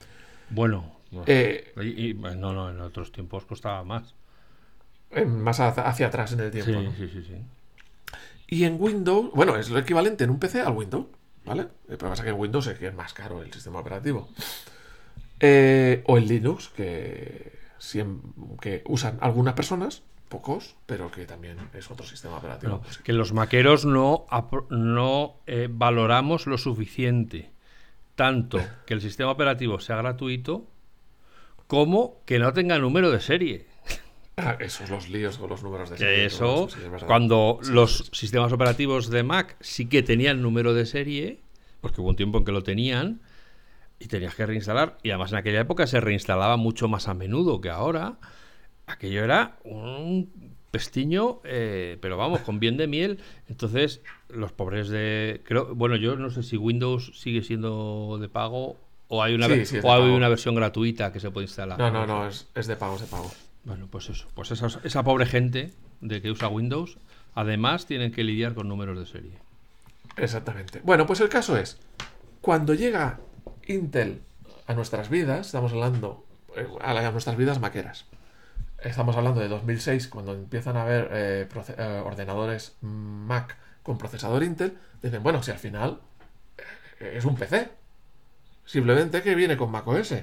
Bueno, 0.49 0.83
no, 1.11 1.23
no, 1.25 2.53
no, 2.53 2.69
en 2.69 2.81
otros 2.81 3.11
tiempos 3.11 3.45
costaba 3.45 3.83
más 3.83 4.15
más 5.27 5.59
hacia 5.59 6.07
atrás 6.07 6.33
en 6.33 6.39
el 6.39 6.51
tiempo. 6.51 6.71
Sí, 6.71 6.89
sí, 6.97 7.09
sí, 7.09 7.23
sí. 7.23 7.35
Y 8.53 8.65
en 8.65 8.77
Windows, 8.79 9.31
bueno, 9.33 9.55
es 9.55 9.71
lo 9.71 9.79
equivalente 9.79 10.25
en 10.25 10.29
un 10.29 10.37
PC 10.37 10.61
al 10.61 10.73
Windows, 10.73 11.07
¿vale? 11.43 11.69
Lo 11.87 11.97
que 11.97 12.05
pasa 12.05 12.21
es 12.21 12.21
que 12.21 12.29
en 12.29 12.39
Windows 12.39 12.67
es 12.67 12.77
que 12.77 12.85
es 12.85 12.93
más 12.93 13.11
caro 13.11 13.41
el 13.41 13.51
sistema 13.51 13.79
operativo. 13.79 14.29
Eh, 15.39 16.03
o 16.05 16.19
en 16.19 16.27
Linux, 16.27 16.69
que, 16.69 17.51
usan 18.85 19.17
algunas 19.21 19.55
personas, 19.55 20.03
pocos, 20.29 20.75
pero 20.85 21.09
que 21.09 21.25
también 21.25 21.57
es 21.73 21.89
otro 21.89 22.05
sistema 22.05 22.37
operativo. 22.37 22.83
que 23.03 23.11
los 23.13 23.33
maqueros 23.33 23.85
no, 23.85 24.27
no 24.69 25.37
eh, 25.47 25.67
valoramos 25.67 26.45
lo 26.45 26.59
suficiente, 26.59 27.49
tanto 28.13 28.59
que 28.85 28.93
el 28.93 29.01
sistema 29.01 29.31
operativo 29.31 29.79
sea 29.79 29.95
gratuito, 29.95 30.67
como 31.65 32.21
que 32.25 32.37
no 32.37 32.53
tenga 32.53 32.77
número 32.77 33.09
de 33.09 33.19
serie. 33.19 33.72
Ah, 34.37 34.57
esos 34.59 34.89
los 34.89 35.09
líos 35.09 35.37
con 35.37 35.49
los 35.49 35.61
números 35.61 35.89
de 35.91 35.97
serie. 35.97 36.25
Eso, 36.25 36.67
cuando 37.05 37.59
los 37.69 38.09
sistemas 38.13 38.51
operativos 38.51 39.09
de 39.09 39.21
Mac 39.23 39.55
sí 39.59 39.87
que 39.87 40.01
tenían 40.01 40.41
número 40.41 40.73
de 40.73 40.85
serie, 40.85 41.39
porque 41.81 42.01
hubo 42.01 42.09
un 42.09 42.15
tiempo 42.15 42.39
en 42.39 42.45
que 42.45 42.51
lo 42.51 42.63
tenían, 42.63 43.21
y 43.99 44.07
tenías 44.07 44.33
que 44.35 44.45
reinstalar, 44.45 44.97
y 45.03 45.11
además 45.11 45.31
en 45.31 45.37
aquella 45.37 45.61
época 45.61 45.85
se 45.85 46.01
reinstalaba 46.01 46.57
mucho 46.57 46.87
más 46.87 47.07
a 47.07 47.13
menudo 47.13 47.61
que 47.61 47.69
ahora, 47.69 48.17
aquello 48.87 49.23
era 49.23 49.57
un 49.63 50.53
pestiño, 50.71 51.39
eh, 51.43 51.99
pero 52.01 52.17
vamos, 52.17 52.39
con 52.41 52.59
bien 52.59 52.77
de 52.77 52.87
miel. 52.87 53.19
Entonces, 53.47 54.01
los 54.27 54.51
pobres 54.51 54.89
de... 54.89 55.41
Creo, 55.45 55.75
bueno, 55.75 55.95
yo 55.95 56.15
no 56.15 56.31
sé 56.31 56.41
si 56.41 56.57
Windows 56.57 57.11
sigue 57.13 57.43
siendo 57.43 58.17
de 58.19 58.27
pago 58.27 58.77
o 59.07 59.21
hay 59.21 59.35
una, 59.35 59.45
o 59.45 59.93
hay 59.93 60.09
una 60.09 60.29
versión 60.29 60.55
gratuita 60.55 61.13
que 61.13 61.19
se 61.19 61.29
puede 61.29 61.45
instalar. 61.45 61.77
No, 61.77 61.91
no, 61.91 62.07
no, 62.07 62.27
es, 62.27 62.47
es 62.55 62.65
de 62.65 62.75
pago, 62.75 62.95
es 62.95 63.01
de 63.01 63.07
pago. 63.07 63.31
Bueno, 63.63 63.87
pues 63.89 64.09
eso. 64.09 64.27
Pues 64.33 64.51
esa, 64.51 65.03
pobre 65.03 65.25
gente 65.25 65.71
de 66.01 66.21
que 66.21 66.31
usa 66.31 66.49
Windows, 66.49 66.97
además 67.33 67.85
tienen 67.85 68.11
que 68.11 68.23
lidiar 68.23 68.53
con 68.53 68.67
números 68.67 68.99
de 68.99 69.05
serie. 69.05 69.39
Exactamente. 70.17 70.81
Bueno, 70.83 71.05
pues 71.07 71.21
el 71.21 71.29
caso 71.29 71.57
es, 71.57 71.77
cuando 72.41 72.73
llega 72.73 73.19
Intel 73.67 74.21
a 74.67 74.73
nuestras 74.73 75.09
vidas, 75.09 75.47
estamos 75.47 75.71
hablando 75.71 76.25
eh, 76.55 76.67
a, 76.81 77.11
nuestras 77.11 77.37
vidas 77.37 77.59
maqueras. 77.59 78.05
Estamos 78.79 79.15
hablando 79.15 79.39
de 79.39 79.47
2006, 79.47 80.09
cuando 80.09 80.33
empiezan 80.33 80.75
a 80.75 80.81
haber 80.81 81.09
eh, 81.13 81.47
eh, 81.77 82.01
ordenadores 82.05 82.75
Mac 82.81 83.57
con 83.81 83.97
procesador 83.97 84.43
Intel, 84.43 84.77
dicen, 85.01 85.23
bueno, 85.23 85.41
si 85.41 85.51
al 85.51 85.59
final 85.59 86.01
es 86.99 87.23
un 87.23 87.35
PC. 87.35 87.69
Simplemente 88.65 89.21
que 89.21 89.35
viene 89.35 89.57
con 89.57 89.71
Mac 89.71 89.87
OS 89.87 90.13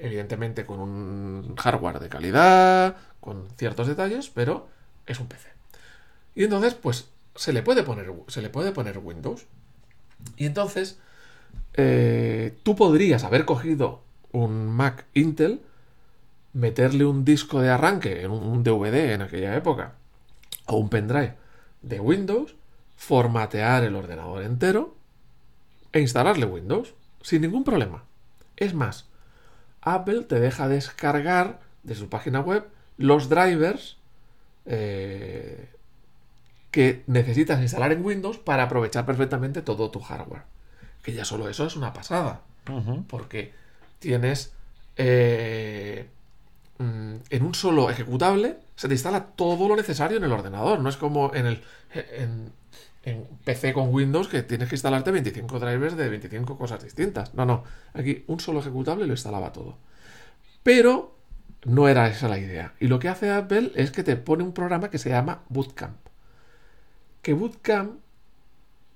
evidentemente 0.00 0.66
con 0.66 0.80
un 0.80 1.54
hardware 1.56 2.00
de 2.00 2.08
calidad, 2.08 2.96
con 3.20 3.48
ciertos 3.56 3.86
detalles, 3.86 4.30
pero 4.30 4.68
es 5.06 5.20
un 5.20 5.26
PC. 5.26 5.48
Y 6.34 6.44
entonces, 6.44 6.74
pues, 6.74 7.08
se 7.34 7.52
le 7.52 7.62
puede 7.62 7.82
poner, 7.82 8.12
se 8.28 8.42
le 8.42 8.50
puede 8.50 8.72
poner 8.72 8.98
Windows. 8.98 9.46
Y 10.36 10.46
entonces, 10.46 10.98
eh, 11.74 12.54
tú 12.62 12.76
podrías 12.76 13.24
haber 13.24 13.44
cogido 13.44 14.02
un 14.32 14.68
Mac 14.68 15.06
Intel, 15.14 15.60
meterle 16.52 17.04
un 17.04 17.24
disco 17.24 17.60
de 17.60 17.70
arranque, 17.70 18.22
en 18.22 18.30
un 18.30 18.62
DVD 18.62 19.12
en 19.12 19.22
aquella 19.22 19.56
época, 19.56 19.94
o 20.66 20.76
un 20.76 20.88
pendrive 20.88 21.34
de 21.82 22.00
Windows, 22.00 22.54
formatear 22.96 23.84
el 23.84 23.96
ordenador 23.96 24.42
entero 24.42 24.94
e 25.92 26.00
instalarle 26.00 26.44
Windows 26.46 26.94
sin 27.22 27.42
ningún 27.42 27.64
problema. 27.64 28.04
Es 28.56 28.74
más, 28.74 29.09
Apple 29.82 30.22
te 30.22 30.40
deja 30.40 30.68
descargar 30.68 31.60
de 31.82 31.94
su 31.94 32.08
página 32.08 32.40
web 32.40 32.64
los 32.98 33.28
drivers 33.28 33.96
eh, 34.66 35.68
que 36.70 37.02
necesitas 37.06 37.60
instalar 37.60 37.92
en 37.92 38.04
Windows 38.04 38.38
para 38.38 38.64
aprovechar 38.64 39.06
perfectamente 39.06 39.62
todo 39.62 39.90
tu 39.90 40.00
hardware. 40.00 40.42
Que 41.02 41.12
ya 41.12 41.24
solo 41.24 41.48
eso 41.48 41.66
es 41.66 41.76
una 41.76 41.92
pasada. 41.92 42.42
Porque 43.08 43.52
tienes 43.98 44.52
eh, 44.96 46.06
mm, 46.78 47.14
en 47.30 47.42
un 47.42 47.54
solo 47.54 47.90
ejecutable 47.90 48.58
se 48.76 48.86
te 48.86 48.94
instala 48.94 49.24
todo 49.24 49.66
lo 49.66 49.76
necesario 49.76 50.18
en 50.18 50.24
el 50.24 50.32
ordenador. 50.32 50.78
No 50.80 50.88
es 50.88 50.96
como 50.96 51.34
en 51.34 51.46
el 51.46 51.62
en, 51.92 52.52
en 53.02 53.26
PC 53.44 53.72
con 53.72 53.94
Windows 53.94 54.28
que 54.28 54.42
tienes 54.42 54.68
que 54.68 54.74
instalarte 54.74 55.10
25 55.10 55.58
drivers 55.58 55.96
de 55.96 56.08
25 56.08 56.58
cosas 56.58 56.82
distintas. 56.82 57.34
No, 57.34 57.46
no. 57.46 57.64
Aquí 57.94 58.24
un 58.26 58.40
solo 58.40 58.60
ejecutable 58.60 59.06
lo 59.06 59.12
instalaba 59.12 59.52
todo. 59.52 59.78
Pero 60.62 61.16
no 61.64 61.88
era 61.88 62.08
esa 62.08 62.28
la 62.28 62.38
idea. 62.38 62.74
Y 62.80 62.88
lo 62.88 62.98
que 62.98 63.08
hace 63.08 63.30
Apple 63.30 63.72
es 63.74 63.90
que 63.90 64.02
te 64.02 64.16
pone 64.16 64.44
un 64.44 64.52
programa 64.52 64.90
que 64.90 64.98
se 64.98 65.10
llama 65.10 65.42
Bootcamp. 65.48 65.96
Que 67.22 67.32
Bootcamp 67.32 68.00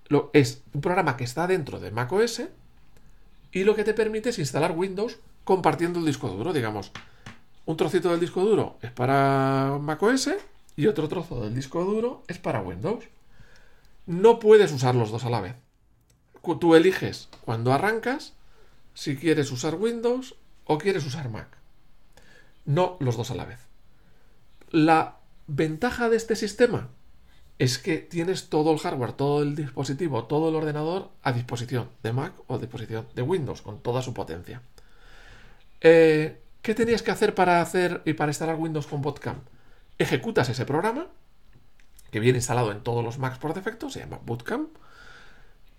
lo, 0.09 0.31
es 0.33 0.63
un 0.73 0.81
programa 0.81 1.17
que 1.17 1.25
está 1.25 1.47
dentro 1.47 1.81
de 1.81 1.91
macOS 1.91 2.43
y 3.53 3.65
lo 3.65 3.75
que 3.75 3.85
te 3.85 3.95
permite 3.95 4.31
es 4.31 4.39
instalar 4.39 4.73
Windows 4.73 5.19
compartiendo 5.45 5.99
el 5.99 6.07
disco 6.07 6.29
duro. 6.29 6.53
Digamos, 6.53 6.93
un 7.65 7.77
trocito 7.77 8.11
del 8.11 8.21
disco 8.21 8.45
duro 8.45 8.79
es 8.83 8.91
para 8.93 9.79
macOS 9.81 10.31
y 10.77 10.87
otro 10.87 11.09
trozo 11.09 11.43
del 11.43 11.55
disco 11.55 11.85
duro 11.85 12.23
es 12.29 12.39
para 12.39 12.61
Windows 12.61 13.05
no 14.07 14.39
puedes 14.39 14.73
usar 14.73 14.95
los 14.95 15.11
dos 15.11 15.25
a 15.25 15.31
la 15.31 15.41
vez. 15.41 15.57
Tú 16.61 16.75
eliges 16.75 17.29
cuando 17.45 17.73
arrancas 17.73 18.35
si 18.93 19.17
quieres 19.17 19.51
usar 19.51 19.77
Windows 19.77 20.37
o 20.65 20.79
quieres 20.79 21.07
usar 21.07 21.31
Mac. 21.31 21.49
No 22.65 22.97
los 23.01 23.17
dos 23.17 23.31
a 23.31 23.35
la 23.35 23.45
vez. 23.45 23.61
La 24.71 25.19
ventaja 25.47 26.09
de 26.09 26.17
este 26.17 26.37
sistema 26.37 26.91
es 27.59 27.79
que 27.79 27.99
tienes 27.99 28.49
todo 28.49 28.73
el 28.73 28.79
hardware, 28.79 29.13
todo 29.13 29.43
el 29.43 29.55
dispositivo, 29.55 30.25
todo 30.25 30.49
el 30.49 30.57
ordenador 30.57 31.11
a 31.23 31.33
disposición 31.33 31.89
de 32.03 32.13
Mac 32.13 32.35
o 32.47 32.57
a 32.57 32.59
disposición 32.59 33.07
de 33.15 33.23
Windows 33.23 33.63
con 33.63 33.81
toda 33.81 34.03
su 34.03 34.13
potencia. 34.13 34.63
Eh, 35.81 36.41
¿Qué 36.63 36.75
tenías 36.75 37.03
que 37.03 37.11
hacer 37.11 37.35
para 37.35 37.61
hacer 37.61 38.03
y 38.05 38.15
para 38.15 38.31
instalar 38.31 38.57
Windows 38.57 38.87
con 38.87 39.03
Bootcamp? 39.03 39.47
Ejecutas 39.99 40.49
ese 40.49 40.65
programa 40.65 41.09
que 42.15 42.21
viene 42.21 42.39
instalado 42.39 42.71
en 42.71 42.81
todos 42.81 43.03
los 43.03 43.19
Macs 43.19 43.39
por 43.39 43.55
defecto, 43.55 43.91
se 43.91 43.99
llama 43.99 44.21
Bootcamp. 44.25 44.69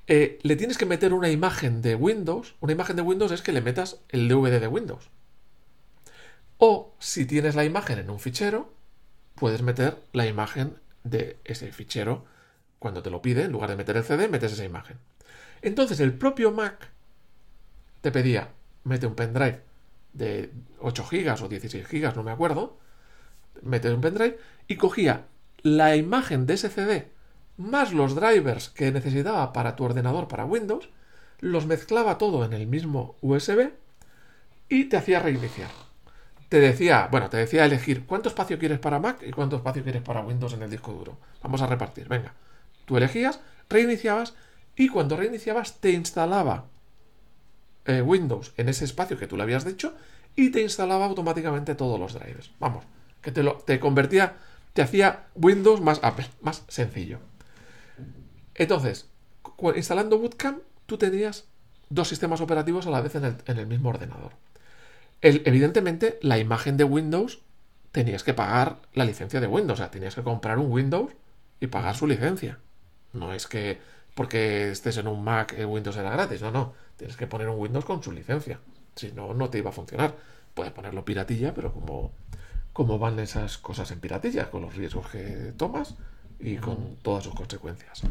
Eh, 0.05 0.37
le 0.41 0.57
tienes 0.57 0.77
que 0.77 0.85
meter 0.85 1.13
una 1.13 1.29
imagen 1.29 1.81
de 1.81 1.95
Windows. 1.95 2.55
Una 2.59 2.73
imagen 2.73 2.97
de 2.97 3.03
Windows 3.03 3.31
es 3.31 3.41
que 3.41 3.53
le 3.53 3.61
metas 3.61 4.01
el 4.09 4.27
DVD 4.27 4.59
de 4.59 4.67
Windows. 4.67 5.07
O 6.57 6.93
si 6.99 7.25
tienes 7.25 7.55
la 7.55 7.63
imagen 7.63 7.99
en 7.99 8.09
un 8.09 8.19
fichero, 8.19 8.73
puedes 9.35 9.61
meter 9.61 9.97
la 10.11 10.27
imagen 10.27 10.75
de 11.05 11.37
ese 11.45 11.71
fichero 11.71 12.25
cuando 12.79 13.01
te 13.01 13.11
lo 13.11 13.21
pide. 13.21 13.43
En 13.43 13.53
lugar 13.53 13.69
de 13.69 13.77
meter 13.77 13.95
el 13.95 14.03
CD, 14.03 14.27
metes 14.27 14.51
esa 14.51 14.65
imagen. 14.65 14.97
Entonces 15.61 16.01
el 16.01 16.17
propio 16.17 16.51
Mac 16.51 16.89
te 18.01 18.11
pedía, 18.11 18.49
mete 18.83 19.07
un 19.07 19.15
pendrive 19.15 19.61
de 20.11 20.51
8 20.81 21.05
gigas 21.05 21.41
o 21.41 21.47
16 21.47 21.87
gigas, 21.87 22.17
no 22.17 22.23
me 22.23 22.31
acuerdo, 22.31 22.77
mete 23.61 23.89
un 23.89 24.01
pendrive 24.01 24.37
y 24.67 24.75
cogía 24.75 25.27
la 25.65 25.95
imagen 25.95 26.45
de 26.45 26.53
ese 26.53 26.69
CD 26.69 27.07
más 27.57 27.91
los 27.91 28.13
drivers 28.13 28.69
que 28.69 28.91
necesitaba 28.91 29.51
para 29.51 29.75
tu 29.75 29.83
ordenador 29.83 30.27
para 30.27 30.45
Windows, 30.45 30.89
los 31.39 31.65
mezclaba 31.65 32.19
todo 32.19 32.45
en 32.45 32.53
el 32.53 32.67
mismo 32.67 33.15
USB 33.21 33.71
y 34.69 34.85
te 34.85 34.97
hacía 34.97 35.21
reiniciar. 35.21 35.71
Te 36.49 36.59
decía, 36.59 37.07
bueno, 37.09 37.31
te 37.31 37.37
decía 37.37 37.65
elegir 37.65 38.05
cuánto 38.05 38.29
espacio 38.29 38.59
quieres 38.59 38.77
para 38.77 38.99
Mac 38.99 39.23
y 39.25 39.31
cuánto 39.31 39.55
espacio 39.55 39.81
quieres 39.81 40.03
para 40.03 40.21
Windows 40.21 40.53
en 40.53 40.61
el 40.61 40.69
disco 40.69 40.91
duro. 40.91 41.17
Vamos 41.41 41.63
a 41.63 41.67
repartir, 41.67 42.07
venga. 42.07 42.35
Tú 42.85 42.97
elegías, 42.97 43.39
reiniciabas 43.67 44.35
y 44.75 44.89
cuando 44.89 45.17
reiniciabas 45.17 45.79
te 45.79 45.89
instalaba 45.93 46.65
eh, 47.85 48.03
Windows 48.03 48.53
en 48.57 48.69
ese 48.69 48.85
espacio 48.85 49.17
que 49.17 49.25
tú 49.25 49.35
le 49.35 49.41
habías 49.41 49.65
dicho 49.65 49.95
y 50.35 50.51
te 50.51 50.61
instalaba 50.61 51.05
automáticamente 51.05 51.73
todos 51.73 51.99
los 51.99 52.13
drivers. 52.13 52.51
Vamos, 52.59 52.83
que 53.23 53.31
te, 53.31 53.41
lo, 53.41 53.55
te 53.55 53.79
convertía, 53.79 54.35
te 54.75 54.81
hacía 54.81 55.27
Windows 55.35 55.79
más 55.79 56.01
más 56.41 56.65
sencillo. 56.67 57.19
Entonces, 58.55 59.09
instalando 59.73 60.19
Bootcamp, 60.19 60.59
tú 60.85 60.97
tenías 60.97 61.45
dos 61.89 62.09
sistemas 62.09 62.41
operativos 62.41 62.85
a 62.85 62.89
la 62.89 62.99
vez 62.99 63.15
en 63.15 63.23
el, 63.45 63.67
mismo 63.67 63.87
ordenador. 63.87 64.33
evidentemente, 65.21 66.19
la 66.21 66.39
imagen 66.39 66.75
de 66.75 66.83
Windows 66.83 67.39
tenías 67.93 68.25
que 68.25 68.33
pagar 68.33 68.79
la 68.93 69.05
licencia 69.05 69.39
de 69.39 69.47
Windows, 69.47 69.79
o 69.79 69.81
sea, 69.81 69.91
tenías 69.91 70.13
que 70.13 70.23
comprar 70.23 70.59
un 70.59 70.69
Windows 70.69 71.13
y 71.61 71.67
pagar 71.67 71.95
su 71.95 72.05
licencia. 72.05 72.59
No 73.13 73.31
es 73.31 73.47
que 73.47 73.79
porque 74.13 74.71
estés 74.71 74.97
en 74.97 75.07
un 75.07 75.23
Mac 75.23 75.55
el 75.57 75.67
Windows 75.67 75.95
era 75.95 76.11
gratis, 76.11 76.41
no, 76.41 76.51
no, 76.51 76.73
tienes 76.97 77.15
que 77.15 77.27
poner 77.27 77.47
un 77.47 77.61
Windows 77.61 77.85
con 77.85 78.03
su 78.03 78.11
licencia. 78.11 78.59
Si 78.93 79.13
no, 79.13 79.33
no 79.33 79.49
te 79.49 79.59
iba 79.59 79.69
a 79.69 79.73
funcionar. 79.73 80.13
Puedes 80.53 80.73
ponerlo 80.73 81.05
piratilla, 81.05 81.53
pero 81.53 81.71
como, 81.71 82.11
como 82.75 82.99
van 82.99 83.19
esas 83.19 83.57
cosas 83.57 83.89
en 83.91 84.01
piratilla, 84.01 84.51
con 84.51 84.61
los 84.61 84.75
riesgos 84.75 85.07
que 85.07 85.53
tomas 85.55 85.95
y 86.41 86.57
con 86.57 86.97
todas 86.97 87.23
sus 87.23 87.33
consecuencias. 87.33 88.01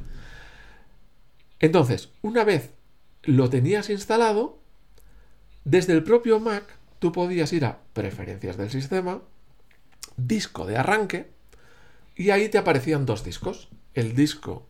Entonces, 1.60 2.08
una 2.22 2.44
vez 2.44 2.70
lo 3.24 3.50
tenías 3.50 3.90
instalado, 3.90 4.58
desde 5.64 5.92
el 5.92 6.02
propio 6.02 6.40
Mac 6.40 6.64
tú 6.98 7.12
podías 7.12 7.52
ir 7.52 7.66
a 7.66 7.80
preferencias 7.92 8.56
del 8.56 8.70
sistema, 8.70 9.20
disco 10.16 10.64
de 10.64 10.78
arranque, 10.78 11.30
y 12.16 12.30
ahí 12.30 12.48
te 12.48 12.56
aparecían 12.56 13.04
dos 13.04 13.22
discos, 13.22 13.68
el 13.92 14.16
disco 14.16 14.66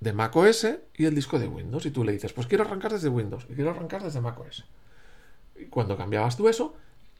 de 0.00 0.12
Mac 0.12 0.36
OS 0.36 0.66
y 0.94 1.06
el 1.06 1.14
disco 1.14 1.38
de 1.38 1.48
Windows. 1.48 1.86
Y 1.86 1.90
tú 1.90 2.04
le 2.04 2.12
dices, 2.12 2.34
pues 2.34 2.46
quiero 2.46 2.64
arrancar 2.64 2.92
desde 2.92 3.08
Windows 3.08 3.46
y 3.48 3.54
quiero 3.54 3.70
arrancar 3.70 4.02
desde 4.02 4.20
Mac 4.20 4.38
OS. 4.38 4.66
Y 5.58 5.64
cuando 5.68 5.96
cambiabas 5.96 6.36
tú 6.36 6.50
eso, 6.50 6.76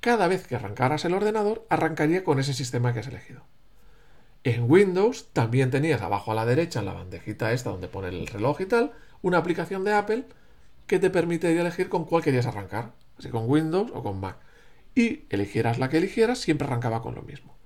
cada 0.07 0.29
vez 0.29 0.47
que 0.47 0.55
arrancaras 0.55 1.05
el 1.05 1.15
ordenador, 1.15 1.67
arrancaría 1.69 2.23
con 2.23 2.39
ese 2.39 2.55
sistema 2.55 2.93
que 2.93 3.01
has 3.01 3.09
elegido. 3.09 3.43
En 4.45 4.71
Windows 4.71 5.31
también 5.33 5.73
tenías 5.73 6.01
abajo 6.01 6.31
a 6.31 6.37
la 6.37 6.47
derecha, 6.47 6.79
en 6.79 6.87
la 6.87 6.93
bandejita 6.93 7.51
esta 7.51 7.71
donde 7.71 7.89
pone 7.89 8.11
el 8.11 8.29
reloj 8.29 8.61
y 8.61 8.67
tal, 8.67 8.93
una 9.21 9.39
aplicación 9.39 9.83
de 9.83 9.95
Apple 9.95 10.25
que 10.87 11.01
te 11.01 11.11
permite 11.11 11.59
elegir 11.59 11.89
con 11.89 12.05
cuál 12.05 12.23
querías 12.23 12.47
arrancar, 12.47 12.93
así 13.19 13.31
con 13.31 13.51
Windows 13.51 13.91
o 13.93 14.05
con 14.05 14.21
Mac. 14.21 14.37
Y 14.95 15.25
eligieras 15.29 15.81
la 15.81 15.89
que 15.89 15.97
eligieras, 15.97 16.39
siempre 16.39 16.69
arrancaba 16.69 17.03
con 17.03 17.17
lo 17.17 17.23
mismo. 17.23 17.57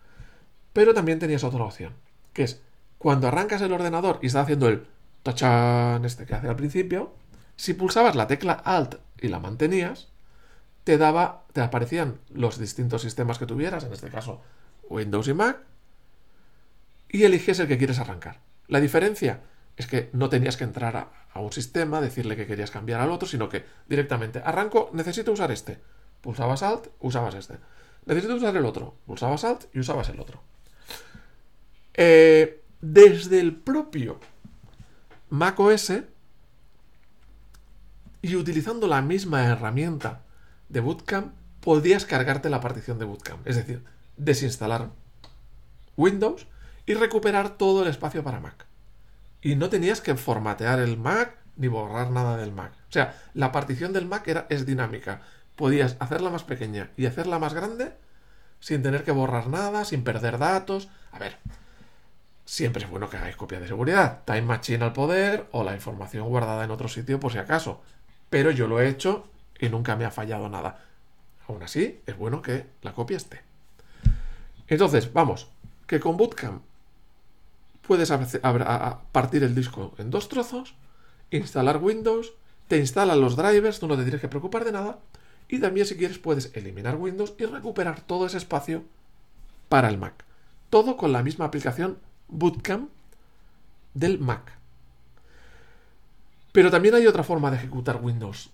Pero 0.73 0.95
también 0.95 1.19
tenías 1.19 1.45
otra 1.45 1.63
opción, 1.63 1.93
que 2.33 2.45
es 2.45 2.63
cuando 2.97 3.29
arrancas 3.29 3.61
el 3.61 3.75
ordenador 3.75 4.19
y 4.23 4.29
está 4.29 4.41
haciendo 4.41 4.67
el 4.71 4.87
tachan 5.25 6.07
este 6.07 6.25
que 6.25 6.37
hace 6.37 6.49
al 6.49 6.57
principio, 6.57 7.13
si 7.57 7.75
pulsabas 7.75 8.17
la 8.17 8.27
tecla 8.27 8.55
Alt 8.55 8.95
y 9.21 9.29
la 9.29 9.41
mantenías, 9.41 10.09
te 10.85 10.99
daba, 10.99 11.45
te 11.53 11.61
aparecían 11.61 12.19
los 12.31 12.59
distintos 12.59 13.03
sistemas 13.03 13.39
que 13.39 13.47
tuvieras, 13.47 13.85
en 13.85 13.93
este 13.93 14.09
caso 14.09 14.41
Windows 14.89 15.29
y 15.29 15.35
Mac, 15.35 15.59
y 17.09 17.25
eliges 17.25 17.59
el 17.59 17.69
que 17.69 17.79
quieres 17.79 17.99
arrancar. 17.99 18.41
La 18.69 18.81
diferencia 18.81 19.41
es 19.77 19.87
que 19.87 20.11
no 20.13 20.29
tenías 20.29 20.57
que 20.57 20.65
entrar 20.65 20.97
a, 21.33 21.41
un 21.41 21.53
sistema, 21.53 22.01
decirle 22.01 22.37
que 22.37 22.47
querías 22.47 22.71
cambiar 22.71 23.01
al 23.01 23.11
otro, 23.11 23.29
sino 23.29 23.49
que 23.49 23.65
directamente 23.89 24.43
arranco, 24.45 24.91
necesito 24.93 25.33
usar 25.33 25.51
este. 25.51 25.79
Pulsabas 26.21 26.63
Alt, 26.63 26.89
usabas 27.01 27.35
este. 27.35 27.57
Necesito 28.05 28.35
usar 28.35 28.57
el 28.57 28.65
otro. 28.65 28.97
Pulsabas 29.07 29.45
Alt 29.45 29.65
y 29.73 29.81
usabas 29.81 30.09
el 30.09 30.21
otro. 30.21 30.43
Eh, 31.95 32.63
desde 32.81 33.41
el 33.41 33.57
propio 33.57 34.21
Mac 35.31 35.59
OS 35.59 35.93
y 38.23 38.37
utilizando 38.37 38.87
la 38.87 39.03
misma 39.03 39.47
herramienta 39.47 40.23
de 40.71 40.81
Bootcamp, 40.81 41.35
podías 41.61 42.07
cargarte 42.07 42.49
la 42.49 42.61
partición 42.61 42.99
de 42.99 43.05
Bootcamp. 43.05 43.47
Es 43.47 43.57
decir, 43.57 43.85
desinstalar 44.17 44.89
Windows 45.97 46.47
y 46.87 46.95
recuperar 46.95 47.51
todo 47.51 47.83
el 47.83 47.89
espacio 47.89 48.25
para 48.25 48.41
Mac. 48.41 48.67
Y 49.43 49.57
no 49.57 49.69
tenías 49.69 50.01
que 50.01 50.15
formatear 50.17 50.81
el 50.81 50.97
Mac 50.97 51.37
ni 51.57 51.69
borrar 51.69 52.11
nada 52.11 52.37
del 52.37 52.53
Mac. 52.53 52.73
O 52.89 52.93
sea, 52.93 53.15
la 53.35 53.53
partición 53.53 53.93
del 53.93 54.07
Mac 54.07 54.27
era, 54.29 54.47
es 54.49 54.65
dinámica. 54.65 55.23
Podías 55.57 55.97
hacerla 55.99 56.31
más 56.31 56.45
pequeña 56.45 56.91
y 56.97 57.07
hacerla 57.07 57.39
más 57.39 57.53
grande 57.53 57.93
sin 58.61 58.83
tener 58.83 59.05
que 59.05 59.13
borrar 59.13 59.49
nada, 59.49 59.85
sin 59.85 60.05
perder 60.05 60.39
datos. 60.39 60.89
A 61.13 61.19
ver, 61.19 61.37
siempre 62.45 62.85
es 62.85 62.91
bueno 62.91 63.11
que 63.11 63.17
hagáis 63.17 63.37
copia 63.37 63.61
de 63.61 63.69
seguridad. 63.69 64.21
Time 64.25 64.43
Machine 64.43 64.85
al 64.85 64.93
poder 64.93 65.47
o 65.53 65.65
la 65.65 65.75
información 65.75 66.29
guardada 66.29 66.65
en 66.65 66.71
otro 66.71 66.89
sitio 66.89 67.19
por 67.19 67.33
si 67.33 67.39
acaso. 67.39 67.83
Pero 68.29 68.51
yo 68.51 68.69
lo 68.69 68.81
he 68.81 68.89
hecho 68.89 69.27
y 69.61 69.69
nunca 69.69 69.97
me 69.97 70.05
ha 70.05 70.11
fallado 70.11 70.49
nada. 70.49 70.85
Aún 71.47 71.63
así, 71.63 72.01
es 72.07 72.17
bueno 72.17 72.43
que 72.43 72.67
la 72.83 72.93
copia 72.93 73.17
esté. 73.17 73.43
Entonces, 74.69 75.13
vamos, 75.13 75.49
que 75.87 76.01
con 76.01 76.17
Bootcamp 76.17 76.63
puedes 77.87 78.11
partir 79.13 79.43
el 79.43 79.55
disco 79.55 79.95
en 79.99 80.11
dos 80.11 80.29
trozos, 80.29 80.75
instalar 81.31 81.79
Windows, 81.79 82.33
te 82.69 82.79
instalan 82.79 83.21
los 83.21 83.37
drivers, 83.37 83.81
tú 83.81 83.89
no 83.89 83.97
te 83.97 84.03
tienes 84.03 84.21
que 84.21 84.29
preocupar 84.29 84.65
de 84.65 84.73
nada, 84.73 84.99
y 85.49 85.59
también 85.59 85.87
si 85.87 85.97
quieres 85.97 86.19
puedes 86.19 86.55
eliminar 86.55 86.97
Windows 86.97 87.35
y 87.39 87.45
recuperar 87.45 88.01
todo 88.01 88.27
ese 88.27 88.37
espacio 88.37 88.85
para 89.69 89.89
el 89.89 89.99
Mac. 89.99 90.25
Todo 90.71 90.97
con 90.97 91.13
la 91.13 91.25
misma 91.25 91.47
aplicación 91.47 91.99
Bootcamp 92.29 92.89
del 93.95 94.21
Mac. 94.21 94.53
Pero 96.53 96.71
también 96.71 96.95
hay 96.95 97.09
otra 97.09 97.25
forma 97.25 97.51
de 97.51 97.57
ejecutar 97.57 97.97
Windows 98.01 98.51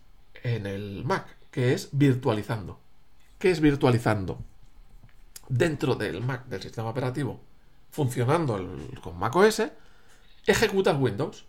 en 0.55 0.66
el 0.66 1.05
Mac, 1.05 1.26
que 1.51 1.72
es 1.72 1.88
virtualizando. 1.92 2.78
¿Qué 3.38 3.51
es 3.51 3.61
virtualizando? 3.61 4.38
Dentro 5.49 5.94
del 5.94 6.22
Mac, 6.22 6.47
del 6.47 6.62
sistema 6.62 6.90
operativo, 6.90 7.40
funcionando 7.90 8.59
con 9.03 9.18
macOS, 9.18 9.62
ejecutas 10.47 10.97
Windows. 10.99 11.44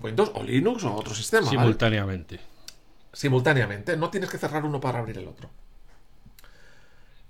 Windows 0.00 0.32
o 0.34 0.42
Linux 0.42 0.84
o 0.84 0.94
otro 0.94 1.14
sistema. 1.14 1.48
Simultáneamente. 1.48 2.40
Simultáneamente. 3.12 3.96
No 3.96 4.10
tienes 4.10 4.30
que 4.30 4.38
cerrar 4.38 4.64
uno 4.64 4.80
para 4.80 4.98
abrir 4.98 5.18
el 5.18 5.28
otro. 5.28 5.50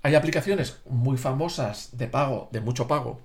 Hay 0.01 0.15
aplicaciones 0.15 0.79
muy 0.85 1.17
famosas 1.17 1.97
de 1.97 2.07
pago, 2.07 2.49
de 2.51 2.61
mucho 2.61 2.87
pago, 2.87 3.21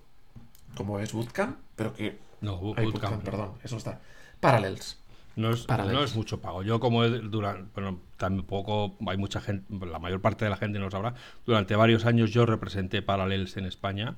como 0.76 0.98
es 1.00 1.12
Bootcamp, 1.12 1.58
pero 1.74 1.94
que. 1.94 2.18
No, 2.40 2.56
Bootcamp. 2.56 3.24
perdón, 3.24 3.54
eso 3.64 3.76
está. 3.76 4.00
Parallels. 4.40 4.98
No 5.38 5.50
es, 5.52 5.68
no 5.68 6.02
es, 6.02 6.16
mucho 6.16 6.40
pago. 6.40 6.62
Yo 6.64 6.80
como 6.80 7.06
durante, 7.06 7.70
bueno, 7.74 8.00
tampoco 8.16 8.96
hay 9.06 9.16
mucha 9.16 9.40
gente, 9.40 9.64
la 9.86 9.98
mayor 10.00 10.20
parte 10.20 10.44
de 10.44 10.50
la 10.50 10.56
gente 10.56 10.78
no 10.78 10.86
lo 10.86 10.90
sabrá, 10.90 11.14
durante 11.46 11.76
varios 11.76 12.06
años 12.06 12.32
yo 12.32 12.44
representé 12.44 13.02
Parallels 13.02 13.56
en 13.56 13.66
España 13.66 14.16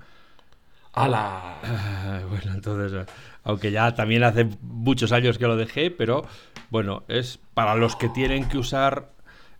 ¡Hala! 0.93 1.59
Bueno, 2.29 2.53
entonces, 2.55 3.07
aunque 3.45 3.71
ya 3.71 3.95
también 3.95 4.25
hace 4.25 4.49
muchos 4.62 5.12
años 5.12 5.39
que 5.39 5.47
lo 5.47 5.57
dejé, 5.57 5.91
pero 5.91 6.25
bueno, 6.71 7.05
es 7.09 7.39
para 7.55 7.75
los 7.75 7.97
que 7.97 8.09
tienen 8.09 8.49
que 8.49 8.59
usar 8.59 9.12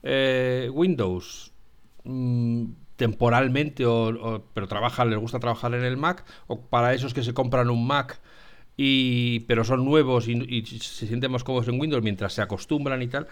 eh, 0.03 0.69
Windows 0.73 1.53
mm, 2.05 2.65
temporalmente, 2.97 3.87
o, 3.87 4.45
pero 4.55 4.67
trabajan, 4.67 5.11
les 5.11 5.19
gusta 5.19 5.39
trabajar 5.39 5.75
en 5.75 5.85
el 5.85 5.97
Mac, 5.97 6.25
o 6.47 6.61
para 6.61 6.95
esos 6.95 7.15
que 7.15 7.23
se 7.23 7.35
compran 7.35 7.71
un 7.71 7.87
Mac. 7.87 8.21
Y, 8.83 9.41
pero 9.41 9.62
son 9.62 9.85
nuevos 9.85 10.26
y, 10.26 10.64
se 10.64 11.07
sienten 11.07 11.31
más 11.31 11.45
cómodos 11.45 11.68
en 11.68 11.78
Windows 11.78 12.03
mientras 12.03 12.33
se 12.33 12.41
acostumbran 12.41 13.03
y 13.03 13.09
tal. 13.09 13.26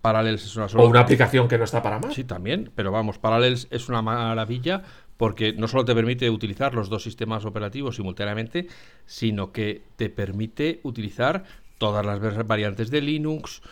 Parallels 0.00 0.44
es 0.44 0.56
una 0.56 0.66
O 0.66 0.88
una 0.88 0.98
aplicación 0.98 1.46
que 1.46 1.56
no 1.56 1.62
está 1.62 1.80
para 1.80 2.00
Mac. 2.00 2.10
Sí, 2.10 2.24
también, 2.24 2.72
pero 2.74 2.90
vamos, 2.90 3.18
Parallels 3.18 3.68
es 3.70 3.88
una 3.88 4.02
maravilla 4.02 4.82
porque 5.16 5.52
no 5.52 5.68
solo 5.68 5.84
te 5.84 5.94
permite 5.94 6.28
utilizar 6.28 6.74
los 6.74 6.88
dos 6.88 7.04
sistemas 7.04 7.44
operativos 7.44 7.94
simultáneamente, 7.94 8.66
sino 9.06 9.52
que 9.52 9.82
te 9.94 10.10
permite 10.10 10.80
utilizar 10.82 11.44
todas 11.78 12.04
las 12.04 12.44
variantes 12.44 12.90
de 12.90 13.00
Linux, 13.00 13.62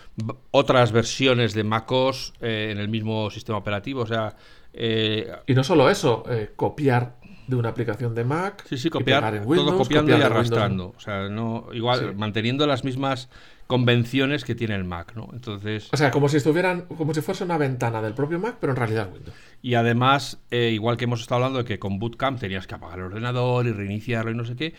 otras 0.52 0.92
versiones 0.92 1.52
de 1.52 1.64
MacOS 1.64 2.32
eh, 2.40 2.68
en 2.70 2.78
el 2.78 2.88
mismo 2.88 3.28
sistema 3.30 3.58
operativo, 3.58 4.02
o 4.02 4.06
sea... 4.06 4.36
Eh, 4.72 5.28
y 5.48 5.54
no 5.54 5.64
solo 5.64 5.90
eso, 5.90 6.22
eh, 6.30 6.52
copiar 6.54 7.16
de 7.50 7.56
una 7.56 7.68
aplicación 7.70 8.14
de 8.14 8.24
Mac. 8.24 8.64
Sí, 8.68 8.78
sí, 8.78 8.88
copiar 8.88 9.34
en 9.34 9.46
Windows, 9.46 9.68
todo 9.68 9.78
copiando 9.78 10.16
y 10.16 10.22
arrastrando. 10.22 10.94
O 10.96 11.00
sea, 11.00 11.28
no, 11.28 11.66
igual, 11.72 12.14
manteniendo 12.14 12.66
las 12.66 12.84
mismas 12.84 13.28
convenciones 13.66 14.44
que 14.44 14.54
tiene 14.54 14.74
el 14.74 14.84
Mac, 14.84 15.12
¿no? 15.14 15.28
Entonces. 15.32 15.88
O 15.92 15.96
sea, 15.96 16.10
como 16.10 16.28
si 16.28 16.38
estuvieran, 16.38 16.82
como 16.82 17.12
si 17.12 17.20
fuese 17.20 17.44
una 17.44 17.58
ventana 17.58 18.00
del 18.00 18.14
propio 18.14 18.38
Mac, 18.38 18.56
pero 18.60 18.72
en 18.72 18.76
realidad 18.76 19.10
Windows. 19.12 19.36
Y 19.62 19.74
además, 19.74 20.38
eh, 20.50 20.70
igual 20.72 20.96
que 20.96 21.04
hemos 21.04 21.20
estado 21.20 21.36
hablando 21.36 21.58
de 21.58 21.64
que 21.64 21.78
con 21.78 21.98
Bootcamp 21.98 22.40
tenías 22.40 22.66
que 22.66 22.74
apagar 22.74 23.00
el 23.00 23.04
ordenador 23.06 23.66
y 23.66 23.72
reiniciarlo 23.72 24.30
y 24.30 24.34
no 24.34 24.44
sé 24.44 24.56
qué. 24.56 24.74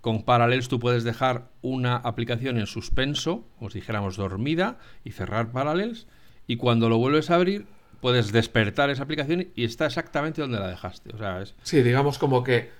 Con 0.00 0.24
Parallels 0.24 0.68
tú 0.68 0.78
puedes 0.78 1.04
dejar 1.04 1.50
una 1.60 1.96
aplicación 1.96 2.58
en 2.58 2.66
suspenso, 2.66 3.46
como 3.58 3.70
si 3.70 3.80
dijéramos 3.80 4.16
dormida, 4.16 4.78
y 5.04 5.12
cerrar 5.12 5.50
Parallels. 5.50 6.06
Y 6.46 6.56
cuando 6.56 6.88
lo 6.88 6.98
vuelves 6.98 7.30
a 7.30 7.34
abrir, 7.34 7.66
puedes 8.00 8.32
despertar 8.32 8.90
esa 8.90 9.02
aplicación 9.02 9.48
y 9.54 9.64
está 9.64 9.86
exactamente 9.86 10.40
donde 10.40 10.58
la 10.58 10.68
dejaste. 10.68 11.10
O 11.14 11.18
sea, 11.18 11.42
es... 11.42 11.54
Sí, 11.62 11.82
digamos 11.82 12.18
como 12.18 12.44
que 12.44 12.70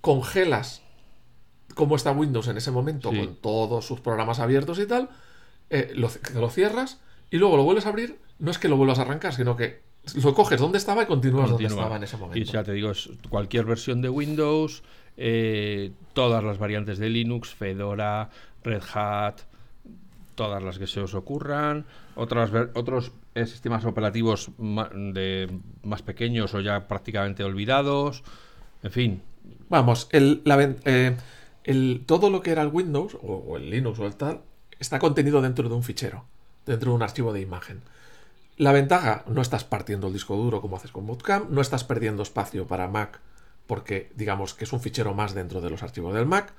congelas 0.00 0.82
cómo 1.74 1.96
está 1.96 2.12
Windows 2.12 2.48
en 2.48 2.56
ese 2.56 2.70
momento 2.70 3.10
con 3.10 3.36
todos 3.36 3.86
sus 3.86 4.00
programas 4.00 4.38
abiertos 4.38 4.78
y 4.78 4.86
tal, 4.86 5.10
eh, 5.68 5.92
lo, 5.94 6.10
lo, 6.34 6.48
cierras 6.48 7.00
y 7.30 7.38
luego 7.38 7.56
lo 7.56 7.64
vuelves 7.64 7.86
a 7.86 7.90
abrir. 7.90 8.18
No 8.38 8.50
es 8.50 8.58
que 8.58 8.68
lo 8.68 8.76
vuelvas 8.76 8.98
a 8.98 9.02
arrancar, 9.02 9.34
sino 9.34 9.56
que 9.56 9.82
lo 10.22 10.34
coges 10.34 10.60
donde 10.60 10.78
estaba 10.78 11.02
y 11.02 11.06
continúas 11.06 11.50
donde 11.50 11.66
estaba 11.66 11.96
en 11.96 12.04
ese 12.04 12.16
momento. 12.16 12.38
Y 12.38 12.44
ya 12.44 12.62
te 12.62 12.72
digo, 12.72 12.90
es 12.90 13.10
cualquier 13.28 13.64
versión 13.64 14.00
de 14.02 14.08
Windows, 14.08 14.82
eh, 15.16 15.92
todas 16.12 16.44
las 16.44 16.58
variantes 16.58 16.98
de 16.98 17.10
Linux, 17.10 17.54
Fedora, 17.54 18.30
Red 18.62 18.82
Hat, 18.94 19.40
todas 20.34 20.62
las 20.62 20.78
que 20.78 20.86
se 20.86 21.00
os 21.00 21.14
ocurran, 21.14 21.86
otras, 22.14 22.50
otros 22.74 23.12
sistemas 23.44 23.84
operativos 23.84 24.50
de, 24.58 25.50
más 25.82 26.02
pequeños 26.02 26.54
o 26.54 26.60
ya 26.60 26.88
prácticamente 26.88 27.44
olvidados, 27.44 28.22
en 28.82 28.90
fin. 28.90 29.22
Vamos, 29.68 30.08
el, 30.12 30.42
eh, 30.84 31.16
el, 31.64 32.04
todo 32.06 32.30
lo 32.30 32.40
que 32.40 32.52
era 32.52 32.62
el 32.62 32.68
Windows 32.68 33.18
o, 33.20 33.56
el 33.56 33.68
Linux 33.68 33.98
o 33.98 34.06
el 34.06 34.16
tal 34.16 34.40
está 34.78 34.98
contenido 34.98 35.42
dentro 35.42 35.68
de 35.68 35.74
un 35.74 35.82
fichero, 35.82 36.24
dentro 36.64 36.92
de 36.92 36.96
un 36.96 37.02
archivo 37.02 37.32
de 37.32 37.40
imagen. 37.40 37.82
La 38.56 38.72
ventaja, 38.72 39.24
no 39.26 39.42
estás 39.42 39.64
partiendo 39.64 40.06
el 40.06 40.14
disco 40.14 40.36
duro 40.36 40.62
como 40.62 40.76
haces 40.76 40.92
con 40.92 41.06
Bootcamp, 41.06 41.50
no 41.50 41.60
estás 41.60 41.84
perdiendo 41.84 42.22
espacio 42.22 42.66
para 42.66 42.88
Mac 42.88 43.20
porque 43.66 44.12
digamos 44.14 44.54
que 44.54 44.64
es 44.64 44.72
un 44.72 44.80
fichero 44.80 45.14
más 45.14 45.34
dentro 45.34 45.60
de 45.60 45.70
los 45.70 45.82
archivos 45.82 46.14
del 46.14 46.26
Mac. 46.26 46.52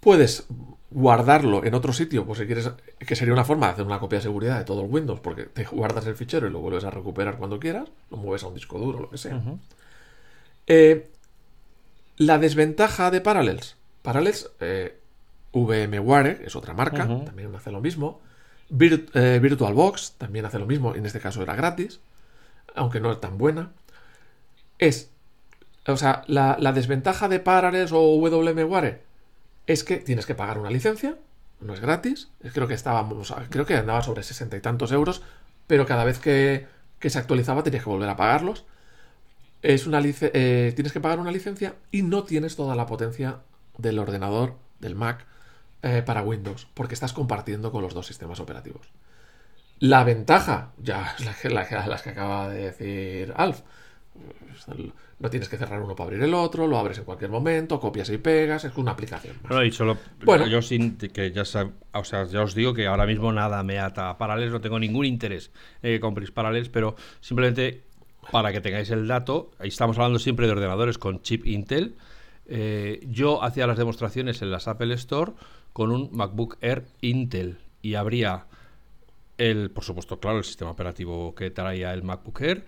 Puedes 0.00 0.46
guardarlo 0.90 1.64
en 1.64 1.74
otro 1.74 1.92
sitio, 1.92 2.26
pues 2.26 2.38
si 2.40 2.46
quieres, 2.46 2.70
que 2.98 3.16
sería 3.16 3.32
una 3.32 3.44
forma 3.44 3.66
de 3.66 3.72
hacer 3.74 3.86
una 3.86 4.00
copia 4.00 4.18
de 4.18 4.22
seguridad 4.22 4.58
de 4.58 4.64
todo 4.64 4.82
el 4.82 4.90
Windows, 4.90 5.20
porque 5.20 5.44
te 5.44 5.64
guardas 5.64 6.06
el 6.06 6.16
fichero 6.16 6.48
y 6.48 6.50
lo 6.50 6.58
vuelves 6.60 6.84
a 6.84 6.90
recuperar 6.90 7.36
cuando 7.36 7.60
quieras, 7.60 7.88
lo 8.10 8.16
mueves 8.16 8.42
a 8.42 8.48
un 8.48 8.54
disco 8.54 8.78
duro, 8.78 9.00
lo 9.00 9.10
que 9.10 9.18
sea. 9.18 9.40
Eh, 10.66 11.08
la 12.16 12.38
desventaja 12.38 13.10
de 13.10 13.20
Parallels. 13.20 13.76
Parallels, 14.02 14.50
eh, 14.60 14.98
VMware, 15.52 16.42
es 16.44 16.56
otra 16.56 16.74
marca, 16.74 17.06
también 17.24 17.54
hace 17.54 17.70
lo 17.70 17.80
mismo. 17.80 18.20
Eh, 18.70 19.38
VirtualBox 19.40 20.12
también 20.12 20.44
hace 20.44 20.58
lo 20.58 20.66
mismo, 20.66 20.94
en 20.94 21.06
este 21.06 21.20
caso 21.20 21.42
era 21.42 21.54
gratis, 21.54 22.00
aunque 22.74 23.00
no 23.00 23.12
es 23.12 23.20
tan 23.20 23.38
buena. 23.38 23.70
Es, 24.78 25.10
o 25.86 25.96
sea, 25.96 26.24
la, 26.26 26.56
la 26.58 26.72
desventaja 26.72 27.28
de 27.28 27.38
Parallels 27.38 27.92
o 27.92 28.18
VMware 28.18 29.09
es 29.72 29.84
que 29.84 29.98
tienes 29.98 30.26
que 30.26 30.34
pagar 30.34 30.58
una 30.58 30.68
licencia, 30.68 31.16
no 31.60 31.74
es 31.74 31.80
gratis, 31.80 32.28
creo 32.52 32.66
que 32.66 32.74
estábamos, 32.74 33.32
creo 33.50 33.66
que 33.66 33.76
andaba 33.76 34.02
sobre 34.02 34.24
sesenta 34.24 34.56
y 34.56 34.60
tantos 34.60 34.90
euros, 34.90 35.22
pero 35.68 35.86
cada 35.86 36.02
vez 36.02 36.18
que, 36.18 36.66
se 37.00 37.18
actualizaba 37.18 37.62
tenías 37.62 37.84
que 37.84 37.90
volver 37.90 38.08
a 38.08 38.16
pagarlos. 38.16 38.64
Es 39.62 39.86
una 39.86 40.00
eh, 40.02 40.72
tienes 40.74 40.92
que 40.92 41.00
pagar 41.00 41.20
una 41.20 41.30
licencia 41.30 41.76
y 41.92 42.02
no 42.02 42.24
tienes 42.24 42.56
toda 42.56 42.74
la 42.74 42.86
potencia 42.86 43.42
del 43.78 44.00
ordenador, 44.00 44.56
del 44.80 44.96
Mac, 44.96 45.24
eh, 45.82 46.02
para 46.04 46.22
Windows, 46.22 46.66
porque 46.74 46.94
estás 46.94 47.12
compartiendo 47.12 47.70
con 47.70 47.82
los 47.82 47.94
dos 47.94 48.06
sistemas 48.06 48.40
operativos. 48.40 48.88
La 49.78 50.02
ventaja, 50.02 50.72
ya 50.78 51.14
es 51.16 51.44
la, 51.44 51.86
las 51.86 52.02
que 52.02 52.10
acaba 52.10 52.48
de 52.48 52.64
decir 52.64 53.32
Alf, 53.36 53.60
no 55.20 55.28
tienes 55.28 55.48
que 55.48 55.58
cerrar 55.58 55.82
uno 55.82 55.94
para 55.94 56.08
abrir 56.08 56.22
el 56.22 56.34
otro, 56.34 56.66
lo 56.66 56.78
abres 56.78 56.98
en 56.98 57.04
cualquier 57.04 57.30
momento, 57.30 57.78
copias 57.78 58.08
y 58.10 58.18
pegas, 58.18 58.64
es 58.64 58.76
una 58.76 58.92
aplicación 58.92 59.36
bueno, 60.24 60.46
yo 60.46 60.62
sin 60.62 60.96
que 60.96 61.30
ya, 61.30 61.42
o 61.42 62.04
sea, 62.04 62.24
ya 62.24 62.42
os 62.42 62.54
digo 62.54 62.72
que 62.74 62.86
ahora 62.86 63.06
mismo 63.06 63.30
nada 63.30 63.62
me 63.62 63.78
ata 63.78 64.10
a 64.10 64.18
Parallels, 64.18 64.50
no 64.50 64.60
tengo 64.60 64.78
ningún 64.78 65.04
interés 65.04 65.52
en 65.82 65.92
que 65.92 66.00
compréis 66.00 66.30
Parallels, 66.30 66.70
pero 66.70 66.96
simplemente 67.20 67.82
para 68.32 68.52
que 68.52 68.60
tengáis 68.60 68.90
el 68.90 69.06
dato, 69.06 69.50
estamos 69.60 69.98
hablando 69.98 70.18
siempre 70.18 70.46
de 70.46 70.52
ordenadores 70.52 70.98
con 70.98 71.22
chip 71.22 71.46
Intel. 71.46 71.96
Eh, 72.46 73.00
yo 73.08 73.42
hacía 73.42 73.66
las 73.66 73.78
demostraciones 73.78 74.42
en 74.42 74.50
las 74.50 74.68
Apple 74.68 74.94
Store 74.94 75.32
con 75.72 75.90
un 75.90 76.10
MacBook 76.12 76.56
Air 76.60 76.84
Intel 77.00 77.58
y 77.82 77.94
habría 77.94 78.46
el, 79.38 79.70
por 79.70 79.84
supuesto, 79.84 80.20
claro, 80.20 80.38
el 80.38 80.44
sistema 80.44 80.70
operativo 80.70 81.34
que 81.34 81.50
traía 81.50 81.94
el 81.94 82.02
MacBook 82.02 82.40
Air, 82.42 82.64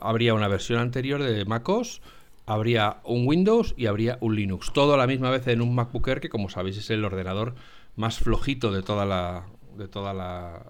habría 0.00 0.34
una 0.34 0.48
versión 0.48 0.78
anterior 0.78 1.22
de 1.22 1.44
MacOS, 1.44 2.00
habría 2.46 2.98
un 3.04 3.26
Windows 3.26 3.74
y 3.76 3.86
habría 3.86 4.18
un 4.20 4.36
Linux. 4.36 4.72
Todo 4.72 4.94
a 4.94 4.96
la 4.96 5.06
misma 5.06 5.30
vez 5.30 5.46
en 5.48 5.62
un 5.62 5.74
MacBook 5.74 6.06
Air, 6.08 6.20
que 6.20 6.28
como 6.28 6.48
sabéis 6.48 6.78
es 6.78 6.90
el 6.90 7.04
ordenador 7.04 7.54
más 7.96 8.18
flojito 8.18 8.72
de 8.72 8.82
toda 8.82 9.04
la, 9.04 9.46
de 9.76 9.88
toda 9.88 10.12
la 10.12 10.62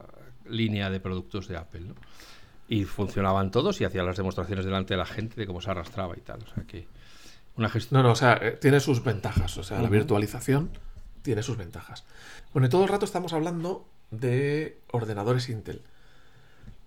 línea 0.48 0.90
de 0.90 1.00
productos 1.00 1.48
de 1.48 1.56
Apple. 1.56 1.86
Y 2.68 2.84
funcionaban 2.84 3.50
todos 3.50 3.80
y 3.80 3.84
hacía 3.84 4.02
las 4.02 4.16
demostraciones 4.16 4.64
delante 4.64 4.94
de 4.94 4.98
la 4.98 5.06
gente 5.06 5.36
de 5.36 5.46
cómo 5.46 5.60
se 5.60 5.70
arrastraba 5.70 6.16
y 6.16 6.20
tal. 6.20 6.40
O 6.42 6.54
sea 6.54 6.64
que 6.64 6.86
una 7.56 7.68
gestión... 7.68 8.00
No, 8.00 8.08
no, 8.08 8.12
o 8.12 8.16
sea, 8.16 8.38
eh, 8.40 8.58
tiene 8.60 8.80
sus 8.80 9.04
ventajas. 9.04 9.56
O 9.58 9.62
sea, 9.62 9.82
la 9.82 9.88
virtualización 9.88 10.70
tiene 11.22 11.42
sus 11.42 11.56
ventajas. 11.56 12.04
Bueno, 12.52 12.66
y 12.66 12.70
todo 12.70 12.84
el 12.84 12.88
rato 12.88 13.04
estamos 13.04 13.32
hablando 13.32 13.86
de 14.10 14.78
ordenadores 14.90 15.48
Intel. 15.48 15.82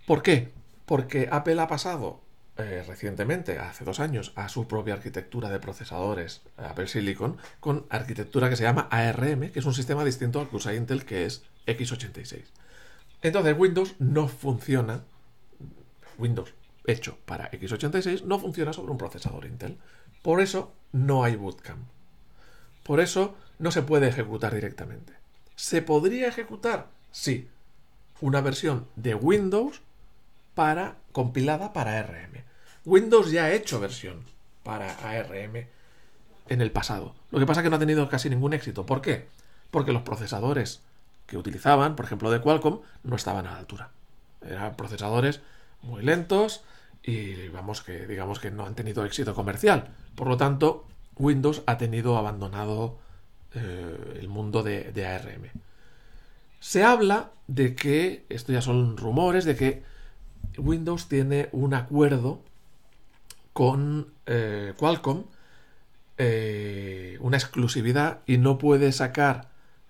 ¿Por 0.06 0.24
qué? 0.24 0.52
Porque 0.88 1.28
Apple 1.30 1.62
ha 1.62 1.68
pasado 1.68 2.22
eh, 2.58 2.84
recientemente, 2.88 3.60
hace 3.60 3.86
dos 3.86 4.00
años, 4.00 4.32
a 4.36 4.50
su 4.50 4.68
propia 4.68 4.96
arquitectura 4.96 5.50
de 5.50 5.60
procesadores 5.60 6.42
Apple 6.58 6.88
Silicon 6.88 7.38
con 7.60 7.86
arquitectura 7.90 8.50
que 8.50 8.56
se 8.56 8.64
llama 8.64 8.88
ARM, 8.90 9.52
que 9.52 9.60
es 9.60 9.66
un 9.66 9.76
sistema 9.76 10.04
distinto 10.04 10.40
al 10.40 10.50
que 10.50 10.56
usa 10.56 10.74
Intel, 10.74 11.06
que 11.06 11.26
es 11.26 11.44
x86. 11.68 12.46
Entonces 13.22 13.56
Windows 13.56 13.96
no 14.00 14.28
funciona, 14.28 15.04
Windows 16.18 16.56
hecho 16.88 17.20
para 17.26 17.52
x86 17.52 18.24
no 18.24 18.40
funciona 18.40 18.74
sobre 18.74 18.92
un 18.92 18.98
procesador 18.98 19.46
Intel. 19.46 19.78
Por 20.24 20.42
eso 20.42 20.74
no 20.94 21.24
hay 21.24 21.36
bootcamp. 21.36 21.86
Por 22.82 23.02
eso 23.02 23.36
no 23.60 23.70
se 23.72 23.84
puede 23.84 24.08
ejecutar 24.08 24.56
directamente. 24.56 25.14
¿Se 25.56 25.82
podría 25.84 26.28
ejecutar? 26.28 26.88
Sí. 27.12 27.50
Una 28.22 28.42
versión 28.42 28.88
de 28.96 29.14
Windows 29.14 29.82
para, 30.58 30.96
compilada 31.12 31.72
para 31.72 32.00
ARM. 32.00 32.44
Windows 32.84 33.30
ya 33.30 33.46
ha 33.46 33.52
hecho 33.52 33.80
versión 33.80 34.24
para 34.64 34.92
ARM 35.08 35.68
en 36.50 36.62
el 36.62 36.72
pasado. 36.72 37.14
Lo 37.30 37.38
que 37.38 37.46
pasa 37.46 37.62
es 37.62 37.64
que 37.64 37.70
no 37.70 37.76
ha 37.76 37.80
tenido 37.80 38.10
casi 38.10 38.28
ningún 38.28 38.54
éxito. 38.54 38.84
¿Por 38.84 39.02
qué? 39.02 39.28
Porque 39.70 39.94
los 39.94 40.02
procesadores 40.02 40.82
que 41.28 41.38
utilizaban, 41.38 41.96
por 41.96 42.06
ejemplo 42.06 42.32
de 42.32 42.42
Qualcomm, 42.42 42.80
no 43.04 43.16
estaban 43.16 43.46
a 43.46 43.52
la 43.52 43.60
altura. 43.60 43.92
Eran 44.42 44.76
procesadores 44.76 45.42
muy 45.84 46.02
lentos 46.02 46.64
y 47.04 47.50
vamos 47.50 47.84
que 47.84 48.08
digamos 48.08 48.40
que 48.40 48.50
no 48.50 48.66
han 48.66 48.74
tenido 48.74 49.06
éxito 49.06 49.36
comercial. 49.36 49.90
Por 50.16 50.28
lo 50.28 50.38
tanto, 50.38 50.88
Windows 51.18 51.62
ha 51.68 51.78
tenido 51.78 52.18
abandonado 52.18 52.98
eh, 53.54 54.18
el 54.20 54.28
mundo 54.28 54.64
de, 54.64 54.92
de 54.92 55.06
ARM. 55.06 55.52
Se 56.60 56.84
habla 56.84 57.30
de 57.46 57.76
que, 57.76 58.26
esto 58.30 58.54
ya 58.54 58.64
son 58.64 58.98
rumores, 58.98 59.46
de 59.46 59.56
que 59.56 59.97
Windows 60.58 61.08
tiene 61.08 61.50
un 61.52 61.74
acuerdo 61.74 62.42
con 63.54 64.14
eh, 64.26 64.74
Qualcomm, 64.78 65.24
eh, 66.18 67.18
una 67.22 67.38
exclusividad 67.38 68.20
y 68.26 68.38
no 68.38 68.58
puede 68.58 68.92
sacar 68.92 69.50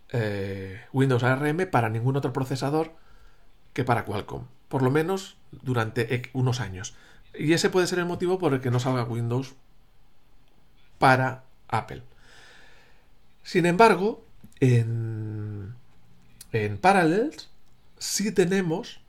eh, 0.10 0.82
Windows 0.94 1.24
ARM 1.24 1.70
para 1.70 1.90
ningún 1.90 2.16
otro 2.16 2.34
procesador 2.34 2.94
que 3.74 3.84
para 3.84 4.06
Qualcomm, 4.06 4.46
por 4.68 4.82
lo 4.82 4.92
menos 4.92 5.38
durante 5.52 6.30
unos 6.34 6.60
años. 6.60 6.96
Y 7.38 7.54
ese 7.54 7.70
puede 7.70 7.88
ser 7.88 8.00
el 8.00 8.06
motivo 8.06 8.40
por 8.40 8.54
el 8.54 8.62
que 8.62 8.72
no 8.72 8.80
salga 8.80 9.04
Windows 9.04 9.54
para 10.98 11.44
Apple. 11.68 12.04
Sin 13.44 13.66
embargo, 13.66 14.26
en, 14.60 15.76
en 16.52 16.78
Parallels 16.78 17.50
sí 17.98 18.32
tenemos 18.32 19.02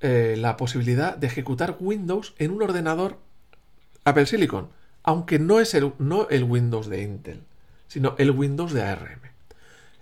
eh, 0.00 0.36
la 0.38 0.56
posibilidad 0.56 1.16
de 1.16 1.26
ejecutar 1.26 1.76
Windows 1.78 2.34
en 2.38 2.52
un 2.52 2.62
ordenador 2.62 3.18
Apple 4.04 4.26
Silicon, 4.26 4.70
aunque 5.02 5.38
no 5.38 5.60
es 5.60 5.74
el, 5.74 5.92
no 5.98 6.28
el 6.28 6.44
Windows 6.44 6.88
de 6.88 7.02
Intel, 7.02 7.42
sino 7.88 8.14
el 8.18 8.30
Windows 8.30 8.72
de 8.72 8.82
ARM. 8.82 9.20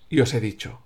Y 0.08 0.20
os 0.20 0.32
he 0.34 0.40
dicho, 0.40 0.80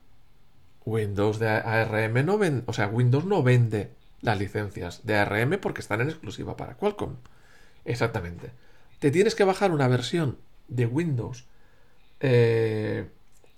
Windows 0.85 1.39
de 1.39 1.49
ARM 1.49 2.25
no 2.25 2.39
vende, 2.39 2.65
o 2.67 2.73
sea, 2.73 2.89
Windows 2.89 3.25
no 3.25 3.43
vende 3.43 3.91
las 4.21 4.39
licencias 4.39 5.05
de 5.05 5.17
ARM 5.17 5.59
porque 5.61 5.81
están 5.81 6.01
en 6.01 6.09
exclusiva 6.09 6.57
para 6.57 6.75
Qualcomm. 6.75 7.17
Exactamente. 7.85 8.51
te 9.01 9.11
tienes 9.11 9.35
que 9.35 9.43
bajar 9.45 9.73
una 9.73 9.89
versión 9.89 10.39
de 10.69 10.87
Windows 10.87 11.45
eh, 12.21 13.09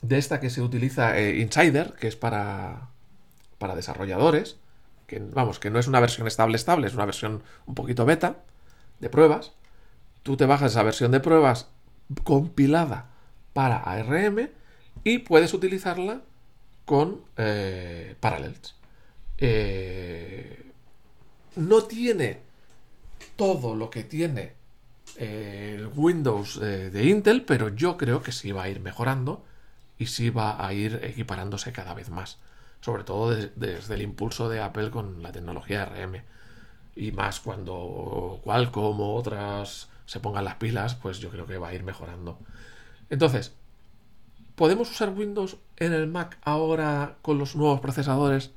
de 0.01 0.19
esta 0.19 0.41
que 0.41 0.51
se 0.51 0.63
utiliza 0.63 1.19
eh, 1.19 1.39
Insider, 1.41 1.93
que 2.01 2.09
es 2.09 2.17
para, 2.17 2.89
para 3.59 3.77
desarrolladores, 3.77 4.57
que 5.07 5.21
vamos, 5.21 5.59
que 5.59 5.71
no 5.71 5.79
es 5.79 5.87
una 5.87 6.01
versión 6.01 6.27
estable 6.27 6.57
estable, 6.57 6.87
es 6.87 6.95
una 6.95 7.07
versión 7.07 7.43
un 7.67 7.75
poquito 7.75 8.05
beta 8.05 8.37
de 9.01 9.11
pruebas. 9.11 9.53
Tú 10.23 10.37
te 10.37 10.47
bajas 10.47 10.73
esa 10.73 10.83
versión 10.83 11.11
de 11.13 11.21
pruebas 11.21 11.69
compilada 12.23 13.11
para 13.53 13.79
ARM 13.79 14.51
y 15.05 15.19
puedes 15.19 15.55
utilizarla 15.55 16.23
con 16.85 17.23
eh, 17.37 18.17
Parallels. 18.21 18.75
no 21.57 21.83
tiene 21.85 22.41
todo 23.37 23.75
lo 23.75 23.91
que 23.91 24.05
tiene 24.05 24.53
el 25.17 25.89
Windows 25.95 26.61
de, 26.61 27.05
Intel, 27.05 27.45
pero 27.45 27.69
yo 27.69 27.97
creo 27.97 28.23
que 28.23 28.33
sí 28.33 28.53
va 28.53 28.65
a 28.65 28.69
ir 28.69 28.81
mejorando 28.81 29.45
y 29.99 30.07
sí 30.07 30.31
va 30.31 30.65
a 30.65 30.73
ir 30.73 31.01
equiparándose 31.03 31.73
cada 31.73 31.95
vez 31.95 32.11
más. 32.11 32.39
Sobre 32.85 33.05
todo 33.05 33.31
desde 33.31 33.95
el 33.95 34.03
impulso 34.03 34.49
de 34.49 34.61
Apple 34.61 34.91
con 34.91 35.23
la 35.23 35.33
tecnología 35.33 35.87
RM. 35.87 36.23
Y 36.97 37.13
más 37.13 37.41
cuando 37.41 38.41
Qualcomm 38.45 39.01
o 39.01 39.15
otras 39.15 39.89
se 40.05 40.21
pongan 40.21 40.45
las 40.45 40.57
pilas, 40.57 40.95
pues 40.95 41.19
yo 41.19 41.31
creo 41.31 41.47
que 41.47 41.57
va 41.57 41.69
a 41.69 41.75
ir 41.75 41.83
mejorando. 41.83 42.39
Entonces, 43.09 43.55
¿podemos 44.55 44.91
usar 44.91 45.11
Windows 45.11 45.57
en 45.77 45.93
el 45.93 46.07
Mac 46.09 46.39
ahora 46.43 47.17
con 47.23 47.39
los 47.39 47.57
nuevos 47.57 47.81
procesadores 47.81 48.51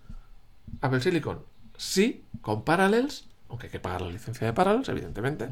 Apple 0.82 0.99
Silicon? 0.99 1.39
Sí, 1.78 2.23
con 2.41 2.63
Parallels, 2.63 3.28
aunque 3.47 3.67
hay 3.67 3.71
que 3.71 3.80
pagar 3.80 4.01
la 4.01 4.09
licencia 4.09 4.45
de 4.45 4.53
Parallels, 4.53 4.89
evidentemente 4.89 5.47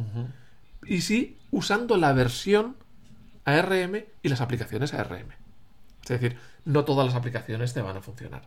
y 0.86 1.02
sí 1.02 1.38
usando 1.52 1.98
la 1.98 2.14
versión 2.14 2.76
ARM 3.46 4.06
y 4.22 4.30
las 4.30 4.42
aplicaciones 4.42 4.94
ARM. 4.94 5.30
Es 6.04 6.10
decir, 6.10 6.38
no 6.66 6.86
todas 6.86 7.06
las 7.06 7.16
aplicaciones 7.16 7.74
te 7.74 7.82
van 7.82 7.98
a 7.98 8.02
funcionar. 8.02 8.44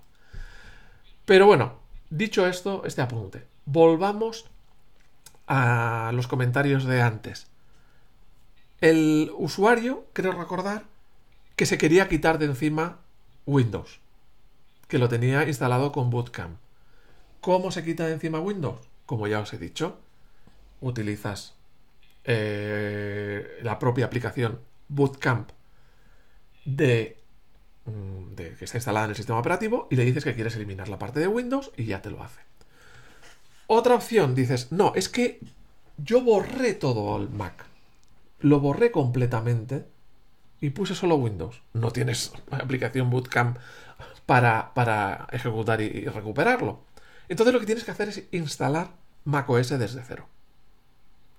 Pero 1.29 1.45
bueno, 1.45 1.75
dicho 2.09 2.47
esto, 2.47 2.85
este 2.87 3.03
apunte. 3.03 3.45
Volvamos 3.67 4.47
a 5.47 6.11
los 6.15 6.27
comentarios 6.27 6.85
de 6.85 7.03
antes. 7.03 7.49
El 8.81 9.31
usuario, 9.37 10.07
creo 10.15 10.33
recordar, 10.33 10.85
que 11.55 11.67
se 11.67 11.77
quería 11.77 12.09
quitar 12.09 12.39
de 12.39 12.47
encima 12.47 13.01
Windows, 13.45 14.01
que 14.89 14.97
lo 14.97 15.11
tenía 15.11 15.47
instalado 15.47 15.93
con 15.93 16.09
Bootcamp. 16.09 16.57
¿Cómo 17.43 17.73
se 17.73 17.85
quita 17.85 18.07
de 18.07 18.15
encima 18.15 18.41
Windows? 18.41 18.81
Como 19.05 19.27
ya 19.27 19.41
os 19.41 19.53
he 19.53 19.59
dicho, 19.59 19.99
utilizas 20.81 21.57
eh, 22.25 23.59
la 23.63 23.79
propia 23.79 24.07
aplicación 24.07 24.61
Bootcamp 24.89 25.51
de, 26.65 27.18
de, 28.37 28.55
que 28.55 28.65
está 28.65 28.79
instalada 28.79 29.05
en 29.05 29.11
el 29.11 29.17
sistema 29.17 29.39
operativo 29.39 29.89
y 29.91 29.97
le 29.97 30.05
dices 30.05 30.25
que 30.25 30.35
quieres 30.35 30.57
eliminar 30.57 30.89
la 30.89 30.99
parte 30.99 31.21
de 31.21 31.29
Windows 31.29 31.71
y 31.77 31.85
ya 31.85 32.03
te 32.03 32.11
lo 32.11 32.23
hace. 32.23 32.41
Otra 33.67 33.95
opción, 33.95 34.35
dices, 34.35 34.73
no, 34.73 34.93
es 34.95 35.09
que 35.09 35.41
yo 35.99 36.23
borré 36.23 36.75
todo 36.75 37.17
el 37.17 37.29
Mac. 37.29 37.67
Lo 38.41 38.61
borré 38.61 38.91
completamente 38.91 39.85
y 40.61 40.71
puse 40.71 40.95
solo 40.95 41.17
Windows. 41.17 41.63
No 41.73 41.91
tienes 41.91 42.33
aplicación 42.51 43.11
Bootcamp 43.11 43.59
para, 44.27 44.73
para 44.75 45.27
ejecutar 45.33 45.81
y 45.81 46.07
recuperarlo. 46.07 46.81
Entonces 47.29 47.53
lo 47.53 47.61
que 47.61 47.67
tienes 47.67 47.85
que 47.85 47.91
hacer 47.91 48.09
es 48.09 48.25
instalar 48.33 48.91
macOS 49.25 49.71
desde 49.71 50.03
cero. 50.03 50.27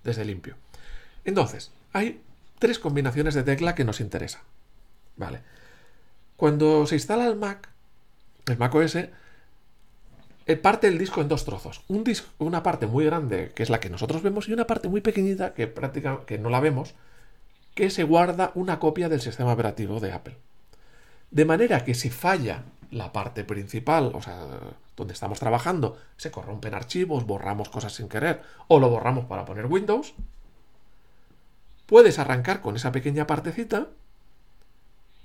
Desde 0.04 0.24
limpio. 0.24 0.56
Entonces, 1.24 1.72
hay 1.92 2.22
tres 2.58 2.78
combinaciones 2.78 3.34
de 3.34 3.42
tecla 3.42 3.74
que 3.74 3.84
nos 3.84 4.00
interesan. 4.00 4.42
¿Vale? 5.16 5.42
Cuando 6.40 6.86
se 6.86 6.94
instala 6.94 7.26
el 7.26 7.36
Mac, 7.36 7.68
el 8.46 8.56
Mac 8.56 8.74
OS, 8.74 8.94
eh, 8.96 9.10
parte 10.56 10.88
el 10.88 10.96
disco 10.96 11.20
en 11.20 11.28
dos 11.28 11.44
trozos. 11.44 11.82
Un 11.86 12.02
una 12.38 12.62
parte 12.62 12.86
muy 12.86 13.04
grande, 13.04 13.52
que 13.54 13.62
es 13.62 13.68
la 13.68 13.78
que 13.78 13.90
nosotros 13.90 14.22
vemos, 14.22 14.48
y 14.48 14.54
una 14.54 14.66
parte 14.66 14.88
muy 14.88 15.02
pequeñita, 15.02 15.52
que 15.52 15.66
prácticamente 15.66 16.38
no 16.38 16.48
la 16.48 16.60
vemos, 16.60 16.94
que 17.74 17.90
se 17.90 18.04
guarda 18.04 18.52
una 18.54 18.78
copia 18.78 19.10
del 19.10 19.20
sistema 19.20 19.52
operativo 19.52 20.00
de 20.00 20.12
Apple. 20.12 20.38
De 21.30 21.44
manera 21.44 21.84
que 21.84 21.92
si 21.92 22.08
falla 22.08 22.62
la 22.90 23.12
parte 23.12 23.44
principal, 23.44 24.10
o 24.14 24.22
sea, 24.22 24.38
donde 24.96 25.12
estamos 25.12 25.40
trabajando, 25.40 25.98
se 26.16 26.30
corrompen 26.30 26.72
archivos, 26.72 27.26
borramos 27.26 27.68
cosas 27.68 27.92
sin 27.92 28.08
querer, 28.08 28.40
o 28.66 28.80
lo 28.80 28.88
borramos 28.88 29.26
para 29.26 29.44
poner 29.44 29.66
Windows, 29.66 30.14
puedes 31.84 32.18
arrancar 32.18 32.62
con 32.62 32.76
esa 32.76 32.92
pequeña 32.92 33.26
partecita 33.26 33.88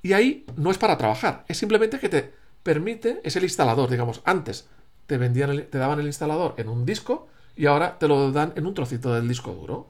y 0.06 0.14
ahí 0.14 0.46
no 0.56 0.70
es 0.70 0.78
para 0.78 1.00
trabajar, 1.00 1.46
es 1.48 1.58
simplemente 1.58 1.98
que 1.98 2.10
te 2.10 2.32
permite, 2.62 3.22
es 3.24 3.36
el 3.38 3.44
instalador, 3.44 3.90
digamos, 3.90 4.22
antes 4.24 4.68
te, 5.08 5.18
vendían 5.18 5.66
te 5.66 5.80
daban 5.80 6.00
el 6.00 6.06
instalador 6.06 6.54
en 6.58 6.70
un 6.70 6.86
disco 6.86 7.28
y 7.56 7.66
ahora 7.66 7.98
te 7.98 8.08
lo 8.08 8.32
dan 8.32 8.54
en 8.56 8.68
un 8.68 8.76
trocito 8.76 9.16
del 9.16 9.28
disco 9.28 9.52
duro. 9.54 9.88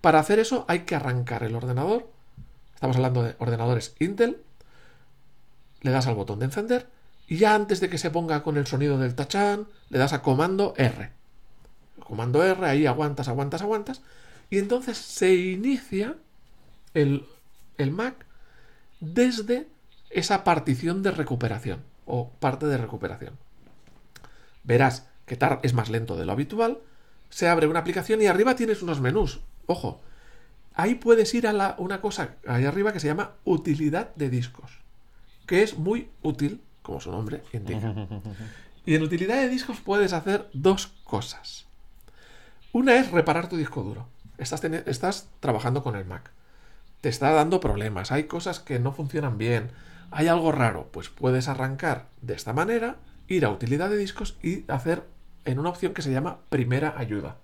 Para 0.00 0.20
hacer 0.20 0.38
eso 0.38 0.64
hay 0.68 0.80
que 0.80 0.94
arrancar 0.94 1.42
el 1.42 1.54
ordenador, 1.54 2.08
estamos 2.74 2.96
hablando 2.96 3.22
de 3.22 3.36
ordenadores 3.38 3.94
Intel, 3.98 4.38
le 5.82 5.90
das 5.90 6.06
al 6.06 6.14
botón 6.14 6.38
de 6.38 6.46
encender 6.46 6.86
y 7.28 7.36
ya 7.36 7.54
antes 7.54 7.80
de 7.80 7.90
que 7.90 7.98
se 7.98 8.10
ponga 8.10 8.42
con 8.42 8.56
el 8.56 8.66
sonido 8.66 8.96
del 8.96 9.14
tachán, 9.14 9.66
le 9.90 9.98
das 9.98 10.14
a 10.14 10.22
comando 10.22 10.72
R. 10.78 11.10
Comando 12.02 12.42
R, 12.42 12.64
ahí 12.64 12.86
aguantas, 12.86 13.28
aguantas, 13.28 13.60
aguantas 13.60 14.00
y 14.48 14.56
entonces 14.56 14.96
se 14.96 15.34
inicia 15.34 16.16
el, 16.94 17.26
Mac 17.90 18.29
desde 19.00 19.68
esa 20.10 20.44
partición 20.44 21.02
de 21.02 21.10
recuperación 21.10 21.82
o 22.06 22.30
parte 22.40 22.66
de 22.66 22.78
recuperación. 22.78 23.34
Verás 24.64 25.06
que 25.26 25.36
TAR 25.36 25.60
es 25.62 25.74
más 25.74 25.90
lento 25.90 26.16
de 26.16 26.26
lo 26.26 26.32
habitual, 26.32 26.78
se 27.28 27.48
abre 27.48 27.66
una 27.66 27.80
aplicación 27.80 28.20
y 28.20 28.26
arriba 28.26 28.56
tienes 28.56 28.82
unos 28.82 29.00
menús. 29.00 29.40
Ojo, 29.66 30.00
ahí 30.74 30.96
puedes 30.96 31.32
ir 31.34 31.46
a 31.46 31.52
la, 31.52 31.76
una 31.78 32.00
cosa 32.00 32.36
ahí 32.46 32.64
arriba 32.64 32.92
que 32.92 33.00
se 33.00 33.06
llama 33.06 33.32
utilidad 33.44 34.14
de 34.16 34.30
discos, 34.30 34.70
que 35.46 35.62
es 35.62 35.78
muy 35.78 36.10
útil, 36.22 36.60
como 36.82 37.00
su 37.00 37.10
nombre 37.10 37.42
indica. 37.52 37.94
Y 38.86 38.94
en 38.94 39.02
utilidad 39.02 39.36
de 39.36 39.50
discos 39.50 39.78
puedes 39.78 40.14
hacer 40.14 40.48
dos 40.54 40.86
cosas. 41.04 41.66
Una 42.72 42.96
es 42.96 43.10
reparar 43.10 43.46
tu 43.46 43.58
disco 43.58 43.82
duro 43.82 44.08
estás, 44.40 45.28
trabajando 45.40 45.82
con 45.82 45.96
el 45.96 46.04
Mac. 46.04 46.30
Te 47.00 47.08
está 47.08 47.30
dando 47.32 47.60
problemas, 47.60 48.12
hay 48.12 48.24
cosas 48.24 48.60
que 48.60 48.78
no 48.78 48.92
funcionan 48.92 49.38
bien, 49.38 49.70
hay 50.10 50.28
algo 50.28 50.52
raro, 50.52 50.88
pues 50.92 51.08
puedes 51.08 51.48
arrancar 51.48 52.08
de 52.20 52.34
esta 52.34 52.52
manera, 52.52 52.96
ir 53.28 53.44
a 53.44 53.50
utilidad 53.50 53.90
de 53.90 53.96
discos 53.96 54.36
y 54.42 54.64
hacer 54.70 55.04
en 55.44 55.58
una 55.58 55.70
opción 55.70 55.94
que 55.94 56.02
se 56.02 56.12
llama 56.12 56.38
primera 56.48 56.94
ayuda. 56.98 57.36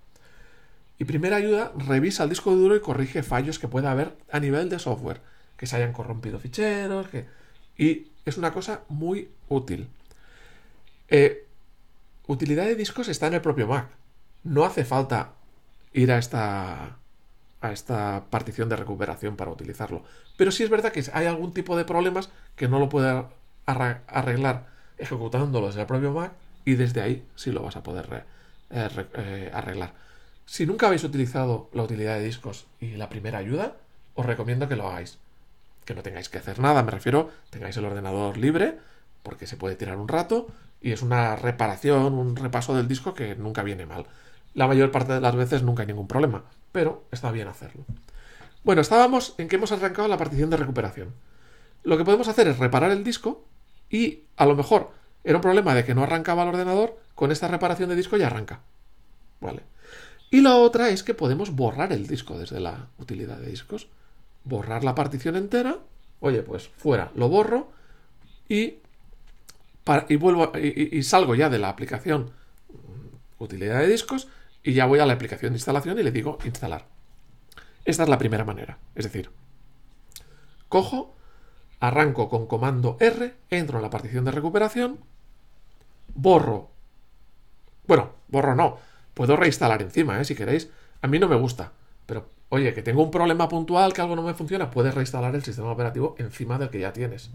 Y 0.99 1.05
primera 1.05 1.37
ayuda 1.37 1.71
revisa 1.77 2.23
el 2.23 2.29
disco 2.29 2.55
duro 2.55 2.75
y 2.75 2.81
corrige 2.81 3.23
fallos 3.23 3.59
que 3.59 3.67
pueda 3.67 3.91
haber 3.91 4.17
a 4.31 4.39
nivel 4.39 4.69
de 4.69 4.79
software, 4.79 5.21
que 5.55 5.67
se 5.67 5.75
hayan 5.75 5.93
corrompido 5.93 6.39
ficheros, 6.39 7.07
que... 7.07 7.25
y 7.77 8.07
es 8.25 8.37
una 8.37 8.51
cosa 8.51 8.81
muy 8.89 9.29
útil. 9.47 9.87
Eh, 11.07 11.47
utilidad 12.27 12.65
de 12.65 12.75
discos 12.75 13.07
está 13.07 13.27
en 13.27 13.35
el 13.35 13.41
propio 13.41 13.67
Mac. 13.67 13.89
No 14.43 14.65
hace 14.65 14.85
falta 14.85 15.33
ir 15.93 16.11
a 16.11 16.17
esta, 16.17 16.97
esta 17.71 18.25
partición 18.29 18.69
de 18.69 18.75
recuperación 18.75 19.35
para 19.35 19.51
utilizarlo. 19.51 20.03
Pero 20.37 20.51
sí 20.51 20.63
es 20.63 20.69
verdad 20.69 20.91
que 20.91 21.03
hay 21.13 21.25
algún 21.25 21.53
tipo 21.53 21.77
de 21.77 21.85
problemas 21.85 22.29
que 22.55 22.67
no 22.67 22.79
lo 22.79 22.89
puede 22.89 23.25
arreglar 23.65 24.67
ejecutándolo 24.97 25.67
desde 25.67 25.81
el 25.81 25.87
propio 25.87 26.13
Mac 26.13 26.33
y 26.65 26.75
desde 26.75 27.01
ahí 27.01 27.25
sí 27.35 27.51
lo 27.51 27.61
vas 27.61 27.75
a 27.75 27.83
poder 27.83 28.25
eh, 28.69 28.89
eh, 29.13 29.51
arreglar. 29.53 29.93
Si 30.45 30.65
nunca 30.65 30.87
habéis 30.87 31.03
utilizado 31.03 31.69
la 31.73 31.83
utilidad 31.83 32.15
de 32.15 32.23
discos 32.23 32.67
y 32.79 32.91
la 32.91 33.09
primera 33.09 33.37
ayuda, 33.37 33.75
os 34.15 34.25
recomiendo 34.25 34.67
que 34.67 34.75
lo 34.75 34.87
hagáis. 34.87 35.17
Que 35.85 35.93
no 35.93 36.03
tengáis 36.03 36.29
que 36.29 36.37
hacer 36.37 36.59
nada, 36.59 36.83
me 36.83 36.91
refiero, 36.91 37.31
tengáis 37.49 37.77
el 37.77 37.85
ordenador 37.85 38.37
libre, 38.37 38.77
porque 39.23 39.47
se 39.47 39.57
puede 39.57 39.75
tirar 39.75 39.97
un 39.97 40.07
rato, 40.07 40.47
y 40.81 40.91
es 40.91 41.01
una 41.01 41.35
reparación, 41.35 42.13
un 42.13 42.35
repaso 42.35 42.75
del 42.75 42.87
disco 42.87 43.13
que 43.13 43.35
nunca 43.35 43.63
viene 43.63 43.85
mal. 43.85 44.05
La 44.57 44.65
mayor 44.65 44.89
parte 44.89 45.13
de 45.13 45.21
las 45.21 45.35
veces 45.35 45.61
nunca 45.61 45.83
hay 45.83 45.87
ningún 45.87 46.07
problema, 46.07 46.43
pero 46.71 47.03
está 47.11 47.29
bien 47.29 47.47
hacerlo. 47.47 47.85
Bueno, 48.63 48.81
estábamos 48.81 49.35
en 49.37 49.49
que 49.49 49.57
hemos 49.57 49.71
arrancado 49.71 50.07
la 50.07 50.17
partición 50.17 50.49
de 50.49 50.57
recuperación. 50.57 51.13
Lo 51.83 51.95
que 51.95 52.03
podemos 52.03 52.27
hacer 52.27 52.47
es 52.47 52.57
reparar 52.57 52.89
el 52.89 53.03
disco 53.03 53.45
y 53.87 54.23
a 54.35 54.47
lo 54.47 54.55
mejor 54.55 54.89
era 55.23 55.35
un 55.35 55.43
problema 55.43 55.75
de 55.75 55.85
que 55.85 55.93
no 55.93 56.01
arrancaba 56.01 56.41
el 56.41 56.49
ordenador, 56.49 56.99
con 57.13 57.31
esta 57.31 57.47
reparación 57.47 57.89
de 57.89 57.95
disco 57.95 58.17
ya 58.17 58.25
arranca. 58.25 58.61
¿Vale? 59.41 59.61
Y 60.31 60.41
la 60.41 60.55
otra 60.55 60.89
es 60.89 61.03
que 61.03 61.13
podemos 61.13 61.55
borrar 61.55 61.93
el 61.93 62.07
disco 62.07 62.39
desde 62.39 62.59
la 62.59 62.87
utilidad 62.97 63.37
de 63.37 63.51
discos. 63.51 63.89
Borrar 64.43 64.83
la 64.83 64.95
partición 64.95 65.35
entera. 65.35 65.77
Oye, 66.19 66.41
pues 66.41 66.67
fuera, 66.67 67.11
lo 67.13 67.29
borro 67.29 67.69
y, 68.49 68.77
y 70.09 70.15
vuelvo 70.15 70.51
y 70.57 71.03
salgo 71.03 71.35
ya 71.35 71.47
de 71.47 71.59
la 71.59 71.69
aplicación 71.69 72.31
utilidad 73.39 73.81
de 73.81 73.87
discos 73.87 74.27
y 74.63 74.73
ya 74.73 74.85
voy 74.85 74.99
a 74.99 75.05
la 75.05 75.13
aplicación 75.13 75.53
de 75.53 75.57
instalación 75.57 75.97
y 75.99 76.03
le 76.03 76.11
digo 76.11 76.37
instalar. 76.45 76.85
Esta 77.85 78.03
es 78.03 78.09
la 78.09 78.17
primera 78.17 78.43
manera. 78.43 78.77
Es 78.95 79.05
decir, 79.05 79.29
cojo, 80.67 81.15
arranco 81.79 82.29
con 82.29 82.47
comando 82.47 82.97
R, 82.99 83.33
entro 83.49 83.77
en 83.77 83.83
la 83.83 83.89
partición 83.89 84.25
de 84.25 84.31
recuperación, 84.31 84.99
borro. 86.13 86.69
Bueno, 87.87 88.11
borro 88.27 88.55
no. 88.55 88.77
Puedo 89.13 89.35
reinstalar 89.35 89.81
encima, 89.81 90.19
¿eh? 90.19 90.25
si 90.25 90.35
queréis. 90.35 90.69
A 91.01 91.07
mí 91.07 91.17
no 91.17 91.27
me 91.27 91.35
gusta. 91.35 91.71
Pero, 92.05 92.29
oye, 92.49 92.73
que 92.73 92.81
tengo 92.81 93.03
un 93.03 93.11
problema 93.11 93.47
puntual, 93.47 93.93
que 93.93 94.01
algo 94.01 94.15
no 94.15 94.21
me 94.21 94.33
funciona, 94.33 94.69
puedes 94.69 94.93
reinstalar 94.93 95.33
el 95.35 95.43
sistema 95.43 95.71
operativo 95.71 96.15
encima 96.17 96.57
del 96.57 96.69
que 96.69 96.79
ya 96.79 96.93
tienes. 96.93 97.31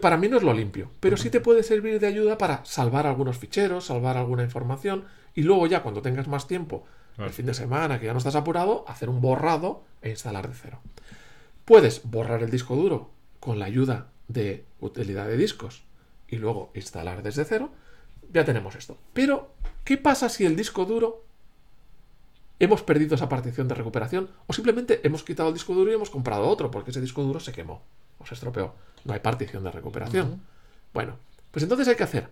Para 0.00 0.16
mí 0.16 0.28
no 0.28 0.36
es 0.36 0.42
lo 0.42 0.52
limpio, 0.52 0.90
pero 1.00 1.16
sí 1.16 1.30
te 1.30 1.40
puede 1.40 1.62
servir 1.62 1.98
de 1.98 2.06
ayuda 2.06 2.36
para 2.36 2.64
salvar 2.64 3.06
algunos 3.06 3.38
ficheros, 3.38 3.86
salvar 3.86 4.16
alguna 4.16 4.42
información 4.42 5.04
y 5.34 5.42
luego 5.42 5.66
ya 5.66 5.82
cuando 5.82 6.02
tengas 6.02 6.28
más 6.28 6.46
tiempo, 6.46 6.84
el 7.18 7.30
fin 7.30 7.46
de 7.46 7.54
semana, 7.54 7.98
que 7.98 8.06
ya 8.06 8.12
no 8.12 8.18
estás 8.18 8.34
apurado, 8.34 8.84
hacer 8.88 9.08
un 9.08 9.20
borrado 9.20 9.84
e 10.02 10.10
instalar 10.10 10.48
de 10.48 10.54
cero. 10.54 10.80
Puedes 11.64 12.02
borrar 12.04 12.42
el 12.42 12.50
disco 12.50 12.76
duro 12.76 13.10
con 13.40 13.58
la 13.58 13.64
ayuda 13.64 14.08
de 14.28 14.64
utilidad 14.80 15.26
de 15.26 15.36
discos 15.36 15.84
y 16.28 16.36
luego 16.36 16.70
instalar 16.74 17.22
desde 17.22 17.44
cero. 17.44 17.70
Ya 18.32 18.44
tenemos 18.44 18.74
esto. 18.74 18.98
Pero, 19.12 19.54
¿qué 19.84 19.96
pasa 19.96 20.28
si 20.28 20.44
el 20.44 20.56
disco 20.56 20.84
duro 20.84 21.24
hemos 22.58 22.82
perdido 22.82 23.14
esa 23.14 23.28
partición 23.28 23.68
de 23.68 23.74
recuperación 23.74 24.28
o 24.46 24.52
simplemente 24.52 25.00
hemos 25.04 25.22
quitado 25.22 25.48
el 25.48 25.54
disco 25.54 25.74
duro 25.74 25.90
y 25.90 25.94
hemos 25.94 26.10
comprado 26.10 26.48
otro 26.48 26.70
porque 26.70 26.90
ese 26.90 27.00
disco 27.00 27.22
duro 27.22 27.40
se 27.40 27.52
quemó 27.52 27.82
o 28.18 28.26
se 28.26 28.34
estropeó? 28.34 28.74
No 29.04 29.12
hay 29.12 29.20
partición 29.20 29.64
de 29.64 29.70
recuperación. 29.70 30.42
Bueno, 30.92 31.18
pues 31.50 31.62
entonces 31.62 31.88
hay 31.88 31.96
que 31.96 32.04
hacer 32.04 32.28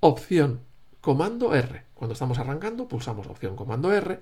opción 0.00 0.60
comando 1.00 1.54
R. 1.54 1.84
Cuando 1.94 2.14
estamos 2.14 2.38
arrancando, 2.38 2.88
pulsamos 2.88 3.26
opción 3.26 3.56
comando 3.56 3.92
R. 3.92 4.20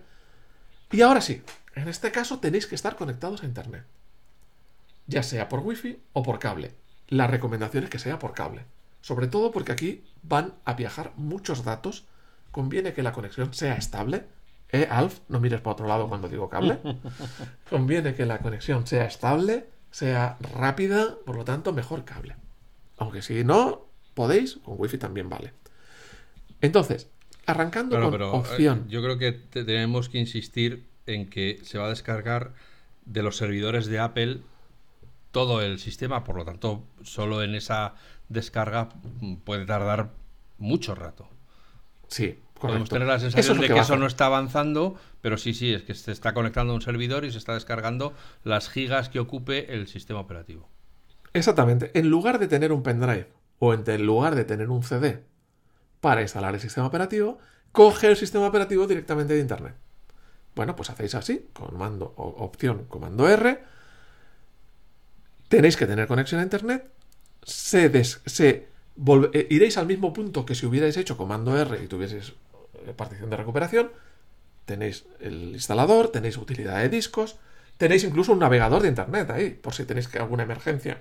Y 0.90 1.00
ahora 1.00 1.20
sí, 1.20 1.42
en 1.74 1.88
este 1.88 2.12
caso 2.12 2.38
tenéis 2.38 2.66
que 2.66 2.74
estar 2.74 2.96
conectados 2.96 3.42
a 3.42 3.46
Internet. 3.46 3.84
Ya 5.06 5.22
sea 5.22 5.48
por 5.48 5.60
Wi-Fi 5.60 6.00
o 6.12 6.22
por 6.22 6.38
cable. 6.38 6.74
La 7.08 7.26
recomendación 7.26 7.84
es 7.84 7.90
que 7.90 7.98
sea 7.98 8.18
por 8.18 8.34
cable. 8.34 8.64
Sobre 9.00 9.26
todo 9.26 9.50
porque 9.50 9.72
aquí 9.72 10.04
van 10.22 10.54
a 10.64 10.74
viajar 10.74 11.12
muchos 11.16 11.64
datos. 11.64 12.04
Conviene 12.50 12.92
que 12.92 13.02
la 13.02 13.12
conexión 13.12 13.52
sea 13.54 13.74
estable. 13.74 14.26
¿Eh, 14.70 14.86
Alf? 14.90 15.20
No 15.28 15.40
mires 15.40 15.60
para 15.60 15.72
otro 15.72 15.86
lado 15.86 16.08
cuando 16.08 16.28
digo 16.28 16.48
cable. 16.48 16.78
Conviene 17.70 18.14
que 18.14 18.24
la 18.24 18.38
conexión 18.38 18.86
sea 18.86 19.04
estable, 19.04 19.68
sea 19.92 20.38
rápida, 20.54 21.16
por 21.24 21.36
lo 21.36 21.44
tanto, 21.44 21.72
mejor 21.72 22.04
cable. 22.04 22.34
Aunque 22.96 23.22
si 23.22 23.44
no 23.44 23.86
podéis, 24.14 24.56
con 24.64 24.74
Wi-Fi 24.78 24.98
también 24.98 25.28
vale. 25.28 25.52
Entonces, 26.60 27.08
arrancando 27.46 28.00
con 28.00 28.20
eh, 28.20 28.24
opción. 28.24 28.88
yo 28.88 29.02
creo 29.02 29.18
que 29.18 29.32
tenemos 29.32 30.08
que 30.08 30.18
insistir 30.18 30.86
en 31.06 31.28
que 31.28 31.60
se 31.62 31.78
va 31.78 31.86
a 31.86 31.90
descargar 31.90 32.54
de 33.04 33.22
los 33.22 33.36
servidores 33.36 33.86
de 33.86 33.98
Apple 33.98 34.40
todo 35.30 35.62
el 35.62 35.78
sistema, 35.78 36.24
por 36.24 36.36
lo 36.36 36.44
tanto, 36.44 36.84
solo 37.02 37.42
en 37.42 37.54
esa 37.54 37.94
descarga 38.28 38.90
puede 39.44 39.66
tardar 39.66 40.10
mucho 40.58 40.94
rato. 40.94 41.28
Sí, 42.08 42.38
Podemos 42.68 42.88
tener 42.88 43.08
la 43.08 43.18
sensación 43.18 43.60
de 43.60 43.66
que, 43.66 43.78
eso 43.78 43.96
no 43.96 44.06
está 44.06 44.26
avanzando, 44.26 44.94
pero 45.20 45.36
sí, 45.36 45.52
sí, 45.52 45.74
es 45.74 45.82
que 45.82 45.94
se 45.94 46.12
está 46.12 46.32
conectando 46.32 46.72
a 46.72 46.76
un 46.76 46.82
servidor 46.82 47.24
y 47.24 47.32
se 47.32 47.38
está 47.38 47.54
descargando 47.54 48.14
las 48.44 48.68
gigas 48.68 49.08
que 49.08 49.18
ocupe 49.18 49.74
el 49.74 49.88
sistema 49.88 50.20
operativo. 50.20 50.68
Exactamente. 51.32 51.90
En 51.94 52.08
lugar 52.08 52.38
de 52.38 52.46
tener 52.46 52.72
un 52.72 52.84
pendrive 52.84 53.28
o 53.58 53.74
en 53.74 54.06
lugar 54.06 54.36
de 54.36 54.44
tener 54.44 54.70
un 54.70 54.84
CD 54.84 55.24
para 56.00 56.22
instalar 56.22 56.54
el 56.54 56.60
sistema 56.60 56.86
operativo, 56.86 57.38
coge 57.72 58.06
el 58.06 58.16
sistema 58.16 58.46
operativo 58.46 58.86
directamente 58.86 59.34
de 59.34 59.40
Internet. 59.40 59.74
Bueno, 60.54 60.76
pues 60.76 60.90
hacéis 60.90 61.14
así, 61.16 61.48
comando, 61.52 62.12
opción, 62.16 62.84
comando 62.88 63.28
R. 63.28 63.58
Tenéis 65.48 65.76
que 65.76 65.86
tener 65.86 66.06
conexión 66.06 66.40
a 66.40 66.44
Internet. 66.44 66.90
Se, 67.42 68.04
se 68.04 68.68
eh, 69.32 69.46
iréis 69.50 69.78
al 69.78 69.86
mismo 69.86 70.12
punto 70.12 70.44
que 70.44 70.54
si 70.54 70.66
hubierais 70.66 70.96
hecho 70.96 71.16
comando 71.16 71.56
R 71.58 71.82
y 71.82 71.88
tuvieseis 71.88 72.34
partición 72.96 73.30
de 73.30 73.36
recuperación. 73.36 73.90
Tenéis 74.64 75.06
el 75.20 75.52
instalador, 75.54 76.08
tenéis 76.08 76.36
utilidad 76.36 76.80
de 76.80 76.88
discos, 76.88 77.36
tenéis 77.76 78.04
incluso 78.04 78.32
un 78.32 78.38
navegador 78.38 78.82
de 78.82 78.88
Internet 78.88 79.30
ahí, 79.30 79.50
por 79.50 79.74
si 79.74 79.84
tenéis 79.84 80.14
alguna 80.16 80.44
emergencia 80.44 81.00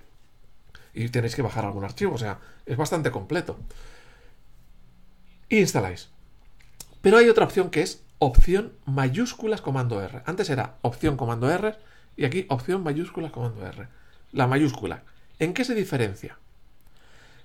y 0.94 1.10
tenéis 1.10 1.36
que 1.36 1.42
bajar 1.42 1.66
algún 1.66 1.84
archivo. 1.84 2.16
O 2.16 2.18
sea, 2.18 2.40
es 2.66 2.78
bastante 2.78 3.12
completo 3.12 3.58
y 5.50 5.60
instaláis. 5.60 6.10
Pero 7.02 7.18
hay 7.18 7.30
otra 7.30 7.46
opción 7.46 7.70
que 7.70 7.82
es 7.82 8.04
opción 8.20 8.74
mayúsculas 8.86 9.62
comando 9.62 10.02
R. 10.02 10.22
Antes 10.26 10.50
era 10.50 10.78
opción 10.82 11.18
comando 11.18 11.50
R 11.52 11.76
y 12.16 12.26
aquí 12.26 12.46
opción 12.50 12.84
mayúsculas 12.84 13.32
comando 13.32 13.66
R. 13.66 13.88
La 14.32 14.48
mayúscula. 14.48 15.04
¿En 15.40 15.54
qué 15.54 15.66
se 15.66 15.76
diferencia? 15.76 16.38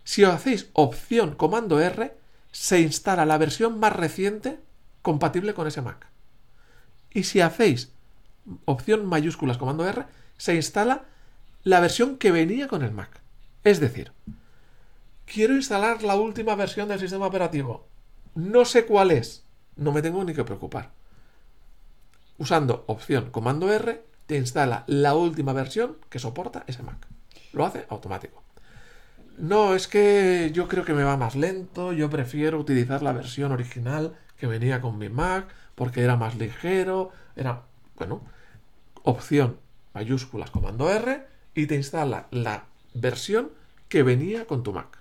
Si 0.04 0.22
hacéis 0.22 0.68
opción 0.72 1.34
comando 1.34 1.80
R, 1.80 2.14
se 2.58 2.80
instala 2.80 3.26
la 3.26 3.36
versión 3.36 3.78
más 3.78 3.92
reciente 3.92 4.58
compatible 5.02 5.52
con 5.52 5.66
ese 5.66 5.82
Mac. 5.82 6.06
Y 7.10 7.24
si 7.24 7.42
hacéis 7.42 7.92
opción 8.64 9.04
mayúsculas 9.04 9.58
comando 9.58 9.86
R, 9.86 10.06
se 10.38 10.54
instala 10.54 11.04
la 11.64 11.80
versión 11.80 12.16
que 12.16 12.32
venía 12.32 12.66
con 12.66 12.82
el 12.82 12.92
Mac. 12.92 13.20
Es 13.62 13.78
decir, 13.78 14.12
quiero 15.26 15.54
instalar 15.54 16.02
la 16.02 16.16
última 16.16 16.54
versión 16.54 16.88
del 16.88 16.98
sistema 16.98 17.26
operativo. 17.26 17.86
No 18.34 18.64
sé 18.64 18.86
cuál 18.86 19.10
es. 19.10 19.44
No 19.76 19.92
me 19.92 20.00
tengo 20.00 20.24
ni 20.24 20.32
que 20.32 20.44
preocupar. 20.44 20.92
Usando 22.38 22.84
opción 22.86 23.30
comando 23.30 23.70
R, 23.70 24.02
te 24.24 24.38
instala 24.38 24.84
la 24.86 25.14
última 25.14 25.52
versión 25.52 25.98
que 26.08 26.18
soporta 26.18 26.64
ese 26.66 26.82
Mac. 26.82 27.06
Lo 27.52 27.66
hace 27.66 27.84
automático. 27.90 28.45
No, 29.38 29.74
es 29.74 29.88
que 29.88 30.50
yo 30.52 30.68
creo 30.68 30.84
que 30.84 30.94
me 30.94 31.04
va 31.04 31.16
más 31.16 31.36
lento, 31.36 31.92
yo 31.92 32.08
prefiero 32.10 32.58
utilizar 32.58 33.02
la 33.02 33.12
versión 33.12 33.52
original 33.52 34.16
que 34.36 34.46
venía 34.46 34.80
con 34.80 34.98
mi 34.98 35.08
Mac 35.08 35.48
porque 35.74 36.02
era 36.02 36.16
más 36.16 36.36
ligero, 36.36 37.10
era, 37.36 37.62
bueno, 37.96 38.22
opción 39.02 39.58
mayúsculas 39.94 40.50
comando 40.50 40.90
R 40.90 41.26
y 41.54 41.66
te 41.66 41.74
instala 41.74 42.26
la 42.30 42.64
versión 42.94 43.50
que 43.88 44.02
venía 44.02 44.46
con 44.46 44.62
tu 44.62 44.72
Mac 44.72 44.96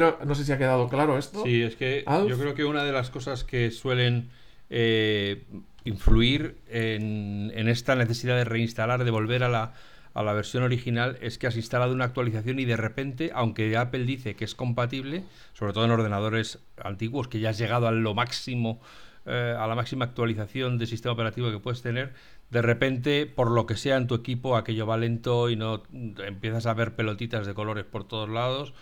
no 0.00 0.34
sé 0.34 0.44
si 0.44 0.52
ha 0.52 0.58
quedado 0.58 0.88
claro 0.88 1.18
esto. 1.18 1.42
Sí, 1.44 1.62
es 1.62 1.76
que 1.76 2.04
yo 2.06 2.38
creo 2.38 2.54
que 2.54 2.64
una 2.64 2.84
de 2.84 2.92
las 2.92 3.10
cosas 3.10 3.44
que 3.44 3.70
suelen 3.70 4.30
eh, 4.70 5.44
influir 5.84 6.56
en, 6.68 7.68
esta 7.68 7.94
necesidad 7.94 8.36
de 8.36 8.44
reinstalar, 8.44 9.04
de 9.04 9.10
volver 9.10 9.42
a 9.44 9.48
la, 9.48 9.74
a 10.14 10.22
la 10.22 10.32
versión 10.32 10.62
original, 10.62 11.18
es 11.20 11.38
que 11.38 11.46
has 11.46 11.56
instalado 11.56 11.92
una 11.92 12.04
actualización 12.04 12.58
y 12.58 12.64
de 12.64 12.76
repente, 12.76 13.30
aunque 13.34 13.76
Apple 13.76 14.04
dice 14.04 14.36
que 14.36 14.44
es 14.44 14.54
compatible, 14.54 15.24
sobre 15.54 15.72
todo 15.72 15.84
en 15.84 15.90
ordenadores 15.90 16.58
antiguos, 16.82 17.28
que 17.28 17.40
ya 17.40 17.50
has 17.50 17.58
llegado 17.58 17.86
a 17.86 17.92
lo 17.92 18.14
máximo, 18.14 18.80
eh, 19.26 19.54
a 19.58 19.66
la 19.66 19.74
máxima 19.74 20.04
actualización 20.04 20.78
de 20.78 20.86
sistema 20.86 21.12
operativo 21.12 21.50
que 21.50 21.58
puedes 21.58 21.82
tener, 21.82 22.12
de 22.50 22.60
repente, 22.60 23.24
por 23.26 23.50
lo 23.50 23.64
que 23.64 23.76
sea 23.76 23.96
en 23.96 24.06
tu 24.06 24.14
equipo, 24.14 24.56
aquello 24.56 24.86
va 24.86 24.98
lento 24.98 25.48
y 25.48 25.56
no 25.56 25.82
empiezas 25.92 26.66
a 26.66 26.74
ver 26.74 26.94
pelotitas 26.94 27.46
de 27.46 27.54
colores 27.54 27.84
por 27.84 28.04
todos 28.04 28.28
lados 28.28 28.74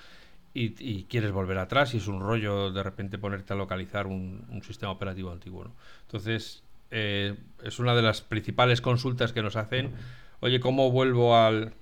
y, 0.53 1.05
quieres 1.05 1.31
volver 1.31 1.59
atrás 1.59 1.95
y 1.95 1.99
es 1.99 2.09
un 2.09 2.21
rollo 2.21 2.73
de 2.73 2.83
repente 2.83 3.19
ponerte 3.19 3.53
a 3.53 3.57
localizar 3.57 4.07
un, 4.07 4.61
sistema 4.65 4.91
operativo 4.93 5.31
antiguo. 5.31 5.71
Entonces, 6.03 6.65
eh, 6.91 7.37
es 7.63 7.79
una 7.79 7.95
de 7.95 8.03
las 8.03 8.21
principales 8.23 8.81
consultas 8.81 9.33
que 9.33 9.43
nos 9.43 9.55
hacen. 9.57 9.93
Oye, 10.41 10.61
¿cómo 10.61 10.91
vuelvo 10.91 11.37
al, 11.37 11.75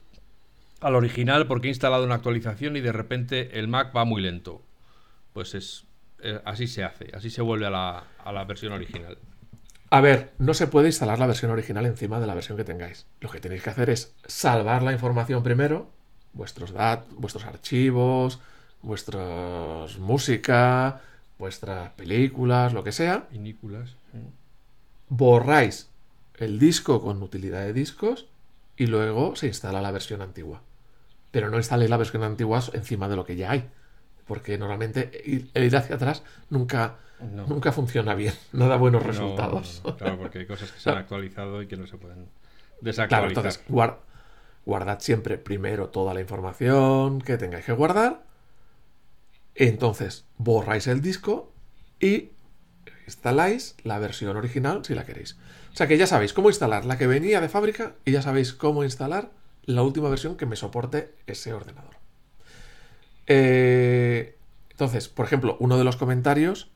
al 0.80 0.94
original? 0.94 1.46
Porque 1.46 1.68
he 1.68 1.70
instalado 1.70 2.04
una 2.04 2.16
actualización 2.16 2.76
y 2.76 2.80
de 2.80 2.92
repente 2.92 3.58
el 3.58 3.68
Mac 3.68 3.96
va 3.96 4.04
muy 4.04 4.20
lento. 4.20 4.62
Pues 5.32 5.54
es 5.54 5.84
eh, 6.20 6.40
así 6.44 6.66
se 6.66 6.82
hace, 6.82 7.10
así 7.14 7.30
se 7.30 7.42
vuelve 7.42 7.66
a 7.66 7.70
la, 7.70 8.04
a 8.24 8.32
la 8.32 8.44
versión 8.44 8.72
original. 8.72 9.18
A 9.90 10.00
ver, 10.00 10.32
no 10.38 10.52
se 10.52 10.66
puede 10.66 10.88
instalar 10.88 11.18
la 11.18 11.26
versión 11.26 11.50
original 11.50 11.86
encima 11.86 12.20
de 12.20 12.26
la 12.26 12.34
versión 12.34 12.58
que 12.58 12.64
tengáis. 12.64 13.06
Lo 13.20 13.30
que 13.30 13.40
tenéis 13.40 13.62
que 13.62 13.70
hacer 13.70 13.88
es 13.90 14.14
salvar 14.26 14.82
la 14.82 14.92
información 14.92 15.42
primero, 15.42 15.88
vuestros 16.32 16.72
datos, 16.72 17.14
vuestros 17.16 17.44
archivos, 17.44 18.40
vuestras 18.82 19.98
música, 19.98 21.00
vuestras 21.38 21.90
películas, 21.90 22.72
lo 22.72 22.84
que 22.84 22.92
sea. 22.92 23.28
Pinículas. 23.28 23.94
Borráis 25.08 25.88
el 26.38 26.58
disco 26.58 27.00
con 27.00 27.22
utilidad 27.22 27.62
de 27.62 27.72
discos 27.72 28.26
y 28.78 28.86
luego 28.86 29.36
se 29.36 29.48
instala 29.48 29.82
la 29.82 29.90
versión 29.90 30.22
antigua. 30.22 30.62
Pero 31.30 31.50
no 31.50 31.58
instaléis 31.58 31.90
la 31.90 31.98
versión 31.98 32.22
antigua 32.22 32.62
encima 32.72 33.08
de 33.08 33.16
lo 33.16 33.26
que 33.26 33.36
ya 33.36 33.50
hay. 33.50 33.68
Porque 34.26 34.56
normalmente 34.56 35.10
ir, 35.24 35.50
ir 35.54 35.76
hacia 35.76 35.96
atrás 35.96 36.22
nunca, 36.48 36.96
nunca 37.20 37.72
funciona 37.72 38.14
bien. 38.14 38.34
No 38.52 38.68
da 38.68 38.76
buenos 38.76 39.02
resultados. 39.02 39.82
claro, 39.98 40.18
porque 40.18 40.38
hay 40.38 40.46
cosas 40.46 40.72
que 40.72 40.80
se 40.80 40.90
han 40.90 40.98
actualizado 40.98 41.60
y 41.60 41.66
que 41.66 41.76
no 41.76 41.86
se 41.86 41.98
pueden 41.98 42.28
desactualizar. 42.80 43.08
Claro, 43.08 43.28
entonces 43.28 43.64
guardad 44.64 45.00
siempre 45.00 45.38
primero 45.38 45.88
toda 45.88 46.14
la 46.14 46.20
información 46.20 47.20
que 47.20 47.36
tengáis 47.36 47.64
que 47.64 47.72
guardar 47.72 48.28
entonces, 49.58 50.24
borráis 50.36 50.86
el 50.86 51.02
disco 51.02 51.52
y, 51.98 52.30
instaláis 53.06 53.74
la 53.82 53.98
versión 53.98 54.36
original 54.36 54.84
si 54.84 54.94
la 54.94 55.04
queréis. 55.04 55.36
O 55.72 55.76
sea 55.76 55.86
que 55.86 55.96
ya 55.96 56.06
sabéis 56.06 56.32
cómo 56.32 56.48
instalar 56.48 56.84
la 56.84 56.98
que 56.98 57.06
venía 57.06 57.40
de 57.40 57.48
fábrica 57.48 57.94
y 58.04 58.12
ya 58.12 58.22
sabéis 58.22 58.52
cómo 58.52 58.84
instalar 58.84 59.30
la 59.64 59.82
última 59.82 60.08
versión 60.08 60.36
que 60.36 60.46
me 60.46 60.56
soporte 60.56 61.14
ese 61.26 61.52
ordenador. 61.52 61.96
Eh, 63.26 64.36
entonces, 64.70 65.08
por 65.08 65.26
ejemplo, 65.26 65.56
uno 65.60 65.76
de 65.76 65.84
los 65.84 65.96
comentarios 65.96 66.70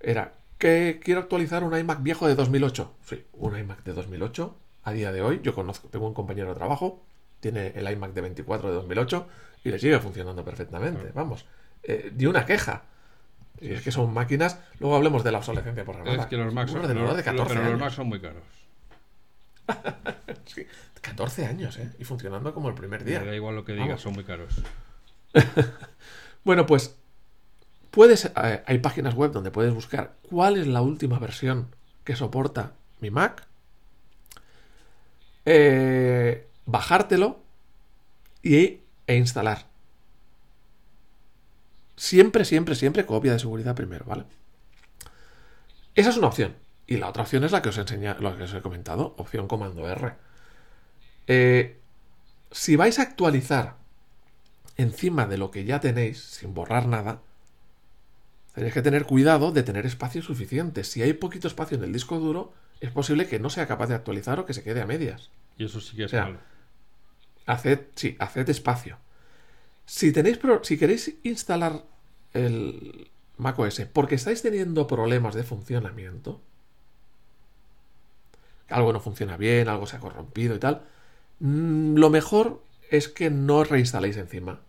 era 0.00 0.34
que 0.58 1.00
quiero 1.02 1.20
actualizar 1.20 1.64
un 1.64 1.76
iMac 1.76 2.02
viejo 2.02 2.28
de 2.28 2.34
2008. 2.34 2.94
Sí, 3.04 3.24
un 3.32 3.58
iMac 3.58 3.82
de 3.82 3.94
2008 3.94 4.56
a 4.84 4.92
día 4.92 5.10
de 5.10 5.22
hoy. 5.22 5.40
Yo 5.42 5.54
conozco, 5.54 5.88
tengo 5.88 6.06
un 6.06 6.14
compañero 6.14 6.48
de 6.48 6.54
trabajo, 6.54 7.02
tiene 7.40 7.68
el 7.74 7.90
iMac 7.90 8.12
de 8.12 8.20
24 8.20 8.68
de 8.68 8.74
2008 8.74 9.26
y 9.64 9.70
le 9.70 9.78
sigue 9.78 9.98
funcionando 9.98 10.44
perfectamente. 10.44 11.10
Vamos, 11.14 11.46
eh, 11.82 12.12
ni 12.16 12.26
una 12.26 12.44
queja. 12.44 12.84
Y 13.62 13.72
es 13.72 13.82
que 13.82 13.92
son 13.92 14.12
máquinas. 14.12 14.58
Luego 14.80 14.96
hablemos 14.96 15.22
de 15.22 15.30
la 15.30 15.38
obsolescencia 15.38 15.84
programada. 15.84 16.22
Es 16.22 16.26
que 16.26 16.36
los 16.36 16.52
Macs 16.52 16.72
son, 16.72 16.82
de 16.82 17.22
14 17.22 17.54
pero 17.54 17.70
los 17.70 17.80
Macs 17.80 17.94
son 17.94 18.08
muy 18.08 18.20
caros. 18.20 18.42
14 21.00 21.46
años, 21.46 21.78
¿eh? 21.78 21.90
Y 21.98 22.04
funcionando 22.04 22.52
como 22.52 22.68
el 22.68 22.74
primer 22.74 23.04
día. 23.04 23.20
Me 23.20 23.26
da 23.26 23.34
igual 23.34 23.54
lo 23.54 23.64
que 23.64 23.72
digas, 23.72 24.00
son 24.00 24.14
muy 24.14 24.24
caros. 24.24 24.62
bueno, 26.44 26.66
pues 26.66 26.96
puedes, 27.90 28.24
eh, 28.24 28.62
hay 28.66 28.78
páginas 28.78 29.14
web 29.14 29.30
donde 29.30 29.50
puedes 29.50 29.72
buscar 29.72 30.14
cuál 30.28 30.56
es 30.56 30.66
la 30.66 30.82
última 30.82 31.18
versión 31.18 31.68
que 32.04 32.16
soporta 32.16 32.72
mi 33.00 33.10
Mac, 33.10 33.46
eh, 35.44 36.48
bajártelo 36.66 37.40
y, 38.42 38.80
e 39.06 39.16
instalar. 39.16 39.71
Siempre, 42.02 42.44
siempre, 42.44 42.74
siempre 42.74 43.06
copia 43.06 43.32
de 43.32 43.38
seguridad 43.38 43.76
primero, 43.76 44.04
¿vale? 44.04 44.24
Esa 45.94 46.10
es 46.10 46.16
una 46.16 46.26
opción. 46.26 46.56
Y 46.84 46.96
la 46.96 47.08
otra 47.08 47.22
opción 47.22 47.44
es 47.44 47.52
la 47.52 47.62
que 47.62 47.68
os 47.68 47.78
enseña, 47.78 48.16
lo 48.18 48.36
que 48.36 48.42
os 48.42 48.52
he 48.52 48.60
comentado, 48.60 49.14
opción 49.18 49.46
comando 49.46 49.88
R. 49.88 50.14
Eh, 51.28 51.78
si 52.50 52.74
vais 52.74 52.98
a 52.98 53.02
actualizar 53.02 53.76
encima 54.76 55.26
de 55.26 55.38
lo 55.38 55.52
que 55.52 55.64
ya 55.64 55.78
tenéis, 55.78 56.20
sin 56.20 56.54
borrar 56.54 56.88
nada, 56.88 57.22
tenéis 58.56 58.74
que 58.74 58.82
tener 58.82 59.06
cuidado 59.06 59.52
de 59.52 59.62
tener 59.62 59.86
espacio 59.86 60.22
suficiente. 60.22 60.82
Si 60.82 61.02
hay 61.02 61.12
poquito 61.12 61.46
espacio 61.46 61.76
en 61.76 61.84
el 61.84 61.92
disco 61.92 62.18
duro, 62.18 62.52
es 62.80 62.90
posible 62.90 63.28
que 63.28 63.38
no 63.38 63.48
sea 63.48 63.68
capaz 63.68 63.86
de 63.86 63.94
actualizar 63.94 64.40
o 64.40 64.44
que 64.44 64.54
se 64.54 64.64
quede 64.64 64.82
a 64.82 64.86
medias. 64.86 65.30
Y 65.56 65.66
eso 65.66 65.80
sí 65.80 65.96
que 65.96 66.06
es 66.06 66.12
malo. 66.12 66.40
Haced, 67.46 67.78
sí, 67.94 68.16
haced 68.18 68.50
espacio. 68.50 68.98
Si 69.86 70.10
tenéis 70.10 70.40
si 70.62 70.78
queréis 70.78 71.14
instalar 71.22 71.91
el 72.34 73.10
macOS 73.36 73.82
porque 73.92 74.14
estáis 74.14 74.42
teniendo 74.42 74.86
problemas 74.86 75.34
de 75.34 75.42
funcionamiento, 75.42 76.40
algo 78.68 78.92
no 78.92 79.00
funciona 79.00 79.36
bien, 79.36 79.68
algo 79.68 79.86
se 79.86 79.96
ha 79.96 80.00
corrompido 80.00 80.54
y 80.54 80.58
tal, 80.58 80.82
mm, 81.40 81.96
lo 81.96 82.10
mejor 82.10 82.62
es 82.90 83.08
que 83.08 83.30
no 83.30 83.64
reinstaléis 83.64 84.16
encima. 84.16 84.60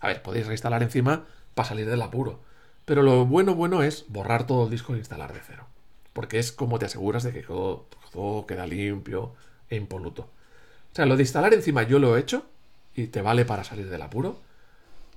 A 0.00 0.08
ver, 0.08 0.22
podéis 0.22 0.46
reinstalar 0.46 0.82
encima 0.82 1.26
para 1.54 1.68
salir 1.68 1.88
del 1.88 2.02
apuro. 2.02 2.40
Pero 2.84 3.02
lo 3.02 3.26
bueno, 3.26 3.54
bueno 3.54 3.82
es 3.82 4.06
borrar 4.08 4.46
todo 4.46 4.64
el 4.64 4.70
disco 4.70 4.94
e 4.94 4.98
instalar 4.98 5.32
de 5.32 5.40
cero. 5.46 5.66
Porque 6.12 6.38
es 6.38 6.52
como 6.52 6.78
te 6.78 6.86
aseguras 6.86 7.22
de 7.22 7.32
que 7.32 7.42
todo, 7.42 7.86
todo 8.12 8.46
queda 8.46 8.66
limpio 8.66 9.34
e 9.68 9.76
impoluto. 9.76 10.22
O 10.92 10.94
sea, 10.94 11.06
lo 11.06 11.16
de 11.16 11.22
instalar 11.22 11.54
encima 11.54 11.84
yo 11.84 11.98
lo 11.98 12.16
he 12.16 12.20
hecho 12.20 12.46
y 12.94 13.06
te 13.06 13.22
vale 13.22 13.44
para 13.44 13.64
salir 13.64 13.88
del 13.88 14.02
apuro. 14.02 14.40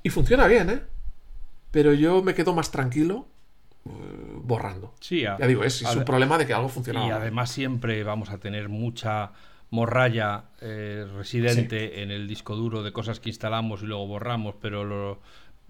Y 0.03 0.09
funciona 0.09 0.47
bien, 0.47 0.69
¿eh? 0.69 0.81
Pero 1.73 1.91
yo 1.91 2.21
me 2.21 2.35
quedo 2.35 2.53
más 2.53 2.69
tranquilo 2.69 3.25
eh, 3.85 3.89
borrando. 4.43 4.93
Sí, 4.99 5.21
ya 5.21 5.35
digo, 5.37 5.63
es, 5.63 5.81
es 5.81 5.95
un 5.95 6.05
problema 6.05 6.37
de 6.37 6.45
que 6.45 6.53
algo 6.53 6.69
funciona. 6.69 7.07
Y 7.07 7.09
además 7.09 7.49
siempre 7.49 8.03
vamos 8.03 8.29
a 8.29 8.37
tener 8.37 8.69
mucha 8.69 9.31
morralla 9.71 10.43
eh, 10.61 11.07
residente 11.17 12.03
en 12.03 12.11
el 12.11 12.27
disco 12.27 12.55
duro 12.55 12.83
de 12.83 12.93
cosas 12.93 13.19
que 13.19 13.29
instalamos 13.29 13.81
y 13.81 13.87
luego 13.87 14.05
borramos, 14.05 14.53
pero 14.61 14.83
lo, 14.83 15.19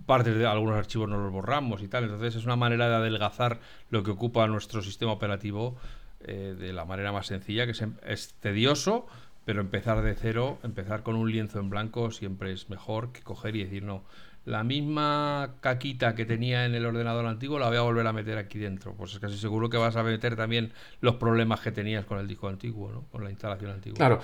partes 0.06 0.38
de 0.38 0.46
algunos 0.46 0.76
archivos 0.76 1.08
no 1.08 1.18
los 1.18 1.32
borramos 1.32 1.82
y 1.82 1.88
tal. 1.88 2.04
Entonces 2.04 2.36
es 2.36 2.44
una 2.44 2.58
manera 2.58 2.90
de 2.90 2.96
adelgazar 2.96 3.62
lo 3.90 4.04
que 4.04 4.12
ocupa 4.12 4.46
nuestro 4.48 4.82
sistema 4.82 5.14
operativo 5.14 5.78
eh, 6.20 6.54
de 6.60 6.74
la 6.74 6.84
manera 6.84 7.14
más 7.14 7.28
sencilla, 7.28 7.64
que 7.66 7.72
es, 7.72 7.84
es, 8.06 8.34
tedioso, 8.42 9.08
pero 9.46 9.62
empezar 9.62 10.02
de 10.02 10.16
cero, 10.16 10.60
empezar 10.64 11.02
con 11.02 11.16
un 11.16 11.32
lienzo 11.32 11.62
en 11.62 11.70
blanco 11.70 12.12
siempre 12.12 12.52
es 12.52 12.70
mejor 12.70 13.14
que 13.14 13.22
coger 13.22 13.56
y 13.56 13.64
decir 13.64 13.84
no 13.84 14.04
la 14.46 14.64
misma 14.64 15.56
caquita 15.62 16.16
que 16.16 16.26
tenía 16.26 16.66
en 16.66 16.76
el 16.76 16.86
ordenador 16.86 17.26
antiguo 17.26 17.60
la 17.60 17.68
voy 17.68 17.78
a 17.78 17.82
volver 17.82 18.06
a 18.08 18.14
meter 18.14 18.38
aquí 18.38 18.60
dentro. 18.60 18.94
Pues 18.94 19.14
es 19.14 19.20
casi 19.20 19.38
seguro 19.38 19.70
que 19.70 19.78
vas 19.78 19.96
a 19.96 20.04
meter 20.04 20.36
también 20.36 20.74
los 21.02 21.16
problemas 21.16 21.62
que 21.62 21.72
tenías 21.72 22.06
con 22.06 22.20
el 22.20 22.28
disco 22.28 22.48
antiguo, 22.48 22.92
¿no? 22.92 23.04
Con 23.12 23.24
la 23.24 23.30
instalación 23.30 23.72
antigua. 23.72 23.98
Claro. 23.98 24.20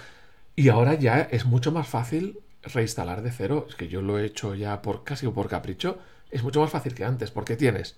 Y 0.55 0.70
ahora 0.70 0.95
ya 0.95 1.22
es 1.22 1.45
mucho 1.45 1.72
más 1.72 1.88
fácil 1.88 2.39
reinstalar 2.63 3.22
de 3.22 3.32
cero. 3.32 3.65
Es 3.70 3.76
que 3.76 3.88
yo 3.88 4.01
lo 4.01 4.20
he 4.20 4.26
hecho 4.26 4.55
ya 4.55 4.82
por 4.82 5.03
casi 5.03 5.28
por 5.28 5.47
capricho. 5.47 5.99
Es 6.32 6.43
mucho 6.43 6.59
más 6.59 6.70
fácil 6.70 6.93
que 6.93 7.05
antes, 7.05 7.32
porque 7.32 7.55
tienes 7.55 7.95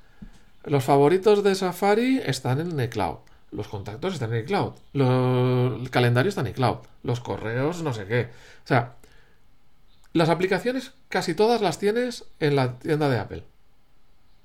los 0.65 0.83
favoritos 0.83 1.43
de 1.43 1.55
Safari 1.55 2.21
están 2.23 2.59
en 2.59 2.79
el 2.79 2.89
cloud. 2.89 3.17
Los 3.51 3.67
contactos 3.67 4.13
están 4.13 4.31
en 4.31 4.39
el 4.39 4.45
cloud. 4.45 4.73
Los, 4.93 5.81
el 5.81 5.89
calendario 5.89 6.29
está 6.29 6.41
en 6.41 6.47
el 6.47 6.53
cloud. 6.53 6.77
Los 7.03 7.19
correos, 7.19 7.81
no 7.81 7.93
sé 7.93 8.05
qué. 8.05 8.29
O 8.63 8.67
sea, 8.67 8.95
las 10.13 10.29
aplicaciones 10.29 10.93
casi 11.09 11.33
todas 11.33 11.61
las 11.61 11.79
tienes 11.79 12.25
en 12.39 12.55
la 12.55 12.77
tienda 12.79 13.09
de 13.09 13.19
Apple. 13.19 13.43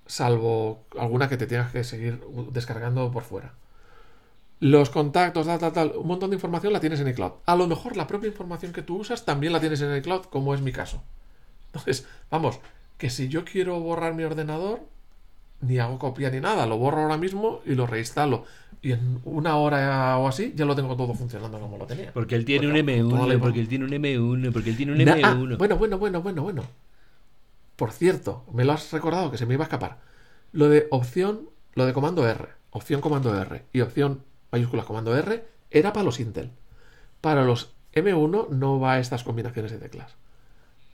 Salvo 0.07 0.85
alguna 0.97 1.29
que 1.29 1.37
te 1.37 1.47
tengas 1.47 1.73
que 1.73 1.83
seguir 1.83 2.21
descargando 2.53 3.11
por 3.11 3.25
fuera. 3.25 3.55
Los 4.61 4.89
contactos, 4.91 5.47
tal, 5.47 5.59
tal, 5.59 5.73
tal, 5.73 5.93
un 5.97 6.07
montón 6.07 6.31
de 6.31 6.37
información 6.37 6.73
la 6.73 6.81
tienes 6.81 7.01
en 7.01 7.09
el 7.09 7.15
cloud. 7.15 7.33
A 7.45 7.57
lo 7.57 7.67
mejor 7.67 7.97
la 7.97 8.07
propia 8.07 8.29
información 8.29 8.73
que 8.73 8.83
tú 8.83 8.97
usas 8.97 9.25
también 9.25 9.53
la 9.53 9.61
tienes 9.61 9.83
en 9.83 9.91
el 9.91 10.03
cloud, 10.03 10.23
como 10.27 10.55
es 10.55 10.63
mi 10.63 10.73
caso. 10.73 11.03
Entonces, 11.67 12.07
vamos, 12.31 12.61
que 12.97 13.11
si 13.11 13.29
yo 13.29 13.45
quiero 13.45 13.79
borrar 13.81 14.15
mi 14.15 14.23
ordenador, 14.23 14.81
ni 15.61 15.79
hago 15.79 15.99
copia 15.99 16.31
ni 16.31 16.41
nada, 16.41 16.67
lo 16.67 16.79
borro 16.79 17.03
ahora 17.03 17.19
mismo 17.19 17.61
y 17.67 17.75
lo 17.75 17.87
reinstalo 17.87 18.45
y 18.87 18.93
en 18.93 19.21
una 19.25 19.57
hora 19.57 20.17
o 20.17 20.29
así 20.29 20.53
ya 20.55 20.65
lo 20.65 20.77
tengo 20.77 20.97
todo 20.97 21.13
funcionando 21.13 21.59
como 21.59 21.77
lo 21.77 21.87
tenía. 21.87 22.13
Porque 22.13 22.37
él 22.37 22.45
tiene 22.45 22.69
un 22.69 22.75
M1, 22.75 23.41
porque 23.41 23.59
él 23.59 23.67
tiene 23.67 23.85
un 23.85 23.91
M1, 23.91 24.53
porque 24.53 24.71
él 24.71 24.77
tiene 24.77 24.93
un 24.93 24.99
M1. 24.99 25.21
Ah, 25.25 25.57
bueno, 25.59 25.77
bueno, 25.77 25.99
bueno, 25.99 26.23
bueno, 26.23 26.43
bueno. 26.43 26.63
Por 27.75 27.91
cierto, 27.91 28.45
me 28.53 28.65
lo 28.65 28.73
has 28.73 28.93
recordado 28.93 29.33
que 29.33 29.39
se 29.39 29.45
me 29.45 29.55
iba 29.55 29.65
a 29.65 29.67
escapar. 29.67 29.99
Lo 30.53 30.69
de 30.69 30.87
opción, 30.91 31.51
lo 31.75 31.85
de 31.85 31.93
comando 31.93 32.29
R, 32.29 32.47
opción 32.71 33.01
comando 33.01 33.37
R 33.37 33.65
y 33.73 33.81
opción 33.81 34.23
mayúsculas 34.53 34.87
comando 34.87 35.17
R 35.17 35.45
era 35.73 35.93
para 35.93 36.05
los 36.05 36.21
Intel. 36.21 36.53
Para 37.21 37.45
los 37.45 37.73
M1 37.93 38.51
no 38.51 38.79
va 38.79 38.93
a 38.93 38.99
estas 39.01 39.25
combinaciones 39.25 39.73
de 39.73 39.79
teclas. 39.79 40.15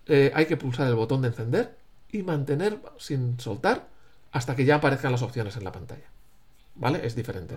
Eh, 0.06 0.32
hay 0.34 0.46
que 0.46 0.56
pulsar 0.56 0.88
el 0.88 0.94
botón 0.94 1.20
de 1.20 1.28
encender 1.28 1.76
y 2.10 2.22
mantener 2.22 2.78
sin 2.96 3.38
soltar 3.38 3.86
hasta 4.32 4.56
que 4.56 4.64
ya 4.64 4.76
aparezcan 4.76 5.12
las 5.12 5.20
opciones 5.20 5.58
en 5.58 5.64
la 5.64 5.72
pantalla. 5.72 6.11
¿Vale? 6.74 7.06
Es 7.06 7.14
diferente. 7.14 7.56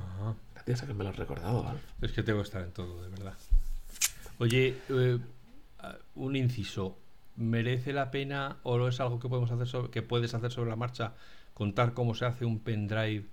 Gracias 0.53 0.83
a 0.83 0.87
que 0.87 0.93
me 0.93 1.03
lo 1.03 1.11
has 1.11 1.15
recordado, 1.15 1.65
Es 2.01 2.11
que 2.11 2.23
tengo 2.23 2.39
que 2.39 2.45
estar 2.45 2.61
en 2.61 2.71
todo, 2.71 3.03
de 3.03 3.09
verdad. 3.09 3.35
Oye, 4.39 4.77
eh, 4.89 5.19
un 6.15 6.35
inciso. 6.35 6.97
¿Merece 7.37 7.91
la 7.91 8.11
pena 8.11 8.57
o 8.63 8.87
es 8.87 8.99
algo 9.01 9.19
que 9.19 9.27
podemos 9.27 9.51
hacer 9.51 9.67
sobre, 9.67 9.91
que 9.91 10.01
puedes 10.01 10.33
hacer 10.33 10.51
sobre 10.51 10.69
la 10.69 10.77
marcha 10.77 11.13
contar 11.53 11.93
cómo 11.93 12.15
se 12.15 12.25
hace 12.25 12.45
un 12.45 12.59
pendrive 12.59 13.25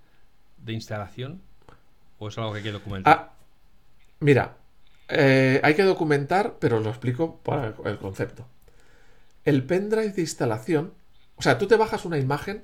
de 0.57 0.73
instalación? 0.73 1.41
¿O 2.19 2.27
es 2.27 2.37
algo 2.37 2.51
que 2.51 2.57
hay 2.57 2.63
que 2.63 2.71
documentar? 2.73 3.17
Ah, 3.17 3.33
mira, 4.19 4.57
eh, 5.07 5.61
hay 5.63 5.73
que 5.75 5.83
documentar, 5.83 6.57
pero 6.59 6.81
lo 6.81 6.89
explico 6.89 7.37
para 7.37 7.75
el 7.85 7.97
concepto. 7.97 8.45
El 9.45 9.63
pendrive 9.63 10.11
de 10.11 10.21
instalación, 10.21 10.93
o 11.37 11.41
sea, 11.41 11.57
tú 11.57 11.67
te 11.67 11.77
bajas 11.77 12.03
una 12.03 12.17
imagen 12.17 12.63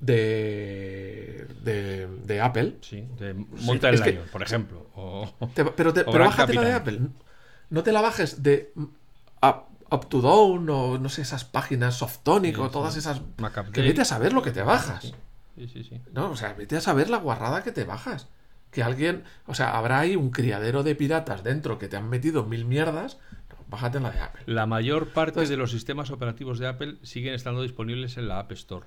de, 0.00 1.25
de, 1.66 2.40
Apple. 2.40 2.76
Sí, 2.80 3.06
de 3.18 3.34
Monta 3.34 3.90
el 3.90 4.00
Lion, 4.00 4.24
por 4.30 4.42
ejemplo. 4.42 4.86
pero 5.54 5.92
pero 5.92 6.24
bájate 6.24 6.54
la 6.54 6.62
de 6.62 6.72
Apple. 6.72 7.00
No 7.68 7.82
te 7.82 7.92
la 7.92 8.00
bajes 8.00 8.42
de 8.42 8.72
Up, 9.42 10.08
to 10.08 10.20
Down 10.20 10.68
o 10.70 10.98
no 10.98 11.08
sé, 11.08 11.22
esas 11.22 11.44
páginas 11.44 11.96
Softonic 11.96 12.58
o 12.58 12.70
todas 12.70 12.96
esas. 12.96 13.20
Que 13.72 13.82
vete 13.82 14.02
a 14.02 14.04
saber 14.04 14.32
lo 14.32 14.42
que 14.42 14.52
te 14.52 14.62
bajas. 14.62 15.14
Sí, 15.56 15.68
sí, 15.68 15.84
sí. 15.84 16.00
No, 16.12 16.30
o 16.30 16.36
sea, 16.36 16.52
vete 16.54 16.76
a 16.76 16.80
saber 16.80 17.10
la 17.10 17.18
guarrada 17.18 17.62
que 17.62 17.72
te 17.72 17.84
bajas. 17.84 18.28
Que 18.70 18.82
alguien. 18.82 19.24
O 19.46 19.54
sea, 19.54 19.76
habrá 19.76 20.00
ahí 20.00 20.16
un 20.16 20.30
criadero 20.30 20.82
de 20.82 20.94
piratas 20.94 21.42
dentro 21.42 21.78
que 21.78 21.88
te 21.88 21.96
han 21.96 22.08
metido 22.08 22.44
mil 22.44 22.64
mierdas. 22.64 23.18
bájate 23.68 23.98
en 23.98 24.04
la 24.04 24.10
de 24.10 24.20
Apple. 24.20 24.42
La 24.46 24.66
mayor 24.66 25.12
parte 25.12 25.46
de 25.46 25.56
los 25.56 25.70
sistemas 25.70 26.10
operativos 26.10 26.58
de 26.58 26.68
Apple 26.68 26.96
siguen 27.02 27.34
estando 27.34 27.62
disponibles 27.62 28.16
en 28.16 28.28
la 28.28 28.38
App 28.38 28.52
Store. 28.52 28.86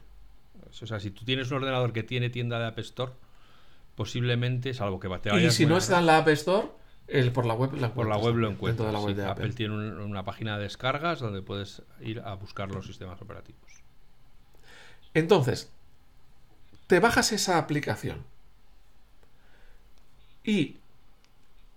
O 0.81 0.87
sea, 0.87 0.99
si 0.99 1.11
tú 1.11 1.25
tienes 1.25 1.49
un 1.51 1.57
ordenador 1.57 1.93
que 1.93 2.03
tiene 2.03 2.29
tienda 2.29 2.59
de 2.59 2.65
App 2.67 2.79
Store, 2.79 3.11
posiblemente, 3.95 4.73
salvo 4.73 4.99
que 4.99 5.09
te 5.19 5.35
Y 5.37 5.51
si 5.51 5.65
no 5.65 5.77
está 5.77 5.99
en 5.99 6.05
la 6.05 6.17
App 6.19 6.27
Store, 6.29 6.67
el, 7.07 7.31
por 7.31 7.45
la 7.45 7.53
web 7.53 7.71
Por 7.93 8.07
la 8.07 8.17
web 8.17 8.35
lo 8.35 8.49
encuentras. 8.49 8.93
Apple. 9.25 9.53
tiene 9.53 9.75
una 9.75 10.23
página 10.23 10.57
de 10.57 10.63
descargas 10.63 11.19
donde 11.19 11.41
puedes 11.41 11.81
ir 12.01 12.21
a 12.21 12.35
buscar 12.35 12.69
los 12.69 12.85
sistemas 12.85 13.21
operativos. 13.21 13.83
Entonces, 15.13 15.71
te 16.87 16.99
bajas 16.99 17.31
esa 17.31 17.57
aplicación 17.57 18.23
y 20.43 20.77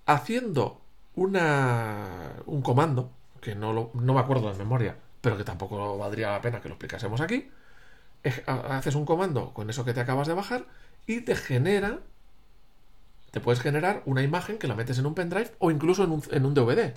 haciendo 0.06 0.80
una, 1.14 2.34
un 2.46 2.62
comando, 2.62 3.10
que 3.40 3.54
no, 3.54 3.90
no 3.92 4.14
me 4.14 4.20
acuerdo 4.20 4.52
de 4.52 4.58
memoria, 4.58 4.96
pero 5.20 5.36
que 5.36 5.44
tampoco 5.44 5.98
valdría 5.98 6.30
la 6.30 6.40
pena 6.40 6.60
que 6.60 6.68
lo 6.68 6.74
explicásemos 6.74 7.20
aquí, 7.20 7.50
haces 8.46 8.94
un 8.94 9.04
comando 9.04 9.52
con 9.52 9.68
eso 9.70 9.84
que 9.84 9.94
te 9.94 10.00
acabas 10.00 10.28
de 10.28 10.34
bajar 10.34 10.66
y 11.06 11.22
te 11.22 11.34
genera, 11.34 11.98
te 13.30 13.40
puedes 13.40 13.60
generar 13.60 14.02
una 14.06 14.22
imagen 14.22 14.58
que 14.58 14.68
la 14.68 14.74
metes 14.74 14.98
en 14.98 15.06
un 15.06 15.14
pendrive 15.14 15.50
o 15.58 15.70
incluso 15.70 16.04
en 16.04 16.12
un, 16.12 16.22
en 16.30 16.46
un 16.46 16.54
DVD. 16.54 16.94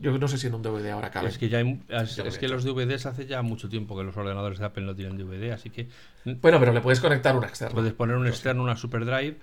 Yo 0.00 0.16
no 0.16 0.28
sé 0.28 0.38
si 0.38 0.46
en 0.46 0.54
un 0.54 0.62
DVD 0.62 0.90
ahora 0.90 1.10
cabe. 1.10 1.28
Es 1.28 1.38
que, 1.38 1.48
ya 1.48 1.60
es, 1.60 2.38
que 2.38 2.48
los 2.48 2.62
DVDs 2.62 3.06
hace 3.06 3.26
ya 3.26 3.42
mucho 3.42 3.68
tiempo 3.68 3.96
que 3.96 4.04
los 4.04 4.16
ordenadores 4.16 4.60
de 4.60 4.66
Apple 4.66 4.84
no 4.84 4.94
tienen 4.94 5.18
DVD, 5.18 5.50
así 5.50 5.70
que... 5.70 5.88
Bueno, 6.24 6.60
pero 6.60 6.72
le 6.72 6.80
puedes 6.80 7.00
conectar 7.00 7.36
una 7.36 7.48
externa. 7.48 7.74
Puedes 7.74 7.94
poner 7.94 8.16
un 8.16 8.28
externo, 8.28 8.62
una 8.62 8.76
SuperDrive, 8.76 9.38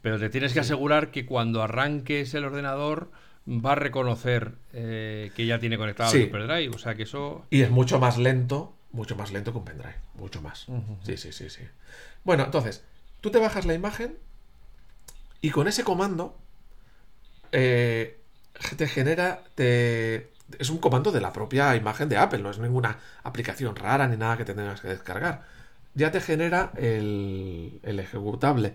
pero 0.00 0.18
te 0.18 0.30
tienes 0.30 0.54
que 0.54 0.60
asegurar 0.60 1.10
que 1.10 1.26
cuando 1.26 1.62
arranques 1.62 2.32
el 2.32 2.44
ordenador 2.46 3.10
va 3.46 3.72
a 3.72 3.74
reconocer 3.74 4.52
eh, 4.72 5.32
que 5.36 5.44
ya 5.44 5.58
tiene 5.58 5.76
conectado 5.76 6.14
el 6.14 6.24
SuperDrive, 6.24 6.74
o 6.74 6.78
sea 6.78 6.94
que 6.94 7.02
eso... 7.02 7.44
Y 7.50 7.60
es 7.60 7.70
mucho 7.70 7.98
más 7.98 8.16
lento, 8.16 8.74
mucho 8.92 9.16
más 9.16 9.32
lento 9.32 9.52
que 9.52 9.58
un 9.58 9.64
pendrive, 9.64 9.96
mucho 10.14 10.40
más. 10.42 10.66
Sí, 11.04 11.16
sí, 11.16 11.32
sí, 11.32 11.50
sí. 11.50 11.62
Bueno, 12.24 12.44
entonces, 12.44 12.82
tú 13.20 13.30
te 13.30 13.38
bajas 13.38 13.66
la 13.66 13.74
imagen 13.74 14.18
y 15.40 15.50
con 15.50 15.68
ese 15.68 15.84
comando... 15.84 16.36
Eh, 17.52 18.16
te 18.76 18.86
genera, 18.86 19.42
te... 19.54 20.30
es 20.58 20.70
un 20.70 20.78
comando 20.78 21.12
de 21.12 21.20
la 21.20 21.32
propia 21.32 21.74
imagen 21.76 22.08
de 22.08 22.18
Apple, 22.18 22.40
no 22.40 22.50
es 22.50 22.58
ninguna 22.58 22.98
aplicación 23.22 23.74
rara 23.74 24.06
ni 24.06 24.16
nada 24.16 24.36
que 24.36 24.44
te 24.44 24.54
tengas 24.54 24.80
que 24.80 24.88
descargar. 24.88 25.44
Ya 25.94 26.10
te 26.12 26.20
genera 26.20 26.72
el, 26.76 27.80
el 27.82 27.98
ejecutable 27.98 28.74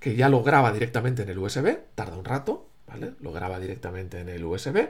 que 0.00 0.16
ya 0.16 0.28
lo 0.28 0.42
graba 0.42 0.72
directamente 0.72 1.22
en 1.22 1.28
el 1.28 1.38
USB, 1.38 1.78
tarda 1.94 2.16
un 2.16 2.24
rato, 2.24 2.68
¿vale? 2.86 3.14
Lo 3.20 3.32
graba 3.32 3.60
directamente 3.60 4.20
en 4.20 4.28
el 4.28 4.44
USB 4.44 4.88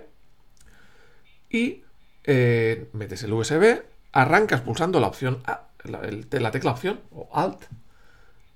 y 1.50 1.82
eh, 2.24 2.88
metes 2.92 3.22
el 3.24 3.32
USB, 3.32 3.82
arrancas 4.12 4.60
pulsando 4.60 5.00
la 5.00 5.06
opción 5.08 5.38
A, 5.46 5.68
la, 5.84 6.00
la, 6.30 6.50
tecla 6.50 6.72
opción 6.72 7.00
o 7.12 7.28
Alt 7.32 7.64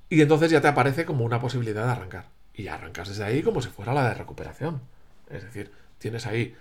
y 0.08 0.20
entonces 0.20 0.50
ya 0.50 0.60
te 0.60 0.68
aparece 0.68 1.04
como 1.04 1.24
una 1.24 1.40
posibilidad 1.40 1.86
de 1.86 1.92
arrancar. 1.92 2.26
Y 2.54 2.68
arrancas 2.68 3.08
desde 3.08 3.24
ahí 3.24 3.42
como 3.42 3.60
si 3.60 3.68
fuera 3.68 3.92
la 3.92 4.08
de 4.08 4.14
recuperación. 4.14 4.80
Es 5.28 5.42
decir, 5.42 5.72
tienes 5.98 6.26
ahí 6.26 6.54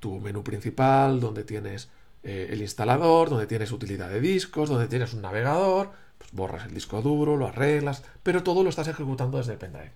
tu 0.00 0.18
menú 0.18 0.42
principal, 0.42 1.20
donde 1.20 1.44
tienes 1.44 1.88
eh, 2.24 2.48
el 2.50 2.62
instalador, 2.62 3.30
donde 3.30 3.46
tienes 3.46 3.70
utilidad 3.70 4.08
de 4.08 4.20
discos, 4.20 4.68
donde 4.68 4.88
tienes 4.88 5.14
un 5.14 5.22
navegador, 5.22 5.92
pues 6.18 6.32
borras 6.32 6.66
el 6.66 6.74
disco 6.74 7.00
duro, 7.00 7.36
lo 7.36 7.46
arreglas, 7.46 8.02
pero 8.22 8.42
todo 8.42 8.64
lo 8.64 8.70
estás 8.70 8.88
ejecutando 8.88 9.38
desde 9.38 9.52
el 9.52 9.58
pendrive. 9.58 9.92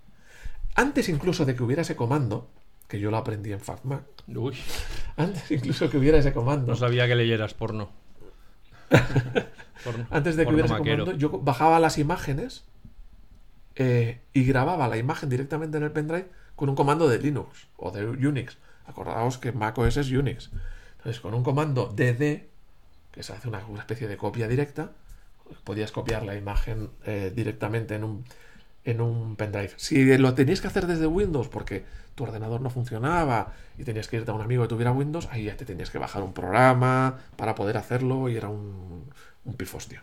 Antes 0.76 1.08
incluso 1.08 1.44
de 1.44 1.56
que 1.56 1.62
hubiera 1.62 1.82
ese 1.82 1.96
comando, 1.96 2.48
que 2.86 3.00
yo 3.00 3.10
lo 3.10 3.16
aprendí 3.16 3.52
en 3.52 3.60
FacMac, 3.60 4.04
Uy. 4.28 4.56
antes 5.16 5.50
incluso 5.50 5.90
que 5.90 5.98
hubiera 5.98 6.18
ese 6.18 6.32
comando... 6.32 6.70
No 6.72 6.76
sabía 6.76 7.06
que 7.06 7.14
leyeras 7.14 7.54
porno. 7.54 7.90
antes 10.10 10.36
de 10.36 10.46
que 10.46 10.52
hubiera 10.52 10.66
ese 10.66 10.76
comando, 10.76 11.12
yo 11.12 11.30
bajaba 11.30 11.80
las 11.80 11.98
imágenes 11.98 12.64
eh, 13.76 14.20
y 14.32 14.44
grababa 14.44 14.88
la 14.88 14.96
imagen 14.96 15.28
directamente 15.28 15.76
en 15.76 15.84
el 15.84 15.92
pendrive 15.92 16.28
con 16.56 16.68
un 16.68 16.76
comando 16.76 17.08
de 17.08 17.18
Linux 17.18 17.68
o 17.76 17.90
de 17.90 18.04
Unix. 18.06 18.58
Acordaos 18.86 19.38
que 19.38 19.52
macOS 19.52 19.96
es 19.96 20.10
Unix. 20.10 20.50
Entonces, 20.98 21.20
con 21.20 21.34
un 21.34 21.42
comando 21.42 21.92
dd, 21.94 22.46
que 23.12 23.22
se 23.22 23.32
hace 23.32 23.48
una, 23.48 23.60
especie 23.78 24.08
de 24.08 24.16
copia 24.16 24.48
directa, 24.48 24.92
podías 25.64 25.92
copiar 25.92 26.22
la 26.22 26.36
imagen 26.36 26.90
eh, 27.04 27.32
directamente 27.34 27.94
en 27.94 28.04
un, 28.04 28.24
en 28.84 29.00
un 29.00 29.36
pendrive. 29.36 29.72
Si 29.76 30.16
lo 30.18 30.34
tenías 30.34 30.60
que 30.60 30.66
hacer 30.66 30.86
desde 30.86 31.06
Windows 31.06 31.48
porque 31.48 31.84
tu 32.14 32.24
ordenador 32.24 32.60
no 32.60 32.70
funcionaba 32.70 33.52
y 33.78 33.84
tenías 33.84 34.08
que 34.08 34.16
irte 34.16 34.30
a 34.30 34.34
un 34.34 34.42
amigo 34.42 34.62
que 34.62 34.68
tuviera 34.68 34.92
Windows, 34.92 35.28
ahí 35.30 35.44
ya 35.44 35.56
te 35.56 35.64
tenías 35.64 35.90
que 35.90 35.98
bajar 35.98 36.22
un 36.22 36.32
programa 36.32 37.18
para 37.36 37.54
poder 37.54 37.76
hacerlo 37.76 38.28
y 38.28 38.36
era 38.36 38.48
un, 38.48 39.04
un 39.44 39.54
pifostio. 39.54 40.00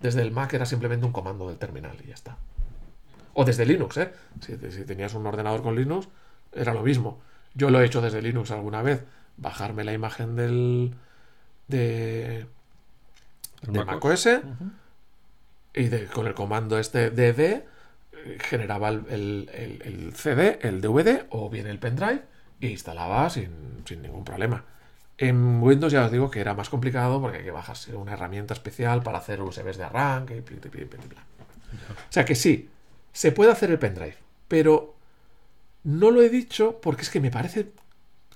Desde 0.00 0.22
el 0.22 0.32
Mac 0.32 0.52
era 0.54 0.66
simplemente 0.66 1.06
un 1.06 1.12
comando 1.12 1.48
del 1.48 1.58
terminal 1.58 1.96
y 2.04 2.08
ya 2.08 2.14
está. 2.14 2.36
O 3.34 3.44
desde 3.44 3.66
Linux, 3.66 3.96
¿eh? 3.96 4.12
Si, 4.40 4.56
tenías 4.56 5.14
un 5.14 5.26
ordenador 5.26 5.62
con 5.62 5.74
Linux, 5.74 6.08
era 6.52 6.72
lo 6.72 6.82
mismo. 6.82 7.20
Yo 7.54 7.70
lo 7.70 7.80
he 7.80 7.86
hecho 7.86 8.00
desde 8.00 8.22
Linux 8.22 8.50
alguna 8.50 8.82
vez. 8.82 9.04
Bajarme 9.36 9.82
la 9.82 9.92
imagen 9.92 10.36
del. 10.36 10.94
de. 11.66 12.46
de 13.62 13.84
macOS. 13.84 14.28
Y 15.74 15.88
con 16.06 16.28
el 16.28 16.34
comando 16.34 16.78
este 16.78 17.10
dd 17.10 17.64
generaba 18.40 18.88
el, 18.88 20.12
CD, 20.14 20.58
el 20.62 20.80
DVD 20.80 21.26
o 21.30 21.50
bien 21.50 21.66
el 21.66 21.78
pendrive 21.78 22.22
e 22.60 22.68
instalaba 22.68 23.28
sin, 23.30 23.84
ningún 24.00 24.24
problema. 24.24 24.64
En 25.16 25.62
Windows 25.62 25.92
ya 25.92 26.04
os 26.04 26.10
digo 26.10 26.30
que 26.30 26.40
era 26.40 26.54
más 26.54 26.68
complicado 26.68 27.20
porque 27.20 27.38
hay 27.38 27.44
que 27.44 27.50
bajarse 27.50 27.94
una 27.94 28.14
herramienta 28.14 28.54
especial 28.54 29.02
para 29.02 29.18
hacer 29.18 29.40
USBs 29.40 29.76
de 29.76 29.84
arranque 29.84 30.40
bla, 30.40 31.22
O 31.90 32.12
sea 32.12 32.24
que 32.24 32.34
sí, 32.34 32.68
se 33.12 33.30
puede 33.30 33.52
hacer 33.52 33.70
el 33.70 33.78
pendrive, 33.78 34.16
pero 34.48 34.96
no 35.84 36.10
lo 36.10 36.22
he 36.22 36.28
dicho 36.28 36.80
porque 36.80 37.02
es 37.02 37.10
que 37.10 37.20
me 37.20 37.30
parece 37.30 37.72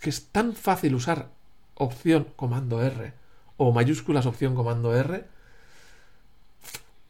que 0.01 0.11
es 0.11 0.28
tan 0.28 0.55
fácil 0.55 0.95
usar 0.95 1.30
opción 1.74 2.28
comando 2.36 2.82
R 2.82 3.12
o 3.57 3.72
mayúsculas 3.72 4.26
opción 4.26 4.55
comando 4.55 4.95
R 4.95 5.24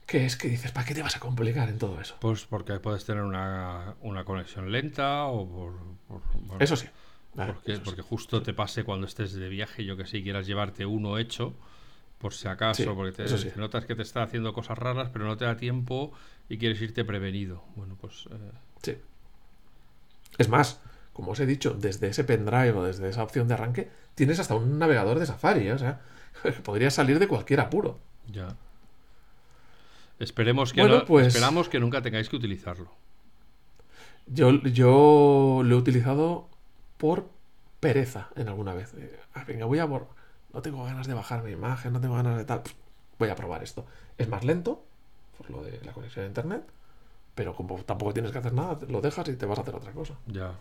que 0.08 0.24
es 0.24 0.36
que 0.36 0.48
dices, 0.48 0.72
¿para 0.72 0.86
qué 0.86 0.94
te 0.94 1.02
vas 1.02 1.16
a 1.16 1.20
complicar 1.20 1.68
en 1.68 1.76
todo 1.78 2.00
eso? 2.00 2.16
Pues 2.18 2.46
porque 2.46 2.80
puedes 2.80 3.04
tener 3.04 3.22
una, 3.22 3.94
conexión 4.24 4.72
lenta 4.72 5.26
o 5.26 5.46
por... 5.46 6.62
eso 6.62 6.76
sí. 6.76 6.88
porque, 7.84 8.00
justo 8.00 8.40
te 8.42 8.54
pase 8.54 8.84
cuando 8.84 9.06
estés 9.06 9.34
de 9.34 9.50
viaje, 9.50 9.84
yo 9.84 9.98
que 9.98 10.06
sé, 10.06 10.22
quieras 10.22 10.46
llevarte 10.46 10.86
uno 10.86 11.18
hecho, 11.18 11.52
por 12.16 12.32
si 12.32 12.48
acaso, 12.48 12.94
porque 12.94 13.22
te, 13.22 13.56
notas 13.56 13.84
que 13.84 13.94
te 13.94 14.00
está 14.00 14.22
haciendo 14.22 14.54
cosas 14.54 14.78
raras, 14.78 15.10
pero 15.12 15.26
no 15.26 15.36
te 15.36 15.44
da 15.44 15.58
tiempo 15.58 16.12
y 16.48 16.56
quieres 16.56 16.80
irte 16.80 17.04
prevenido. 17.04 17.62
Bueno, 17.76 17.94
pues... 18.00 18.28
Eh, 18.32 18.52
sí. 18.82 18.96
Es 20.38 20.48
más, 20.48 20.80
como 21.12 21.32
os 21.32 21.40
he 21.40 21.44
dicho, 21.44 21.74
desde 21.74 22.08
ese 22.08 22.24
pendrive 22.24 22.72
o 22.72 22.82
desde 22.82 23.10
esa 23.10 23.22
opción 23.22 23.46
de 23.46 23.54
arranque, 23.54 23.90
tienes 24.14 24.38
hasta 24.38 24.54
un 24.54 24.78
navegador 24.78 25.18
de 25.18 25.26
Safari, 25.26 25.68
¿eh? 25.68 25.74
o 25.74 25.78
sea, 25.78 26.00
podría 26.64 26.90
salir 26.90 27.18
de 27.18 27.28
cualquier 27.28 27.60
apuro. 27.60 27.98
Ya. 28.26 28.56
Esperemos 30.18 30.72
que 30.72 30.82
no, 30.82 31.04
pues 31.04 31.28
esperamos 31.28 31.68
que 31.68 31.78
nunca 31.78 32.02
tengáis 32.02 32.28
que 32.28 32.36
utilizarlo. 32.36 32.90
Yo, 34.26 34.50
yo 34.62 35.62
lo 35.64 35.76
he 35.76 35.78
utilizado 35.78 36.48
por 36.96 37.28
pereza 37.80 38.28
en 38.36 38.48
alguna 38.48 38.74
vez. 38.74 38.94
Ah, 39.34 39.44
venga, 39.46 39.64
voy 39.66 39.78
a 39.78 39.86
no 39.86 40.62
tengo 40.62 40.84
ganas 40.84 41.06
de 41.06 41.14
bajar 41.14 41.42
mi 41.44 41.52
imagen, 41.52 41.92
no 41.92 42.00
tengo 42.00 42.14
ganas 42.16 42.36
de 42.36 42.44
tal. 42.44 42.62
Voy 43.18 43.28
a 43.28 43.36
probar 43.36 43.62
esto. 43.62 43.86
Es 44.16 44.28
más 44.28 44.44
lento, 44.44 44.84
por 45.36 45.50
lo 45.50 45.62
de 45.62 45.80
la 45.84 45.92
conexión 45.92 46.24
a 46.24 46.28
internet, 46.28 46.62
pero 47.34 47.54
como 47.54 47.76
tampoco 47.84 48.12
tienes 48.12 48.32
que 48.32 48.38
hacer 48.38 48.52
nada, 48.52 48.78
lo 48.88 49.00
dejas 49.00 49.28
y 49.28 49.36
te 49.36 49.46
vas 49.46 49.58
a 49.58 49.62
hacer 49.62 49.74
otra 49.74 49.92
cosa. 49.92 50.14
Ya. 50.26 50.54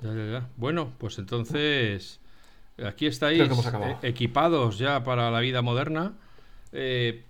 Ya, 0.00 0.12
ya, 0.12 0.24
ya. 0.32 0.48
Bueno, 0.56 0.92
pues 0.98 1.18
entonces 1.18 2.20
aquí 2.82 3.06
estáis 3.06 3.40
eh, 3.40 3.96
equipados 4.02 4.78
ya 4.78 5.04
para 5.04 5.30
la 5.30 5.40
vida 5.40 5.62
moderna. 5.62 6.14
Eh, 6.72 7.24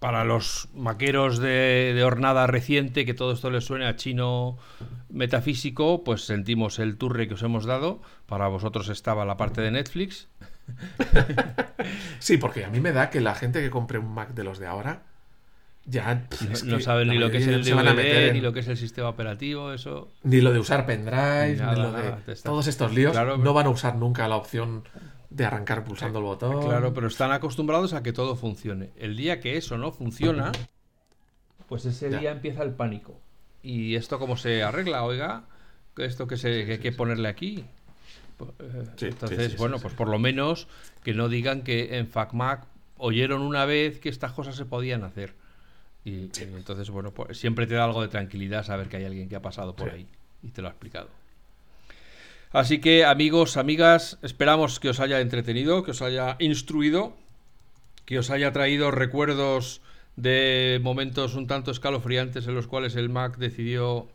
para 0.00 0.24
los 0.24 0.68
maqueros 0.74 1.38
de, 1.38 1.92
de, 1.94 2.04
hornada 2.04 2.46
reciente, 2.46 3.04
que 3.04 3.14
todo 3.14 3.32
esto 3.32 3.50
les 3.50 3.64
suene 3.64 3.86
a 3.86 3.96
chino 3.96 4.56
metafísico, 5.10 6.02
pues 6.02 6.22
sentimos 6.22 6.78
el 6.78 6.96
turre 6.96 7.28
que 7.28 7.34
os 7.34 7.42
hemos 7.42 7.66
dado. 7.66 8.00
Para 8.26 8.48
vosotros 8.48 8.88
estaba 8.88 9.26
la 9.26 9.36
parte 9.36 9.60
de 9.60 9.70
Netflix. 9.70 10.26
sí, 12.18 12.38
porque 12.38 12.64
a 12.64 12.70
mí 12.70 12.80
me 12.80 12.92
da 12.92 13.10
que 13.10 13.20
la 13.20 13.34
gente 13.34 13.60
que 13.60 13.70
compre 13.70 13.98
un 13.98 14.12
Mac 14.12 14.32
de 14.34 14.42
los 14.42 14.58
de 14.58 14.66
ahora 14.66 15.02
ya 15.84 16.26
no, 16.64 16.80
saben 16.80 17.08
ni 17.08 17.18
lo 17.18 17.30
que 17.30 17.38
es 17.38 17.46
el 17.46 17.64
DVD, 17.64 18.32
ni 18.32 18.40
lo 18.40 18.52
que 18.52 18.60
es 18.60 18.68
el 18.68 18.76
sistema 18.76 19.08
operativo, 19.08 19.72
eso. 19.72 20.12
Ni 20.22 20.40
lo 20.40 20.52
de 20.52 20.60
usar 20.60 20.86
pendrive, 20.86 21.56
ni, 21.56 21.76
lo 21.76 21.92
de 21.92 22.36
todos 22.42 22.66
estos 22.68 22.94
líos. 22.94 23.14
no 23.14 23.52
van 23.52 23.66
a 23.66 23.70
usar 23.70 23.96
nunca 23.96 24.28
la 24.28 24.36
opción 24.36 24.84
de 25.30 25.44
arrancar 25.44 25.84
pulsando 25.84 26.18
el 26.18 26.24
botón. 26.24 26.66
Claro, 26.66 26.92
pero 26.92 27.06
están 27.06 27.32
acostumbrados 27.32 27.94
a 27.94 28.02
que 28.02 28.12
todo 28.12 28.36
funcione. 28.36 28.90
El 28.96 29.16
día 29.16 29.40
que 29.40 29.56
eso 29.56 29.78
no 29.78 29.92
funciona, 29.92 30.52
pues 31.68 31.84
ese 31.86 32.10
día 32.10 32.32
empieza 32.32 32.62
el 32.62 32.72
pánico. 32.72 33.18
¿Y 33.62 33.94
esto 33.94 34.18
cómo 34.18 34.36
se 34.36 34.62
arregla? 34.62 35.04
Oiga, 35.04 35.44
esto 35.96 36.26
que, 36.26 36.36
se, 36.36 36.72
hay 36.72 36.78
que 36.78 36.92
ponerle 36.92 37.28
aquí. 37.28 37.64
Eh, 38.58 38.84
entonces, 39.02 39.56
bueno, 39.56 39.78
pues 39.78 39.94
por 39.94 40.08
lo 40.08 40.18
menos 40.18 40.66
que 41.04 41.14
no 41.14 41.28
digan 41.28 41.62
que 41.62 41.98
en 41.98 42.08
FacMac 42.08 42.66
oyeron 42.96 43.42
una 43.42 43.64
vez 43.66 44.00
que 44.00 44.08
estas 44.08 44.32
cosas 44.32 44.56
se 44.56 44.64
podían 44.64 45.04
hacer. 45.04 45.34
Y, 46.04 46.30
entonces, 46.40 46.90
bueno, 46.90 47.12
pues 47.12 47.38
siempre 47.38 47.66
te 47.66 47.74
da 47.74 47.84
algo 47.84 48.02
de 48.02 48.08
tranquilidad 48.08 48.64
saber 48.64 48.88
que 48.88 48.96
hay 48.96 49.04
alguien 49.04 49.28
que 49.28 49.36
ha 49.36 49.42
pasado 49.42 49.76
por 49.76 49.90
ahí 49.90 50.06
y 50.42 50.48
te 50.48 50.62
lo 50.62 50.68
ha 50.68 50.70
explicado. 50.70 51.08
Así 52.52 52.80
que 52.80 53.04
amigos, 53.04 53.56
amigas, 53.56 54.18
esperamos 54.22 54.80
que 54.80 54.88
os 54.88 54.98
haya 54.98 55.20
entretenido, 55.20 55.84
que 55.84 55.92
os 55.92 56.02
haya 56.02 56.34
instruido, 56.40 57.14
que 58.06 58.18
os 58.18 58.30
haya 58.30 58.50
traído 58.52 58.90
recuerdos 58.90 59.82
de 60.16 60.80
momentos 60.82 61.36
un 61.36 61.46
tanto 61.46 61.70
escalofriantes 61.70 62.48
en 62.48 62.56
los 62.56 62.66
cuales 62.66 62.96
el 62.96 63.08
Mac 63.08 63.36
decidió 63.38 64.08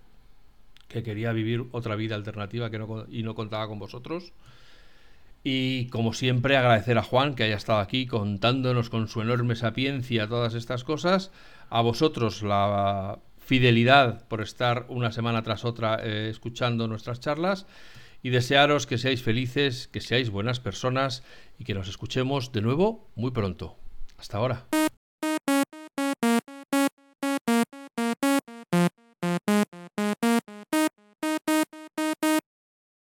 que 0.90 1.02
quería 1.02 1.32
vivir 1.32 1.64
otra 1.72 1.96
vida 1.96 2.16
alternativa 2.16 2.70
que 2.70 2.78
no, 2.78 3.06
y 3.10 3.24
no 3.24 3.36
contaba 3.36 3.70
con 3.70 3.80
vosotros. 3.80 4.34
Y 5.42 5.88
como 5.88 6.12
siempre 6.12 6.58
agradecer 6.58 6.98
a 6.98 7.04
Juan 7.04 7.36
que 7.36 7.44
haya 7.44 7.56
estado 7.56 7.80
aquí 7.80 8.06
contándonos 8.06 8.90
con 8.90 9.08
su 9.08 9.22
enorme 9.22 9.56
sapiencia 9.56 10.28
todas 10.28 10.56
estas 10.56 10.84
cosas. 10.84 11.32
A 11.70 11.80
vosotros 11.80 12.44
la 12.44 13.20
fidelidad 13.40 14.28
por 14.28 14.42
estar 14.42 14.86
una 14.90 15.14
semana 15.14 15.42
tras 15.42 15.64
otra 15.64 16.00
eh, 16.04 16.28
escuchando 16.30 16.88
nuestras 16.90 17.22
charlas. 17.22 17.66
Y 18.26 18.32
desearos 18.32 18.88
que 18.88 18.98
seáis 18.98 19.22
felices, 19.22 19.88
que 19.88 20.02
seáis 20.02 20.32
buenas 20.32 20.60
personas 20.60 21.22
y 21.60 21.64
que 21.64 21.76
nos 21.76 21.88
escuchemos 21.88 22.52
de 22.52 22.62
nuevo 22.62 23.08
muy 23.14 23.30
pronto. 23.30 23.78
Hasta 24.18 24.38
ahora. 24.38 24.66